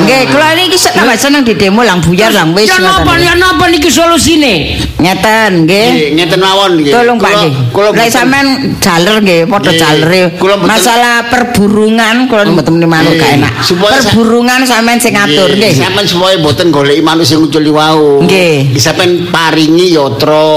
Nggih, 0.00 0.22
kula 0.28 0.56
niki 0.56 0.72
se- 0.74 0.88
tambah 0.90 1.12
seneng 1.14 1.44
di 1.44 1.52
demo 1.52 1.84
lang 1.84 2.00
buyar 2.00 2.32
lang 2.32 2.56
wis 2.56 2.64
Ya 2.64 2.80
napa 2.80 3.12
ya 3.16 3.36
napa 3.36 3.68
niki 3.68 3.92
solusine? 3.92 4.80
Ngeten 4.96 5.68
nggih. 5.68 5.88
Nggih, 5.92 6.08
ngeten 6.16 6.40
mawon 6.40 6.80
nggih. 6.80 6.92
Tolong 6.92 7.16
Pak 7.16 7.28
Kula- 7.28 7.40
nggih. 7.40 7.52
Lek 7.52 7.92
mboten- 7.92 8.08
sampean 8.10 8.46
jaler 8.80 9.16
nggih, 9.20 9.40
padha 9.44 9.68
Nggih. 9.68 9.80
jalere. 9.80 10.22
Mboten- 10.32 10.64
Masalah 10.64 11.16
perburungan 11.28 12.16
kula 12.24 12.42
mboten 12.48 12.72
muni 12.72 12.88
manuk 12.88 13.12
Nggih. 13.12 13.20
gak 13.20 13.36
enak. 13.36 13.52
Perburungan 13.60 14.60
sampean 14.64 14.96
sing 14.96 15.12
ngatur 15.12 15.48
nggih. 15.52 15.72
Sampeyan 15.76 16.06
supaya 16.06 16.34
mboten 16.40 16.66
goleki 16.70 17.02
manuk 17.02 17.24
sing 17.24 17.36
ucul 17.38 17.64
wau. 17.68 18.24
Nggih. 18.24 18.72
Nggih, 18.72 18.80
Sampeyan 18.80 19.28
paringi 19.28 19.92
yatra 19.92 20.56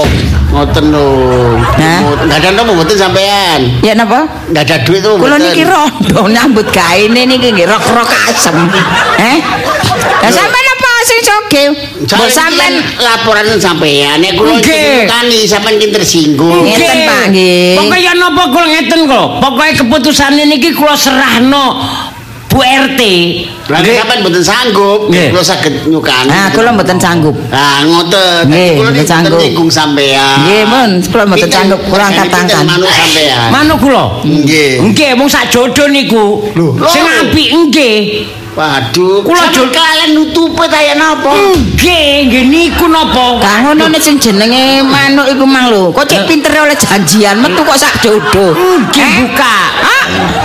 ngoten 0.54 0.84
lho. 0.94 1.06
Enggak 2.22 2.38
ada 2.38 2.48
napa 2.54 2.70
mboten 2.70 2.96
sampean. 2.96 3.60
Ya 3.82 3.92
napa? 3.98 4.30
Enggak 4.46 4.70
ada 4.70 4.76
duit. 4.86 5.02
Kula 5.02 5.18
mboten. 5.18 5.42
niki 5.42 5.62
rondo 5.66 6.20
nyambut 6.30 6.66
gaene 6.70 7.26
niki 7.26 7.50
nggih 7.50 7.66
rok-rok 7.66 8.10
asem. 8.30 8.54
Eh? 9.18 9.38
Lah 10.22 10.30
sampean 10.30 10.66
apa 10.78 10.90
sing 11.04 11.20
soge? 11.26 11.64
Mbok 12.06 12.30
sampean 12.30 12.72
laporan 13.02 13.46
sampean 13.58 14.22
nek 14.22 14.38
kula 14.38 14.62
tani 15.10 15.44
sampean 15.50 15.82
ki 15.82 15.90
tersinggung. 15.90 16.62
Ngeten, 16.62 16.98
Pak, 17.04 17.24
nggih. 17.34 17.74
Pokoke 17.82 17.98
ya 17.98 18.12
napa 18.14 18.42
kula 18.54 18.66
ngeten 18.70 19.00
kok. 19.10 19.26
Pokoke 19.42 19.70
keputusane 19.82 20.46
niki 20.46 20.70
kula 20.72 20.94
serahno 20.94 21.66
Bu 22.54 22.62
RT. 22.62 23.02
Lah 23.66 23.80
sampean 23.82 24.18
mboten 24.22 24.44
sanggup, 24.46 25.10
kula 25.10 25.42
saged 25.42 25.90
nyukani. 25.90 26.30
Nah, 26.30 26.46
kula 26.54 26.70
mboten 26.70 26.98
sanggup. 27.02 27.34
Ah, 27.50 27.82
ngoten. 27.82 28.46
Nggih, 28.46 28.78
Kula 28.78 28.90
mboten 28.94 29.08
sanggup. 29.10 29.38
nyinggung 29.42 29.70
sampean. 29.72 30.36
Nggih, 30.46 30.62
mun, 30.70 30.90
kula 31.02 31.22
mboten 31.26 31.50
sanggup, 31.50 31.80
kula 31.90 32.04
angkat 32.14 32.26
pinten 32.30 32.46
tangan. 32.46 32.64
Manuk 32.70 32.90
sampean. 32.94 33.48
Manuk 33.50 33.78
kula. 33.82 34.04
Nggih. 34.22 34.70
Nggih, 34.86 35.10
mung 35.18 35.26
sak 35.26 35.50
jodoh 35.50 35.90
niku. 35.90 36.46
Lho. 36.54 36.78
Sing 36.86 37.02
apik 37.02 37.48
nggih. 37.50 37.98
Waduh, 38.54 39.26
Kula 39.26 39.50
jul- 39.50 39.66
kalian 39.68 40.14
nutupe 40.14 40.62
kaya 40.70 40.94
napa? 40.94 41.26
Nggih, 41.34 42.30
nggih 42.30 42.44
niku 42.46 42.86
napa? 42.86 43.42
Gak 43.42 43.66
ngono 43.66 43.90
nek 43.90 43.98
sing 43.98 44.14
jenenge 44.14 44.78
manuk 44.80 45.26
iku 45.26 45.42
mang 45.42 45.74
lho. 45.74 45.90
Kok 45.90 46.06
cek 46.06 46.22
pinter 46.24 46.54
oleh 46.54 46.78
janjian 46.78 47.42
metu 47.42 47.66
kok 47.66 47.74
sak 47.74 47.98
jodoh. 47.98 48.54
Nggih 48.54 49.02
Eh? 49.02 49.12
buka. 49.26 49.56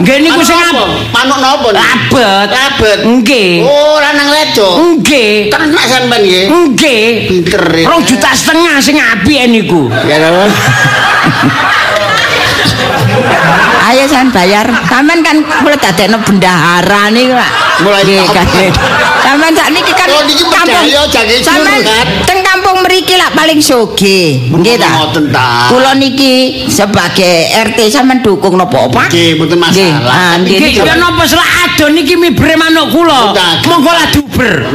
Nggih 0.01 0.17
niku 0.25 0.41
sing 0.41 0.57
apik. 0.57 0.89
Manuk 1.13 1.37
napa? 1.37 1.69
nih? 1.69 1.77
Rabet. 1.77 2.47
Rabet. 2.49 2.99
Nggih. 3.05 3.51
Oh, 3.61 4.01
lanang 4.01 4.29
ledo. 4.33 4.69
Nggih. 4.97 5.53
Tenak 5.53 5.85
sampean 5.85 6.25
nggih. 6.25 6.45
Nggih. 6.49 7.05
Pinter. 7.29 7.63
ya. 7.77 7.85
Rong 7.93 8.01
juta 8.01 8.33
setengah 8.33 8.75
sing 8.81 8.97
apik 8.97 9.37
niku. 9.45 9.85
Ya. 10.09 10.17
Ayo 13.89 14.03
sampean 14.05 14.29
bayar. 14.33 14.67
Sampean 14.85 15.19
kan 15.25 15.37
kula 15.63 15.77
dadekno 15.77 16.17
bendahara 16.21 17.09
niku, 17.09 17.33
Pak. 17.33 17.49
Mulai 17.81 18.03
Nggih. 18.05 18.71
Sampean 19.23 19.53
sakniki 19.55 19.93
kan 19.93 20.07
Oh, 20.09 20.23
niki 20.25 20.43
Sampean 21.45 21.79
teng 22.25 22.39
kampung 22.41 22.48
mriki 22.89 23.13
lah 23.13 23.29
paling 23.31 23.61
soge. 23.61 24.49
Nggih 24.49 24.81
ta? 24.81 24.89
Ngoten 24.97 25.29
ta. 25.29 25.69
Kula 25.69 25.93
niki 25.93 26.65
sebagai 26.65 27.45
RT 27.69 27.77
sampean 27.87 28.25
dukung 28.25 28.57
napa, 28.57 28.89
Pak? 28.89 29.13
Nggih, 29.13 29.37
mboten 29.37 29.61
masalah. 29.61 30.09
Ah, 30.09 30.33
nggih. 30.41 30.81
Ya 30.81 30.97
napa 30.97 31.29
salah 31.29 31.45
adon 31.69 31.93
niki 31.93 32.17
mibre 32.17 32.57
manuk 32.57 32.89
kula. 32.89 33.29
Monggo 33.69 33.91
lah 33.93 34.09
duber. 34.09 34.73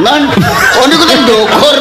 Oh 0.78 0.86
niku 0.86 1.02
ten 1.02 1.26
ndukur. 1.26 1.76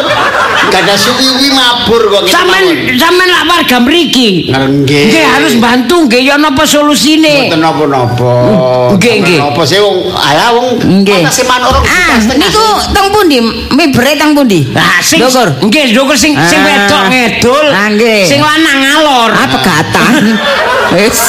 Gak 0.64 0.90
ada 0.90 0.98
suwiwi 0.98 1.54
mabur 1.54 2.02
kok 2.10 2.26
ngeten 2.26 2.34
Sampean 2.34 2.64
mawon. 2.66 2.98
sampean 2.98 3.30
lak 3.30 3.44
warga 3.46 3.78
mriki. 3.78 4.50
Nggih. 4.50 5.02
Nggih 5.06 5.26
harus 5.30 5.54
bantu 5.62 6.10
nggih 6.10 6.26
ya 6.26 6.36
napa 6.42 6.66
solusine. 6.66 7.46
Mboten 7.54 7.62
napa-napa. 7.62 8.34
Nggih, 8.98 9.14
nggih. 9.22 9.40
Napa 9.44 9.62
sih 9.64 9.78
wong 9.78 10.10
ala 10.10 10.46
wong 10.58 10.68
Nggih. 10.82 11.22
ana 11.22 11.30
sing 11.30 11.46
manuk 11.46 11.78
juta 11.78 11.94
Ah, 11.94 12.18
niku 12.34 12.66
teng 12.90 13.08
pundi? 13.14 13.38
Mibre 13.70 14.12
teng 14.18 14.34
pundi? 14.34 14.66
Lah 14.74 14.98
sing 14.98 15.22
nggih 15.22 15.94
ndukur 15.94 16.18
sing 16.24 16.34
sing 16.48 16.60
Ah. 16.64 16.68
wedok 16.72 17.04
ngedul. 17.12 17.66
Ah, 17.68 17.88
nggih. 17.92 18.24
Sing 18.24 18.40
lanang 18.40 18.80
ngalor. 18.80 19.30
Ah, 19.36 19.48
pegatan. 19.52 20.12
Wis 20.94 21.20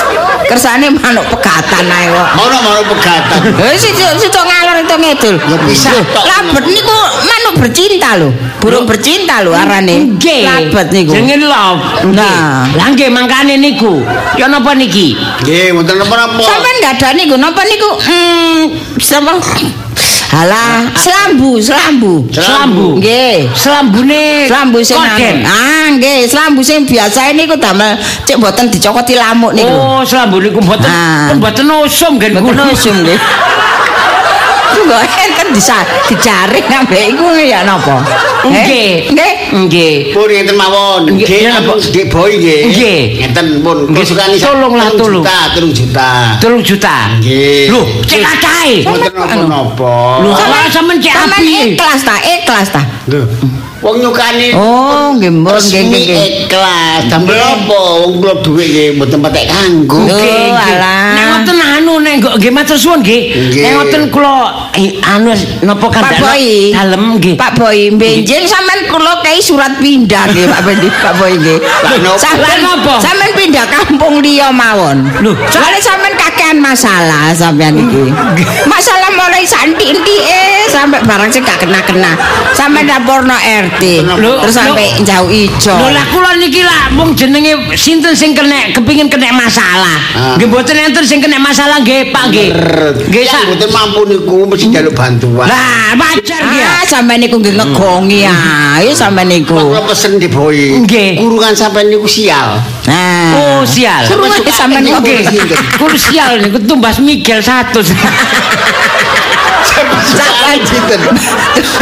kersane 0.44 0.92
manuk 0.92 1.24
pegatan 1.32 1.88
ae 1.88 2.06
kok. 2.12 2.28
Ono 2.36 2.56
manuk 2.62 2.86
pegatan. 2.94 3.40
Wis 3.58 3.82
situ 4.20 4.40
ngalor 4.40 4.76
itu 4.78 4.94
ngedul. 4.94 5.34
Ya 5.40 5.56
bisa. 5.66 5.90
Labet 6.04 6.64
niku 6.70 6.96
manuk 7.26 7.54
bercinta 7.58 8.10
lho. 8.20 8.28
Burung 8.60 8.84
bercinta 8.84 9.40
lho 9.42 9.56
arane. 9.56 10.14
Nggih. 10.14 10.42
Labet 10.46 10.86
niku. 10.92 11.12
Jenenge 11.16 11.42
love. 11.42 11.80
Nah. 12.12 12.68
Lah 12.76 12.86
nggih 12.92 13.08
mangkane 13.10 13.56
niku. 13.58 14.04
Ya 14.36 14.46
napa 14.46 14.76
niki? 14.76 15.16
Nggih, 15.42 15.72
mboten 15.74 15.96
napa-napa. 15.96 16.42
Sampeyan 16.44 16.74
enggak 16.82 16.94
ada 17.00 17.08
niku 17.16 17.34
napa 17.40 17.62
niku? 17.64 17.90
Hmm, 18.04 18.58
sapa? 19.00 19.32
Halah, 20.34 20.90
selambu, 20.98 21.62
selambu. 21.62 22.26
Selambu. 22.34 22.98
Nggih. 22.98 23.46
Selambune 23.54 24.50
Selambu 24.50 24.82
sing 24.82 24.98
anu. 24.98 25.46
Ah, 25.46 25.86
nggih, 25.94 26.26
selambu 26.26 26.58
sing 26.58 26.82
biasa 26.82 27.30
niku 27.38 27.54
damel 27.54 27.94
cek 28.26 28.34
mboten 28.42 28.66
dicokoti 28.66 29.14
lamuk 29.14 29.54
niku. 29.54 29.70
Oh, 29.70 30.02
selambu 30.02 30.42
niku 30.42 30.58
mboten 30.58 30.90
Ah. 30.90 31.30
mboten 31.38 31.70
usum 31.86 32.18
gen 32.18 32.34
Mboten 32.34 32.66
usum 32.74 32.94
nggih. 33.06 33.14
Kok 34.74 35.00
enten 35.16 35.48
bisa 35.54 35.76
dicari 36.04 36.60
ambek 36.66 37.14
iku 37.14 37.26
ya 37.38 37.62
napa? 37.62 38.02
Nggih. 38.44 39.14
Nggih. 39.14 39.32
Nggih. 39.64 39.94
Pun 40.12 40.28
ngeten 40.28 40.56
mawon. 40.58 41.02
Nggih, 41.14 41.48
napa? 41.48 41.72
Dik 41.78 42.06
Boy 42.10 42.36
nggih. 42.36 42.60
Nggih. 42.68 43.00
Ngeten 43.22 43.46
pun. 43.62 43.78
Nggih, 43.88 44.02
Kusukani 44.04 44.36
sak- 44.36 44.52
tolong 44.52 44.72
tolong. 44.98 45.24
juta, 45.24 45.38
telung 45.54 45.72
juta. 45.72 46.10
Telung 46.42 46.62
juta. 46.62 46.96
Nggih. 47.22 47.70
Lho, 47.70 47.80
cek 48.04 48.22
akae. 48.22 48.72
Mboten 48.84 49.12
napa-napa. 49.14 49.94
Lho, 50.20 50.30
sampean 50.68 50.98
cek 51.00 51.14
api. 51.14 51.74
ikhlas 51.74 52.02
ta, 52.02 52.16
ikhlas 52.20 52.68
ta. 52.74 52.82
Lho. 53.08 53.22
Wong 53.84 54.00
nyukani 54.00 54.56
Oh, 54.56 55.12
nggih 55.12 55.28
mbon 55.30 55.60
nggih 55.60 55.82
nggih. 55.84 56.48
ikhlas. 56.48 57.04
Damel 57.04 57.36
apa? 57.36 57.76
Wong 58.00 58.16
kula 58.16 58.34
dhuwit 58.40 58.64
nggih 58.64 58.88
mboten 58.96 59.20
patek 59.20 59.44
kanggo. 59.44 60.00
Nggih. 60.00 60.56
Nek 61.12 61.24
ngoten 61.28 61.58
anu 61.60 61.92
nek 62.00 62.14
nggo- 62.16 62.34
nggih 62.40 62.48
matur 62.48 62.80
suwun 62.80 63.04
nggih. 63.04 63.20
Nek 63.54 63.72
ngoten 63.76 64.02
kula 64.08 64.32
eh, 64.72 64.96
anu 65.04 65.36
napa 65.60 65.84
Pak 65.84 65.92
kandhane 65.92 66.24
Boy. 66.24 66.46
dalem 66.72 67.02
nggih. 67.20 67.34
Pak 67.36 67.52
Boy, 67.54 67.78
benjing 67.92 68.44
sampean 68.44 68.88
kula 68.88 69.20
kei 69.20 69.38
surat 69.38 69.76
pindah 69.76 70.32
nggih 70.32 70.48
Pak 70.48 70.60
Bendi, 70.64 70.88
Pak 70.88 71.12
Boy 71.14 71.32
nggih. 71.36 71.58
Lah, 71.60 71.96
napa? 72.00 72.16
Sampean 72.16 72.58
napa? 72.64 72.94
Sampean 72.98 73.32
pindah 73.36 73.66
kampung 73.68 74.14
liya 74.18 74.48
mawon. 74.48 75.04
Lho, 75.20 75.36
soalnya 75.46 75.76
sampean 75.78 76.16
kakean 76.16 76.56
masalah 76.56 77.36
sampean 77.36 77.76
iki. 77.76 78.08
Masalah 78.64 79.12
mulai 79.12 79.44
santi-intike 79.44 80.72
sampai 80.72 81.04
barang 81.04 81.28
sing 81.28 81.44
gak 81.44 81.60
kena-kena. 81.60 82.16
Sampean 82.50 82.88
laporno 82.88 83.36
RT. 83.36 83.73
Lho, 83.80 84.32
Terus 84.46 84.54
sampai 84.54 84.86
jauh 85.02 85.30
ijo. 85.30 85.74
Lho 85.74 85.88
lah 85.90 86.04
kula 86.10 86.36
niki 86.38 86.62
lah 86.62 86.92
mung 86.94 87.12
jenenge 87.16 87.74
sinten 87.74 88.14
sing 88.14 88.32
kena 88.32 88.70
kepingin 88.74 89.10
kena 89.10 89.34
masalah. 89.34 89.98
Ah. 90.14 90.34
Nggih 90.38 90.48
mboten 90.48 90.76
enten 90.78 91.04
sing 91.04 91.18
kena 91.18 91.38
masalah 91.40 91.82
nggih 91.82 92.14
Pak 92.14 92.24
nggih. 92.30 92.48
Nggih 93.10 93.24
sak. 93.26 93.50
mboten 93.50 93.70
mampu 93.74 94.00
niku 94.06 94.36
mesti 94.46 94.70
njaluk 94.70 94.94
bantuan. 94.94 95.46
Lah 95.50 95.94
wajar 95.98 96.40
nggih. 96.46 96.60
ya. 96.62 96.68
Ah, 96.70 96.84
sampean 96.86 97.18
niku 97.22 97.36
nggih 97.42 97.54
ngegongi 97.58 98.20
ae 98.26 98.88
sampean 98.94 99.26
niku. 99.28 99.56
Kula 99.56 99.82
pesen 99.86 100.18
di 100.22 100.28
Boy. 100.30 100.84
Kurungan 101.18 101.52
sampean 101.54 101.90
niku 101.90 102.06
sial. 102.06 102.60
Nah. 102.86 103.30
Oh 103.34 103.60
sial. 103.66 104.06
Kurungan 104.06 104.40
sampean 104.50 104.82
niku. 104.86 105.02
Krusial 105.78 106.42
niku 106.42 106.58
tumbas 106.62 107.00
Miguel 107.02 107.42
100. 107.42 107.74
Sampeyan 110.04 110.60
sinten? 110.62 111.00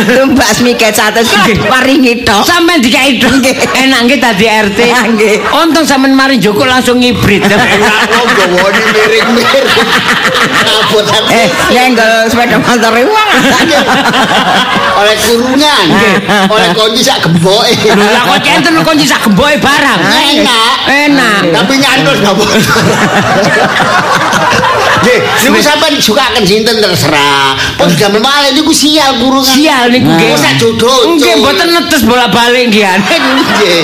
Tumbas 0.08 0.58
mikir 0.64 0.92
satu 0.94 1.20
Nggih. 1.20 1.68
paringi 1.68 2.24
tok. 2.24 2.42
Sampeyan 2.48 2.80
dikai 2.80 3.20
dong. 3.20 3.36
Enak 3.76 4.00
nggih 4.08 4.18
tadi 4.20 4.46
RT. 4.48 4.78
Nggih. 5.16 5.36
Untung 5.52 5.84
sampean 5.84 6.16
mari 6.16 6.40
Joko 6.40 6.64
langsung 6.64 6.98
ngibrit. 7.02 7.44
Gawone 7.44 8.80
miring-miring. 8.96 9.68
Eh, 11.32 11.48
nyenggol 11.72 12.28
sepeda 12.28 12.60
motor 12.60 12.92
wong. 12.92 13.28
oleh 14.92 15.16
kurungan, 15.24 15.86
oleh 16.52 16.68
kunci 16.76 17.00
sak 17.00 17.24
gemboke. 17.24 17.72
Lho 17.96 18.06
lah 18.12 18.22
kok 18.28 18.44
enten 18.44 18.76
kunci 18.84 19.08
sak 19.08 19.24
gemboke 19.24 19.56
barang. 19.56 20.00
Enak. 20.04 20.76
Enak. 20.86 21.40
Tapi 21.48 21.72
nyantos 21.80 22.20
gak. 22.20 22.36
Nggih, 25.02 25.18
niku 25.48 25.58
sampean 25.58 25.96
sukaken 25.98 26.44
sinten 26.46 26.76
terserah. 26.78 27.56
Pun 27.82 27.94
damel 27.94 28.20
malih 28.20 28.50
niku 28.52 28.72
sial 28.72 29.18
kurungan. 29.18 29.50
Sial 29.50 29.84
niku 29.88 30.08
nggih. 30.08 30.30
Wis 30.30 30.40
sak 30.40 30.54
jodoh. 30.56 31.12
Nggih 31.12 31.34
mboten 31.38 31.68
netes 31.70 32.02
bolak-balik 32.02 32.64
nggih. 32.68 32.86
Nggih. 32.86 33.82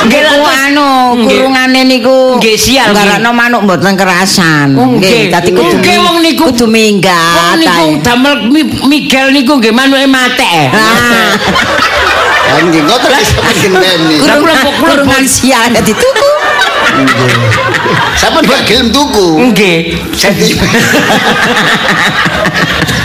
Nggih 0.00 0.20
lah, 0.22 0.32
terus- 0.32 0.60
anu 0.64 0.90
Nggih. 1.18 1.36
kurungane 1.36 1.80
niku. 1.84 2.18
Nggih, 2.38 2.56
sial. 2.56 2.88
Garano 2.90 3.30
manuk 3.30 3.60
mboten 3.62 3.94
kerasan. 3.94 4.72
Oh, 4.72 4.88
nggih. 4.90 5.28
dadi 5.28 5.50
kudu 5.50 5.76
Nggih, 5.76 5.96
wong 6.00 6.16
niku- 6.20 6.48
kudu 6.48 6.66
minggat. 6.66 7.36
Wong 7.36 7.60
niku 7.60 7.86
damel 8.00 8.34
Mi- 8.48 8.80
Miguel 8.86 9.28
niku 9.30 9.60
nggih 9.60 9.70
manuke 9.70 10.06
mate. 10.06 10.72
Ah, 10.72 11.36
Lah 12.50 12.62
nggih 12.64 12.82
ngoten 12.82 13.10
wis. 13.12 13.30
Lah, 13.36 13.54
kurungan, 13.54 13.98
kula- 14.40 14.58
kula- 14.58 14.76
kurungan 14.80 15.22
sial 15.22 15.70
dadi 15.70 15.92
tuku. 15.92 16.19
Sampeyan 18.20 18.44
gak 18.46 18.62
gelem 18.68 18.88
tuku. 18.92 19.26
Nggih. 19.50 19.78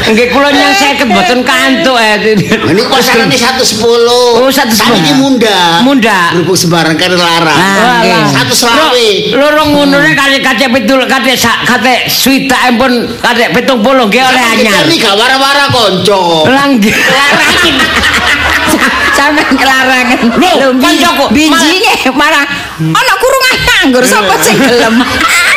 Nggih 0.06 0.30
kula 0.30 0.54
nyang 0.54 1.02
50 1.02 1.10
mboten 1.10 1.40
kantuk 1.42 1.98
eh. 1.98 2.38
ini 2.70 2.84
pasarane 2.86 3.34
110. 3.34 3.82
Oh, 3.82 4.46
110. 4.54 4.70
Saniki 4.78 5.18
munda. 5.18 5.82
Munda. 5.82 6.30
Berhubung 6.38 6.54
sembarang 6.54 6.94
karo 6.94 7.18
larang. 7.18 7.58
Ah, 7.58 8.06
nggih. 8.06 8.22
Satu 8.30 8.54
selawe. 8.54 9.10
Loro 9.34 9.62
ngono 9.74 9.98
nek 10.06 10.14
kate 10.14 10.38
kate 10.46 10.66
pitul 10.70 11.02
kate 11.10 11.34
kate 11.42 11.94
swidak 12.06 12.78
pun 12.78 13.18
kate 13.18 13.50
70 13.50 13.82
nggih 13.82 14.22
oleh 14.22 14.44
anyar. 14.54 14.84
Ini 14.86 14.96
gak 15.02 15.16
wara-wara 15.18 15.66
konco. 15.74 16.46
Lah 16.54 16.70
nggih. 16.70 16.94
Sampeyan 19.26 19.58
kelarangan. 19.58 20.18
Lho, 20.38 20.54
kancaku, 20.78 21.34
binjinge 21.34 22.14
malah 22.14 22.46
ana 22.78 23.14
kurungan 23.18 23.56
nganggur 23.66 24.06
sapa 24.06 24.38
sing 24.38 24.54
gelem. 24.62 25.02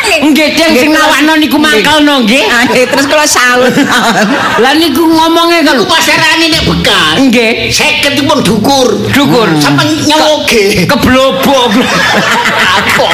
Nggih 0.09 0.57
yang 0.57 0.73
sing 0.73 0.91
nawakno 0.97 1.37
niku 1.37 1.61
mangkelno 1.61 2.25
nggih. 2.25 2.49
Terus 2.89 3.05
kula 3.05 3.29
saut. 3.29 3.77
Lah 4.65 4.73
niku 4.73 5.05
ngomongnya 5.05 5.61
Iku 5.61 5.69
kalau 5.69 5.85
pasarane 5.85 6.49
nek 6.49 6.65
bekas. 6.65 7.15
nggih 7.29 7.69
50 7.69 8.17
itu 8.17 8.23
pun 8.25 8.39
dukur. 8.41 8.89
Dukur. 9.13 9.49
Sampai 9.61 10.01
nyawoge. 10.09 10.89
keblobok. 10.89 11.69
Apa? 12.79 13.09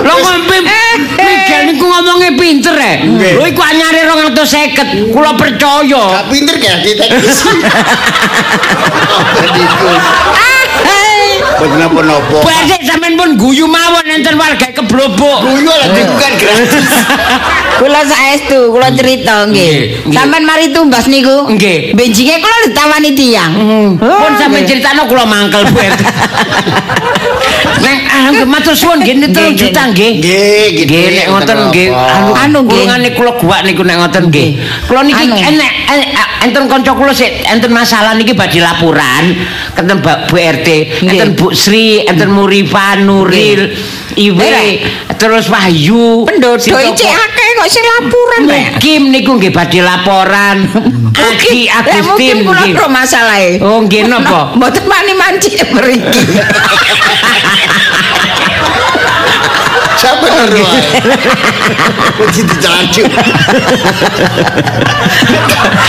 Lho 0.00 0.14
ngombe 0.24 0.56
Miguel 1.20 1.62
niku 1.68 1.84
ngomongnya 1.84 2.32
pinter 2.38 2.76
eh. 2.80 2.96
Lho 3.36 3.44
iku 3.46 3.60
anyare 3.62 4.00
250. 4.08 5.12
Kula 5.12 5.32
percaya. 5.36 6.02
Gak 6.20 6.26
pinter 6.32 6.56
gak 6.56 6.76
di 6.84 6.92
Buat 11.60 11.76
napa-napa. 11.76 12.40
Badhe 12.40 12.76
sampean 12.88 13.20
pun 13.20 13.36
guyu 13.36 13.68
mawon 13.68 14.00
enten 14.08 14.32
warga 14.40 14.72
keblobok. 14.72 15.44
Guyu 15.44 15.68
lah 15.68 15.92
bukan 15.92 16.32
gratis. 16.40 16.88
Kula 17.80 18.00
saestu, 18.04 18.72
kula 18.72 18.92
cerita 18.92 19.44
Nggih, 19.48 19.52
nggih. 19.52 19.76
nggih. 20.08 20.12
Sampeyan 20.16 20.44
mari 20.48 20.72
tumbas 20.72 21.04
niku. 21.08 21.48
Nggih. 21.48 21.92
Benjinge 21.92 22.40
kula 22.40 22.56
ditawani 22.68 23.10
tiyang. 23.12 23.52
Pun 24.00 24.32
sampean 24.40 24.64
nggih. 24.64 24.80
critakno 24.80 25.04
kula 25.04 25.24
mangkel 25.28 25.68
Bu. 25.68 25.80
Neng 27.84 27.98
ah 28.12 28.28
matur 28.44 28.76
suwun 28.76 29.00
nggih 29.00 29.16
niku 29.20 29.32
Nggih, 29.32 29.56
3 29.56 29.60
juta 29.60 29.82
nggih. 29.92 30.10
Nggih. 30.20 30.64
Nggih 30.84 31.04
nek 31.16 31.26
ngoten 31.32 31.58
nggih 31.72 31.88
anu 32.40 32.58
nggih. 32.64 32.84
kurungane 32.84 33.08
kula 33.16 33.32
guak 33.40 33.60
niku 33.64 33.82
nek 33.84 33.96
ngoten 34.00 34.22
nggih. 34.28 34.48
Kula 34.88 35.00
niki 35.04 35.24
enek, 35.28 35.72
enten 36.46 36.68
kanca 36.70 36.92
kula 36.94 37.14
sik 37.14 37.42
enten 37.46 37.72
masalah 37.74 38.14
niki 38.14 38.34
badhe 38.34 38.60
laporan 38.62 39.34
Mbak 40.00 40.32
Bu 40.32 40.36
RT, 40.36 40.68
enten 41.04 41.36
Bu 41.36 41.52
Sri, 41.52 42.00
enten 42.08 42.32
Murifa, 42.32 42.96
Nuril, 43.00 43.68
Iwe, 44.16 44.80
terus 45.20 45.48
Wahyu. 45.52 46.24
Sitoko. 46.26 46.80
iki 46.80 47.06
akeh 47.06 47.48
kok 47.56 47.68
sing 47.68 47.84
laporan. 47.84 48.42
Mukim 48.48 49.02
niku 49.12 49.36
nggih 49.36 49.52
badhe 49.52 49.80
laporan. 49.84 50.64
Lah, 51.20 51.84
Agustin 51.84 52.46
mungkin 52.46 52.76
kula 52.76 52.88
masalahe. 52.88 53.60
Oh 53.60 53.82
nggih 53.84 54.08
napa? 54.08 54.50
Mboten 54.56 54.84
mani 54.88 55.12
manci 55.14 55.50
mriki. 55.68 56.00
Siapa 59.98 60.22
naruh? 60.22 60.70
Mesti 62.20 62.42
dicacu. 62.46 63.02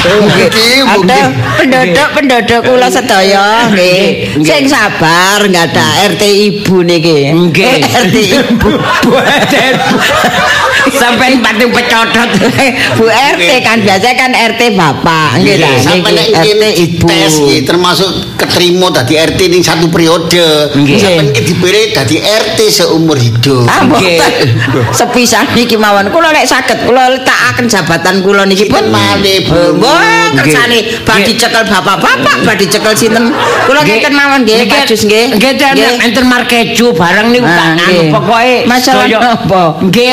Mungkin, 0.02 0.50
Ada 0.50 0.90
mungkin. 0.90 1.30
penduduk-penduduk 1.60 2.62
kula 2.66 2.88
sedaya 2.90 3.70
nggih. 3.70 4.42
Sing 4.42 4.66
sabar 4.66 5.46
nggak 5.46 5.70
ada 5.72 5.86
RT 6.16 6.22
ibu 6.26 6.82
niki. 6.82 7.30
Nggih. 7.32 7.78
RT 8.10 8.16
ibu. 8.50 8.72
Sampai 10.90 11.38
pating 11.38 11.70
pecodot. 11.70 12.30
Bu 12.98 13.06
RT 13.06 13.50
kan 13.62 13.78
biasa 13.80 14.08
kan 14.14 14.32
RT 14.34 14.62
bapak 14.74 15.30
nggih 15.38 15.58
lah 15.58 15.74
Sampai 15.78 16.12
ini 16.14 16.24
RT 16.34 16.64
ibu. 16.78 17.08
tes 17.08 17.34
termasuk 17.64 18.10
keterima 18.36 18.90
dadi 18.90 19.14
RT 19.16 19.40
ning 19.48 19.62
satu 19.62 19.88
periode. 19.88 20.74
Nggih. 20.74 20.98
Sampai 20.98 21.26
iki 21.30 21.42
diberi 21.46 21.82
dadi 21.92 22.18
RT 22.18 22.60
seumur 22.72 23.16
hidup. 23.16 23.68
Ah, 23.68 23.86
Nggih. 23.86 24.18
mboten. 24.18 24.48
Sepisan 24.98 25.46
niki 25.54 25.78
mawon. 25.78 26.10
Kula 26.10 26.32
lek 26.32 26.46
saged 26.46 26.86
kula 26.86 27.14
letakaken 27.14 27.66
jabatan 27.68 28.22
kula 28.22 28.44
niki 28.46 28.66
pun 28.66 28.90
malih, 28.90 29.46
Bu? 29.46 29.78
Nggih. 29.78 30.20
kersane 30.32 30.80
badhe 31.04 31.34
cekel 31.36 31.64
bapak-bapak, 31.68 32.48
badhe 32.48 32.66
cekel 32.66 32.94
sinten. 32.96 33.36
Kula 33.68 33.84
ngeken 33.84 34.14
mawon 34.16 34.48
nggih, 34.48 34.64
kajus 34.66 35.04
nggih. 35.04 35.36
Nggih, 35.36 35.52
enten 35.60 36.00
enten 36.02 36.26
markeju 36.26 36.96
bareng 36.96 37.36
niku 37.36 37.44
Ah, 37.44 37.56
tak 37.56 37.68
anu 37.84 38.00
nggih. 38.00 38.12
pokoke 38.16 38.56
Masalah 38.64 39.06
napa? 39.12 39.64
Nggih, 39.84 40.08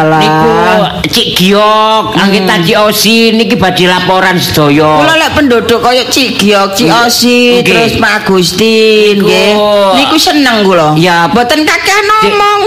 enten 0.00 0.08
Alah, 0.08 0.20
alah. 0.20 0.92
niku 1.00 1.10
Cik 1.10 1.28
Giok, 1.36 2.04
anggit 2.16 2.44
Taji 2.46 2.72
Osi 2.78 3.16
niki 3.34 3.56
badhe 3.58 3.84
laporan 3.84 4.36
sedaya. 4.38 5.02
Kula 5.02 5.14
lek 5.18 5.30
penduduk 5.36 5.80
kaya 5.82 6.04
Cik 6.08 6.38
Giok, 6.38 6.68
Cik. 6.72 6.88
Osi, 6.88 7.60
Nggih. 7.60 7.66
terus 7.66 7.92
Pak 8.00 8.12
Agustin 8.24 9.14
nggih. 9.20 9.52
Niku 9.96 10.16
seneng 10.16 10.64
kula. 10.64 10.94
Ya. 10.96 11.28
Mboten 11.28 11.66
kakek 11.66 12.00
ngomong. 12.06 12.60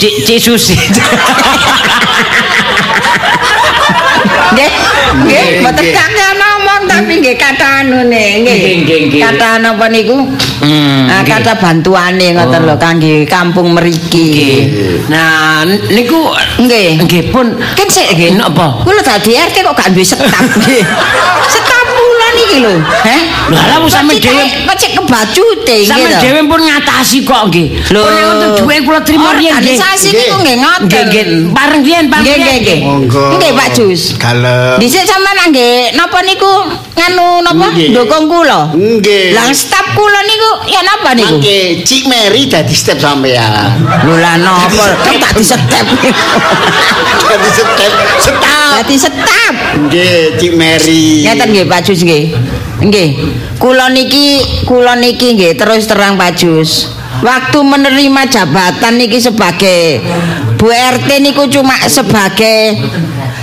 Cik 0.00 0.14
Cik 0.26 0.38
Susi. 0.40 0.74
Nggih. 4.50 4.70
Nggih, 5.26 5.46
mboten 5.62 5.84
nggih. 5.84 5.94
Tapi 6.90 7.12
nggih 7.22 7.36
kata 7.38 7.86
anu 7.86 8.02
nggih. 8.02 9.22
Kata 9.22 9.62
napa 9.62 9.86
niku? 9.86 10.18
Hmm, 10.60 11.08
Ah, 11.08 11.24
kata 11.24 11.56
bantuane 11.56 12.36
ngoten 12.36 12.68
lho 12.68 12.76
kangge 12.76 13.24
kampung 13.24 13.72
mriki. 13.72 14.66
Nah, 15.08 15.64
niku 15.88 16.34
Nggih. 16.60 17.00
nggih 17.06 17.22
pun 17.32 17.54
Kan 17.56 17.86
sik 17.88 18.12
nggih. 18.12 18.36
Napa? 18.36 18.82
Kula 18.82 19.00
dadi 19.00 19.38
RT 19.38 19.56
kok 19.62 19.72
gak 19.72 19.88
duwe 19.94 20.04
setap 20.04 20.28
nggih. 20.44 20.82
Setap 21.54 21.79
niki 22.50 22.58
lho. 22.60 22.74
Heh. 22.82 23.20
Lah, 23.50 23.64
lah, 23.66 23.78
wis 23.80 23.92
sampe 23.92 24.14
dhewe- 24.16 24.50
Kok 24.66 24.76
cek 24.76 24.90
kebajute 24.92 25.76
nggih. 25.76 25.86
Sampe 25.86 26.08
lho. 26.08 26.20
dhewe 26.20 26.40
pun 26.44 26.60
ngatasi 26.60 27.18
kok 27.22 27.42
nggih. 27.48 27.66
Lho. 27.90 28.02
Nek 28.02 28.24
untuk 28.28 28.50
duwe 28.58 28.76
kula 28.82 29.00
trimo 29.00 29.30
riyen 29.32 29.54
nggih. 29.54 29.78
Organisasi 29.78 30.08
niku 30.10 30.36
nggih 30.40 30.56
ngoten. 30.58 30.86
Nggih, 30.86 31.02
nggih. 31.06 31.24
Bareng 31.50 31.82
riyen, 31.82 32.04
bareng 32.10 32.24
Nggih, 32.26 32.36
nggih, 32.36 32.56
nggih. 32.60 32.78
Monggo. 32.82 33.24
Nggih, 33.38 33.50
Pak 33.54 33.68
Jus. 33.72 34.02
Galem. 34.16 34.76
Dhisik 34.78 35.04
sampean 35.04 35.38
nggih 35.48 35.94
napa 35.94 36.18
niku 36.20 36.52
nganu 36.92 37.40
napa 37.40 37.66
Nggih. 37.70 37.88
ndukung 37.94 38.24
kula. 38.26 38.60
Nggih. 38.72 39.32
Lah 39.32 39.46
staf 39.50 39.86
kula 39.92 40.20
niku 40.22 40.50
ya 40.68 40.80
napa 40.82 41.14
niku? 41.14 41.38
Mangke 41.38 41.60
Cik 41.82 42.02
Mary 42.06 42.42
dadi 42.46 42.74
step 42.74 42.98
sampean. 42.98 43.78
Lho 44.04 44.14
lah 44.16 44.34
napa 44.36 44.68
kok 44.98 45.14
tak 45.16 45.32
disetep. 45.34 45.86
Dadi 47.20 47.48
step 47.48 47.92
setap. 48.18 48.72
Dadi 48.76 48.96
setap. 48.96 49.54
Nggih, 49.80 50.36
Cik 50.36 50.52
Mary. 50.54 51.22
Ngeten 51.22 51.48
nggih 51.50 51.66
Pak 51.66 51.80
Jus 51.82 52.00
nggih. 52.00 52.32
Nggih. 52.80 53.08
Kula 53.60 53.92
niki 53.92 54.40
kula 54.64 54.96
niki 54.96 55.36
nggih 55.36 55.52
terus 55.56 55.84
terang 55.84 56.16
Pak 56.16 56.36
Jus. 56.36 56.90
Waktu 57.20 57.58
menerima 57.60 58.22
jabatan 58.32 58.96
niki 58.96 59.20
sebagai 59.20 60.00
Bu 60.56 60.72
RT 60.72 61.20
niku 61.20 61.48
cuma 61.48 61.76
sebagai 61.88 62.76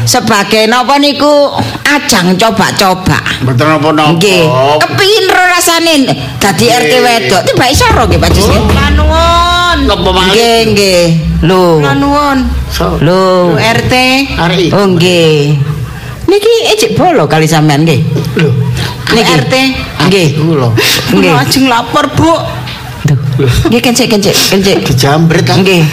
sebagai 0.05 0.65
napa 0.65 0.97
niku 0.97 1.53
ajang 1.85 2.37
coba-coba. 2.37 3.19
Mboten 3.45 3.65
napa-napa. 3.65 4.17
Nggih. 4.17 4.43
Kepingin 4.81 5.25
rasane 5.29 5.95
dadi. 6.41 6.65
RT 6.69 6.93
wedok. 7.01 7.41
Tiba 7.45 7.65
iso 7.69 7.85
ro 7.93 8.05
nggih 8.09 8.19
Pak 8.21 8.29
Jus 8.33 8.45
nggih. 8.49 8.63
Nuwun. 8.97 9.77
Napa 9.85 10.09
malih? 10.09 10.33
Nggih, 10.33 10.57
nggih. 10.73 11.05
Lho. 11.45 11.85
nuwun. 11.93 12.37
Lho, 13.05 13.53
RT. 13.57 13.93
Oh 14.73 14.85
nggih. 14.97 15.76
Niki 16.27 16.53
ejek 16.75 16.91
bolo 16.99 17.23
kali 17.23 17.47
sampean 17.47 17.87
nggih. 17.87 18.03
Lho. 18.35 18.51
Niki 19.15 19.33
RT 19.47 19.53
nggih. 20.11 20.27
Kula. 20.43 20.69
Nggih. 21.15 21.31
Ajeng 21.39 21.65
lapor, 21.71 22.05
Bu. 22.13 22.31
Duh. 23.07 23.17
Nggih 23.71 23.81
kencik 23.81 24.11
kencik 24.11 24.35
kencik. 24.35 24.83
Dijambret. 24.83 25.47
Nggih. 25.47 25.87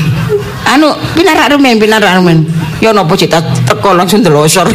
Anu 0.65 0.91
pinarak 1.15 1.55
rumen 1.55 1.79
pinarak 1.79 2.19
rumen. 2.19 2.51
Ya 2.83 2.91
napa 2.91 3.15
cita 3.15 3.39
teko 3.63 3.95
langsung 3.95 4.27
delosor. 4.27 4.67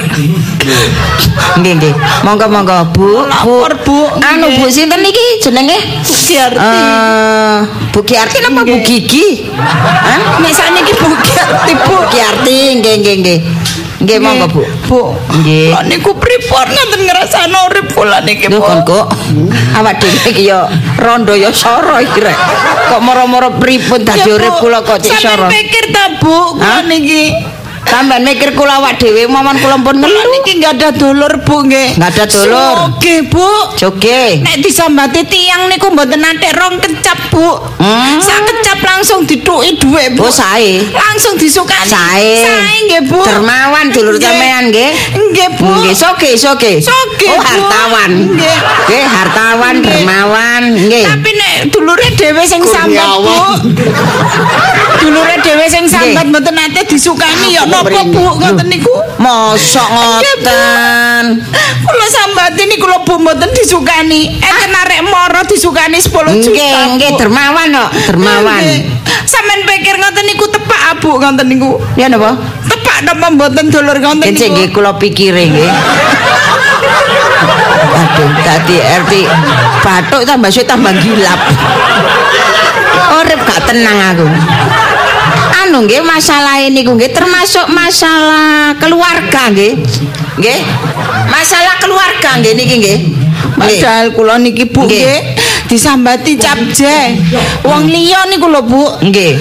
Nggih 1.59 1.73
nggih. 1.75 1.93
Monggo 2.23 2.47
monggo 2.47 2.95
Bu. 2.95 3.27
Lapor, 3.27 3.75
Bu. 3.83 4.07
Anu. 4.23 4.47
Bu 4.55 4.71
sinten 4.71 5.03
niki 5.03 5.43
jenenge? 5.43 5.75
Giarti. 6.07 6.55
Eh, 6.55 7.57
Bu 7.91 7.99
Giarti 8.07 8.37
napa 8.39 8.63
Bu 8.63 8.79
Gigi? 8.79 9.51
Hah? 9.59 10.39
Nek 10.39 10.53
sakniki 10.55 10.93
Bu 10.95 11.11
Giarti, 11.19 11.73
Bu. 11.83 11.91
Bu 11.91 11.95
Giarti 12.15 12.79
nggih 12.79 12.93
nggih 13.03 13.15
nggih. 13.19 13.39
Nggih 13.99 14.17
monggo 14.23 14.47
Bu. 14.47 14.61
Bu. 14.87 15.01
Nggih. 15.43 15.75
Kok 15.75 15.83
niku 15.91 16.11
pripun 16.15 16.67
ngoten 16.71 17.01
ngrasakno 17.03 17.59
urip 17.67 17.87
kula 17.91 18.19
niki, 18.23 18.47
Lho 18.47 18.59
Bu. 18.59 18.63
kon 18.63 18.79
kok 18.87 19.05
awak 19.75 19.99
dhewe 19.99 20.19
iki 20.31 20.47
ya 20.47 20.71
rondo 20.95 21.35
ya 21.35 21.51
soro 21.51 21.99
iki 21.99 22.19
rek. 22.23 22.37
Kok 22.89 22.99
moro-moro 23.03 23.59
pripun 23.59 24.07
dadi 24.07 24.31
urip 24.31 24.55
kula 24.63 24.79
kok 24.87 25.03
cek 25.03 25.19
sampean 25.19 25.35
soro. 25.35 25.47
pikir 25.51 25.85
ta, 25.91 26.03
Bu, 26.23 26.55
kula 26.55 26.79
niki. 26.87 27.23
Sampeyan 27.89 28.21
mikir 28.21 28.53
kula 28.53 28.77
awak 28.77 29.01
dhewe 29.01 29.25
momon 29.25 29.57
kula 29.57 29.81
pun 29.81 29.97
ngelu. 29.97 30.19
niki 30.29 30.61
enggak 30.61 30.77
ada 30.77 30.89
dulur, 30.93 31.33
Bu, 31.41 31.65
nggih. 31.65 31.97
Nggak 31.97 32.09
ada 32.13 32.25
dulur. 32.29 32.75
Oke, 32.93 33.15
Bu. 33.25 33.49
Joge. 33.75 34.45
Nek 34.45 34.61
disambati 34.61 35.25
tiang 35.25 35.65
niku 35.67 35.89
mboten 35.89 36.21
nanti 36.21 36.47
rong 36.53 36.77
kecap, 36.77 37.17
Bu. 37.33 37.49
Hmm. 37.81 38.21
Sak 38.21 38.45
kecap 38.45 38.79
langsung 38.85 39.25
dituki 39.25 39.73
dhuwit, 39.75 40.13
Bu. 40.13 40.29
Oh 40.29 40.31
sae. 40.31 40.85
Langsung 40.85 41.33
disukani. 41.35 41.89
Sae. 41.89 42.45
Sae 42.45 42.75
nggih, 42.85 43.01
Bu. 43.09 43.19
Dermawan 43.25 43.89
dulur 43.89 44.15
sampean 44.15 44.69
nggih. 44.69 44.89
Nggih, 45.17 45.49
Bu. 45.57 45.69
Nggih, 45.81 45.95
soge 45.97 46.37
soge. 46.37 46.77
Soge, 46.79 47.25
Oh, 47.25 47.35
Bu. 47.35 47.41
hartawan. 47.41 48.11
Nggih. 48.37 48.57
Nggih, 48.85 49.03
hartawan, 49.03 49.75
dermawan, 49.81 50.61
nggih. 50.77 51.05
Tapi 51.09 51.29
nek 51.33 51.55
dulure 51.73 52.07
dhewe 52.13 52.43
sing 52.45 52.61
sambat, 52.61 53.09
Bu. 53.17 53.37
Dulure 54.99 55.35
dhewe 55.39 55.65
sing 55.65 55.83
sambat 55.87 56.27
Nggih. 56.27 56.29
mboten 56.29 56.53
nate 56.53 56.81
disukani 56.85 57.55
ya 57.55 57.63
napa, 57.63 57.87
Bu? 58.03 58.25
Ngoten 58.35 58.67
niku. 58.67 58.91
Mosok 59.17 59.87
ngoten. 59.87 61.25
Kula 61.79 62.07
sambati 62.07 62.63
niku 62.67 62.85
lho 62.85 62.99
Bu 63.07 63.15
mboten 63.17 63.49
disukani. 63.55 64.37
Enten 64.37 64.71
arek 64.75 65.01
moro 65.03 65.41
disukani 65.47 65.97
10 65.97 66.11
juta. 66.43 66.51
Nggih, 66.51 66.77
nggih, 66.99 67.11
dermawan 67.15 67.67
kok, 67.71 67.89
dermawan. 68.11 68.59
Nggih. 68.59 68.79
Sampeyan 69.23 69.61
pikir 69.63 69.95
ngoten 69.95 70.25
niku 70.25 70.45
tepak 70.49 70.81
ah, 70.89 70.95
Bu 70.99 71.15
ngoten 71.15 71.47
niku. 71.47 71.79
Ya 71.95 72.11
napa? 72.11 72.35
Tepak 72.67 73.07
napa 73.07 73.27
mboten 73.31 73.71
dulur 73.71 73.95
ngoten 73.95 74.25
Kencing 74.25 74.51
nggih 74.51 74.67
niku. 74.69 74.81
kula 74.81 74.99
pikire 74.99 75.47
nggih. 75.47 75.71
Aduh, 77.89 78.29
dadi 78.43 78.75
RT 78.79 79.13
batuk 79.81 80.21
tambah 80.23 80.49
suwe 80.49 80.63
tambah 80.63 80.91
gilap. 80.99 81.39
Urip 83.09 83.39
gak 83.41 83.59
tenang 83.65 83.97
aku. 84.13 84.27
Anu 85.69 85.85
nggih 85.85 86.01
masalah 86.01 86.57
ini 86.65 86.81
nggih 86.81 87.13
termasuk 87.13 87.69
masalah 87.69 88.73
keluarga 88.81 89.53
nggih. 89.53 89.77
Nggih. 90.41 90.59
Masalah 91.29 91.77
keluarga 91.77 92.41
nggih 92.41 92.57
niki 92.57 92.75
nggih. 92.81 92.97
Padahal 93.53 94.09
kula 94.17 94.41
niki 94.41 94.65
Bu 94.65 94.89
Nggih. 94.89 95.37
disambati 95.69 96.41
capje. 96.41 97.21
Wong 97.61 97.85
liya 97.85 98.25
niku 98.33 98.49
lho 98.49 98.65
Bu. 98.65 98.81
Nggih. 99.13 99.37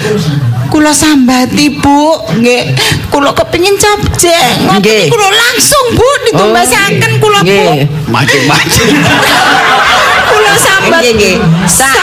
Kula 0.69 0.93
sambati 0.93 1.81
Bu, 1.81 2.13
nggih. 2.37 2.77
Kula 3.09 3.33
kepengin 3.33 3.81
capje. 3.81 4.37
Nggih. 4.69 5.09
niku 5.09 5.17
lho 5.17 5.31
langsung 5.33 5.97
Bu 5.97 6.09
ditumbasaken 6.29 7.13
kula 7.25 7.41
Bu. 7.41 7.49
Nggih. 7.49 7.89
Macem-macem. 8.13 8.87
Kula 10.49 10.57
sambat. 10.57 11.01
Nggih, 11.05 11.37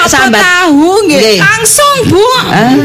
sambat. 0.06 0.42
tahu 0.42 0.90
nggih. 1.10 1.42
Langsung 1.42 1.96
Bu. 2.06 2.22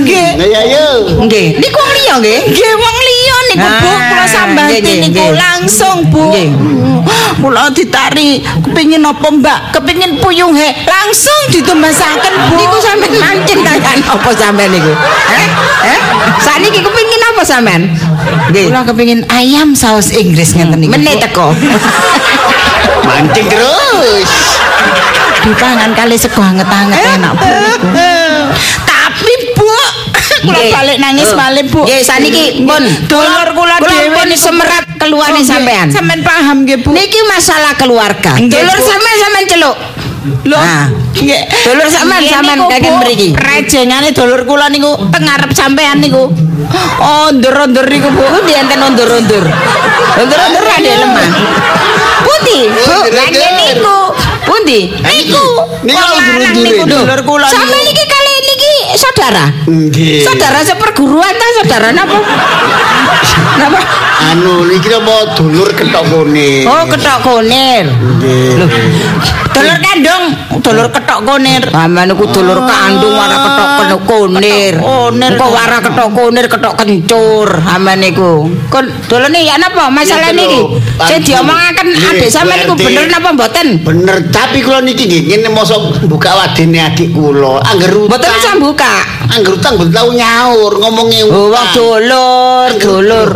Nggih. 0.00 0.28
Ya 0.40 0.62
yo. 0.64 0.86
Nggih. 1.28 1.60
Niku 1.60 1.76
wong 1.76 1.92
liya 1.92 2.14
nggih. 2.24 2.40
Nggih 2.48 2.72
wong 2.80 2.96
liya 3.04 3.36
niku 3.52 3.68
Bu, 3.68 3.90
kula 3.92 4.24
sambati 4.24 4.92
niku 5.04 5.24
langsung 5.36 5.96
Bu. 6.08 6.22
Nggih. 6.32 6.48
Kula 7.40 7.68
ditari 7.72 8.40
kepengin 8.64 9.04
apa 9.04 9.28
Mbak? 9.28 9.58
Kepengin 9.76 10.20
puyung 10.20 10.56
he. 10.56 10.68
Langsung 10.88 11.40
ditumbasaken 11.52 12.34
Bu. 12.48 12.54
Niku 12.56 12.76
sampean 12.80 13.12
mancing 13.20 13.60
tangan 13.60 13.98
apa 14.08 14.30
sampean 14.32 14.68
niku? 14.72 14.92
Heh? 15.28 15.46
Heh? 15.84 16.00
Saniki 16.40 16.80
kepengin 16.80 17.22
apa 17.36 17.42
sampean? 17.44 17.82
Nggih. 18.48 18.72
Kula 18.72 18.80
kepengin 18.88 19.20
ayam 19.28 19.76
saus 19.76 20.08
Inggris 20.16 20.56
ngeten 20.56 20.80
niku. 20.80 20.96
Meneh 20.96 21.20
teko. 21.20 21.52
Mancing 23.04 23.46
terus. 23.48 24.32
Dipangan 25.40 25.90
kali 25.92 26.16
sego 26.16 26.40
anget-anget 26.40 27.00
enak 27.16 27.32
Bu. 27.34 27.48
Tapi 28.90 29.32
Bu, 29.54 29.68
kula 30.44 30.60
balik 30.70 30.98
nangis 30.98 31.28
Oh. 31.32 31.36
malih 31.36 31.64
Bu. 31.66 31.84
Nggih, 31.84 32.00
saniki 32.00 32.64
pun 32.64 32.82
Dulur 33.06 33.48
kula 33.52 33.76
dhewe 33.78 34.08
pun 34.12 34.28
semerat 34.32 34.84
keluarne 34.96 35.40
Oh, 35.40 35.44
sampean. 35.44 35.88
Sampean 35.88 36.20
paham 36.20 36.64
nggih 36.64 36.80
Bu. 36.80 36.92
Niki 36.92 37.20
masalah 37.26 37.72
keluarga. 37.74 38.36
Bu. 38.36 38.76
sampean 38.80 39.16
sampean 39.18 39.46
celuk. 39.48 39.76
Lho, 40.44 40.56
Nah. 40.56 40.84
nggih. 41.16 41.42
Dulur 41.64 41.88
sampean 41.88 42.22
sampean 42.22 42.58
Bu, 42.60 42.68
mriki. 43.00 43.28
Rejengane 43.32 44.12
dulur 44.12 44.44
kula 44.44 44.68
niku 44.68 44.92
teng 45.08 45.24
ngarep 45.24 45.50
sampean 45.52 46.00
niku. 46.00 46.28
Oh, 47.00 47.28
ndur-ndur 47.32 47.86
niku 47.88 48.08
Bu. 48.10 48.22
Pundi 48.22 48.52
enten 48.52 48.80
undur-undur. 48.80 49.44
Undur-undur 50.20 50.64
ada 50.64 50.90
lemah. 51.00 51.28
Pundi? 52.20 52.68
Bu, 52.68 52.96
lagi 53.10 53.40
niku. 53.56 54.09
Pundi? 54.60 54.92
Niku. 54.92 55.44
Niku 55.80 55.96
Wong 55.96 56.12
lanang 56.20 56.52
undur-undur 56.52 56.60
niku 56.68 56.84
ini. 56.84 56.92
dulur 56.92 57.20
kula 57.24 57.48
Sama 57.48 57.64
niku. 57.72 57.80
niki 57.80 58.04
kali 58.04 58.32
niki 58.44 58.69
saudara. 58.96 59.44
Nggih. 59.66 60.24
Saudara 60.24 60.60
seperguruan 60.64 61.34
ta 61.34 61.46
saudara 61.62 61.88
napa? 61.92 62.18
Napa? 63.58 63.80
Anu 64.20 64.68
niki 64.68 64.92
apa 64.92 65.32
dulur 65.34 65.68
ketok 65.72 66.04
kuning. 66.12 66.68
Oh, 66.68 66.84
ketok 66.88 67.18
konir. 67.24 67.88
Nggih. 67.88 68.68
Dulur 69.50 69.78
kandung, 69.82 70.24
dulur 70.62 70.86
ketok 70.92 71.20
konir. 71.26 71.62
Sama 71.72 72.06
niku 72.06 72.24
dulur 72.30 72.60
kandung 72.68 73.14
wara 73.16 73.36
ketok 73.42 74.02
konir. 74.06 74.74
konir. 74.78 75.32
Engko 75.34 75.46
wara 75.50 75.78
ketok 75.82 76.08
konir, 76.14 76.44
ketok 76.46 76.74
kencur. 76.78 77.48
Sama 77.64 77.96
niku. 77.96 78.46
Kon 78.68 78.86
dulune 79.08 79.40
ya 79.42 79.56
napa 79.56 79.88
masalah 79.90 80.30
niki? 80.30 80.60
Saya 81.00 81.18
diomongaken 81.18 81.88
adik 81.96 82.30
sampean 82.30 82.68
niku 82.68 82.74
bener 82.76 83.08
napa 83.08 83.32
mboten? 83.32 83.80
Bener, 83.82 84.16
tapi 84.28 84.60
kula 84.60 84.84
niki 84.84 85.08
nggih 85.08 85.22
ngene 85.32 85.48
mosok 85.50 86.04
buka 86.06 86.30
wadene 86.36 86.78
adik 86.92 87.10
kula. 87.16 87.64
Angger 87.66 87.90
utang. 87.96 88.08
Mboten 88.12 88.30
bisa 88.36 88.50
buka. 88.80 88.96
Angger 89.36 89.52
utang 89.60 89.72
mboten 89.76 89.92
tau 89.92 90.08
nyaur 90.10 90.72
ngomongi 90.80 91.20
Oh, 91.28 91.52
wong 91.52 91.66
dulur, 91.76 92.68
dulur. 92.80 93.30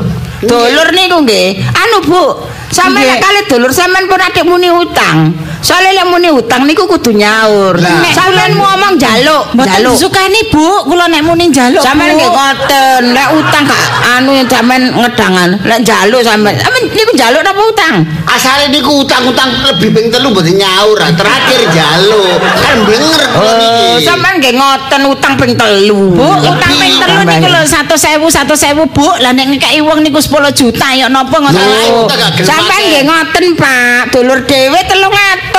Dulur 0.44 0.88
niku 0.92 1.16
nggih. 1.24 1.60
Anu, 1.72 1.98
Bu. 2.04 2.24
Sampe 2.74 3.00
Nggih. 3.00 3.06
nek 3.06 3.18
kali 3.22 3.40
dulur 3.46 3.70
sampean 3.70 4.08
pun 4.10 4.18
adik 4.18 4.44
muni 4.44 4.68
utang. 4.72 5.30
Soale 5.64 5.96
lek 5.96 6.04
muni 6.04 6.28
utang 6.28 6.68
niku 6.68 6.84
kudu 6.84 7.16
nyaur. 7.16 7.80
Lah. 7.80 8.04
Sampean 8.12 8.52
ngomong 8.52 9.00
jaluk, 9.00 9.56
Mboten 9.56 9.72
jaluk. 9.80 9.96
disukani, 9.96 10.40
Bu. 10.52 10.84
Kula 10.84 11.08
nek 11.08 11.24
muni 11.24 11.48
njaluk. 11.48 11.80
Sampeyan 11.80 12.20
nggih 12.20 12.28
ngoten, 12.28 13.02
lek 13.16 13.28
utang 13.32 13.64
gak 13.64 13.80
anu 14.12 14.44
sampean 14.44 14.92
ngedangan, 14.92 15.50
lek 15.64 15.78
njaluk 15.80 16.20
sampean. 16.20 16.60
Sampeyan 16.60 16.84
niku 16.92 17.12
njaluk 17.16 17.40
napa 17.40 17.62
utang? 17.64 17.94
Asale 18.28 18.68
niku 18.68 18.92
utang-utang 19.00 19.48
lebih 19.64 19.88
ping 19.88 20.06
telu 20.12 20.28
mboten 20.36 20.52
nyaur, 20.52 21.00
terakhir 21.16 21.60
jaluk. 21.72 22.36
Kan 22.60 22.76
blenger 22.84 23.22
kula 23.24 23.48
Oh, 23.48 23.56
niki. 23.56 24.04
sampean 24.04 24.34
nggih 24.44 24.52
ngoten 24.60 25.02
utang 25.08 25.32
ping 25.40 25.52
telu. 25.56 26.12
Bu, 26.12 26.28
utang 26.44 26.72
ping 26.76 26.92
telu 27.00 27.20
niku 27.24 27.48
lho 27.48 27.60
100.000 27.64 28.20
100.000 28.20 28.84
Bu. 28.92 29.06
Lah 29.16 29.32
nek 29.32 29.48
ngekeki 29.48 29.80
wong 29.80 30.04
niku 30.04 30.20
10 30.20 30.52
juta 30.52 30.92
ya 30.92 31.08
napa 31.08 31.40
ngoten. 31.40 31.64
Oh, 31.88 32.04
sampean 32.44 32.68
akeh. 32.68 32.88
nggih 32.92 33.02
ngoten, 33.08 33.44
Pak. 33.56 34.12
Dulur 34.12 34.44
dhewe 34.44 34.76
300 34.84 35.53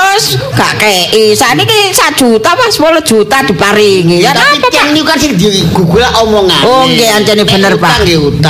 gak 0.55 0.73
kei. 0.79 1.35
Saniki 1.35 1.91
1 1.91 2.15
juta 2.15 2.55
apa 2.55 2.67
10 2.71 3.01
juta 3.03 3.37
diparingi. 3.43 4.23
Ya 4.23 4.31
Tapi 4.31 4.59
napa, 4.59 4.67
Pak? 4.71 4.85
niku 4.91 5.05
kan 5.07 5.17
sing 5.19 5.33
digugul 5.35 6.03
omongan. 6.23 6.61
Oh, 6.63 6.83
nggih 6.87 7.09
anjene 7.11 7.43
bener, 7.43 7.73
Pak. 7.75 8.03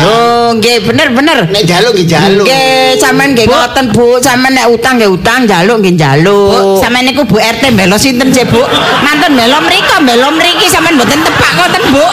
Oh, 0.05 0.53
nggih 0.57 0.85
bener 0.85 1.07
bener. 1.13 1.37
Nek 1.49 1.63
jaluk 1.65 1.93
nggih 1.97 2.07
jaluk. 2.07 2.45
Nggih, 2.45 2.97
sampean 3.01 3.33
nggih 3.33 3.47
ngoten, 3.49 3.85
Bu. 3.93 4.21
Sampean 4.21 4.53
nek 4.53 4.67
utang 4.69 4.97
nggih 5.01 5.11
utang, 5.11 5.45
njaluk 5.45 5.77
nggih 5.81 5.93
Bu, 5.93 5.99
njaluk. 5.99 6.77
sampean 6.81 7.03
niku 7.05 7.21
Bu 7.25 7.37
RT 7.41 7.63
mbelo 7.73 7.95
sinten 7.97 8.29
sih, 8.33 8.45
Bu? 8.45 8.61
Mantun 9.01 9.33
mbelo 9.33 9.57
mriko, 9.65 9.95
mbelo 10.05 10.27
mriki 10.37 10.69
sampean 10.69 10.97
mboten 10.97 11.19
tepak 11.25 11.51
ngoten, 11.57 11.83
Bu. 11.93 12.05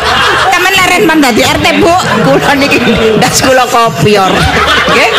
Sampean 0.52 0.74
leren 0.76 1.02
man 1.08 1.18
dadi 1.20 1.40
RT, 1.44 1.66
Bu. 1.80 1.92
Kula 2.24 2.52
niki 2.56 2.78
ndas 3.20 3.36
kula 3.44 3.64
kopior. 3.68 4.32
Nggih. 4.92 5.10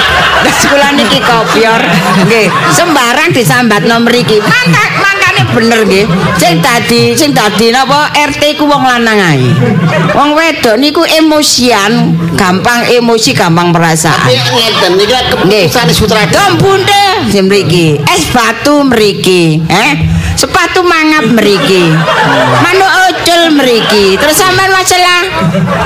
Ndas 0.44 0.60
kula 0.68 0.88
niki 0.98 1.20
kopior. 1.22 1.82
Nggih, 2.26 2.48
sembarang 2.74 3.30
disambatno 3.32 4.03
mriki. 4.04 4.38
Mangka 4.40 4.84
mangkane 5.00 5.42
bener 5.56 5.80
nggih. 5.88 6.06
Sing 6.38 6.60
dadi 6.60 7.16
sing 7.16 7.32
dadi 7.32 7.72
napa 7.72 8.12
RT 8.12 8.60
ku 8.60 8.68
wong 8.68 8.84
lanang 8.84 9.20
ae. 9.20 9.50
Wong 10.14 10.36
wedok 10.36 10.78
niku 10.78 11.02
emosian, 11.08 12.14
gampang 12.36 12.86
emosi, 12.88 13.34
gampang 13.34 13.72
Tapi 13.72 13.76
perasaan. 13.76 14.28
ngeten 14.30 14.92
niki 14.96 15.12
kan 15.12 15.26
Nggih. 15.48 15.66
keputusan 15.72 15.88
sutradara. 15.96 16.32
Dom 16.34 16.52
bunde 16.60 17.04
sing 17.32 17.48
mriki. 17.48 17.98
Es 18.06 18.28
batu 18.30 18.84
mriki, 18.84 19.64
eh? 19.68 19.92
Sepatu 20.34 20.82
mangap 20.84 21.26
mriki. 21.30 21.94
Manuk 22.62 22.92
ocul 23.10 23.42
mriki. 23.56 24.18
Terus 24.18 24.36
sampean 24.36 24.72
masalah 24.74 25.22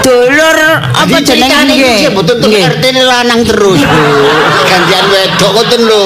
dulur 0.01 0.57
apa 0.95 1.17
jenenge 1.21 1.67
nggih? 1.67 2.09
RT 2.47 2.83
ini 2.83 3.01
lanang 3.03 3.43
terus, 3.43 3.81
Bu. 3.83 4.01
Gantian 4.67 5.05
wedok 5.11 5.51
ngoten 5.51 5.81
lho. 5.85 6.05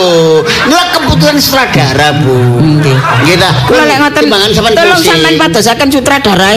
Niku 0.68 0.84
keputusan 0.98 1.38
sutradara, 1.38 2.10
Bu. 2.22 2.36
Nggih. 2.60 2.98
Nggih 3.28 3.36
ta. 3.38 3.50
Kula 3.70 3.84
lek 3.86 3.98
ngoten 4.02 4.24
tolong 4.28 5.02
sampean 5.02 5.36
padosaken 5.38 5.88
sutradara. 5.94 6.50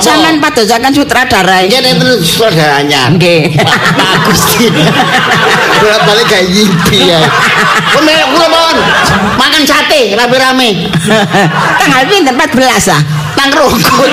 Sampean 0.00 0.36
padosaken 0.40 0.92
sutradara. 0.92 1.56
Nggih 1.68 1.80
enten 1.84 2.10
sutradaranya. 2.24 3.12
Nggih. 3.12 3.54
Bagus. 3.96 4.42
bolak 5.80 6.02
balik 6.08 6.26
kayak 6.28 6.46
ngimpi 6.50 7.12
ya. 7.12 7.20
Pemirsa 7.94 8.24
kula 8.32 8.46
mawon 8.48 8.76
makan 9.36 9.62
sate 9.66 10.16
rame-rame. 10.16 10.90
Tanggal 11.80 12.02
pinten 12.08 12.34
14 12.34 12.94
ah. 12.94 13.02
Nang 13.36 13.50
rukun 13.52 14.10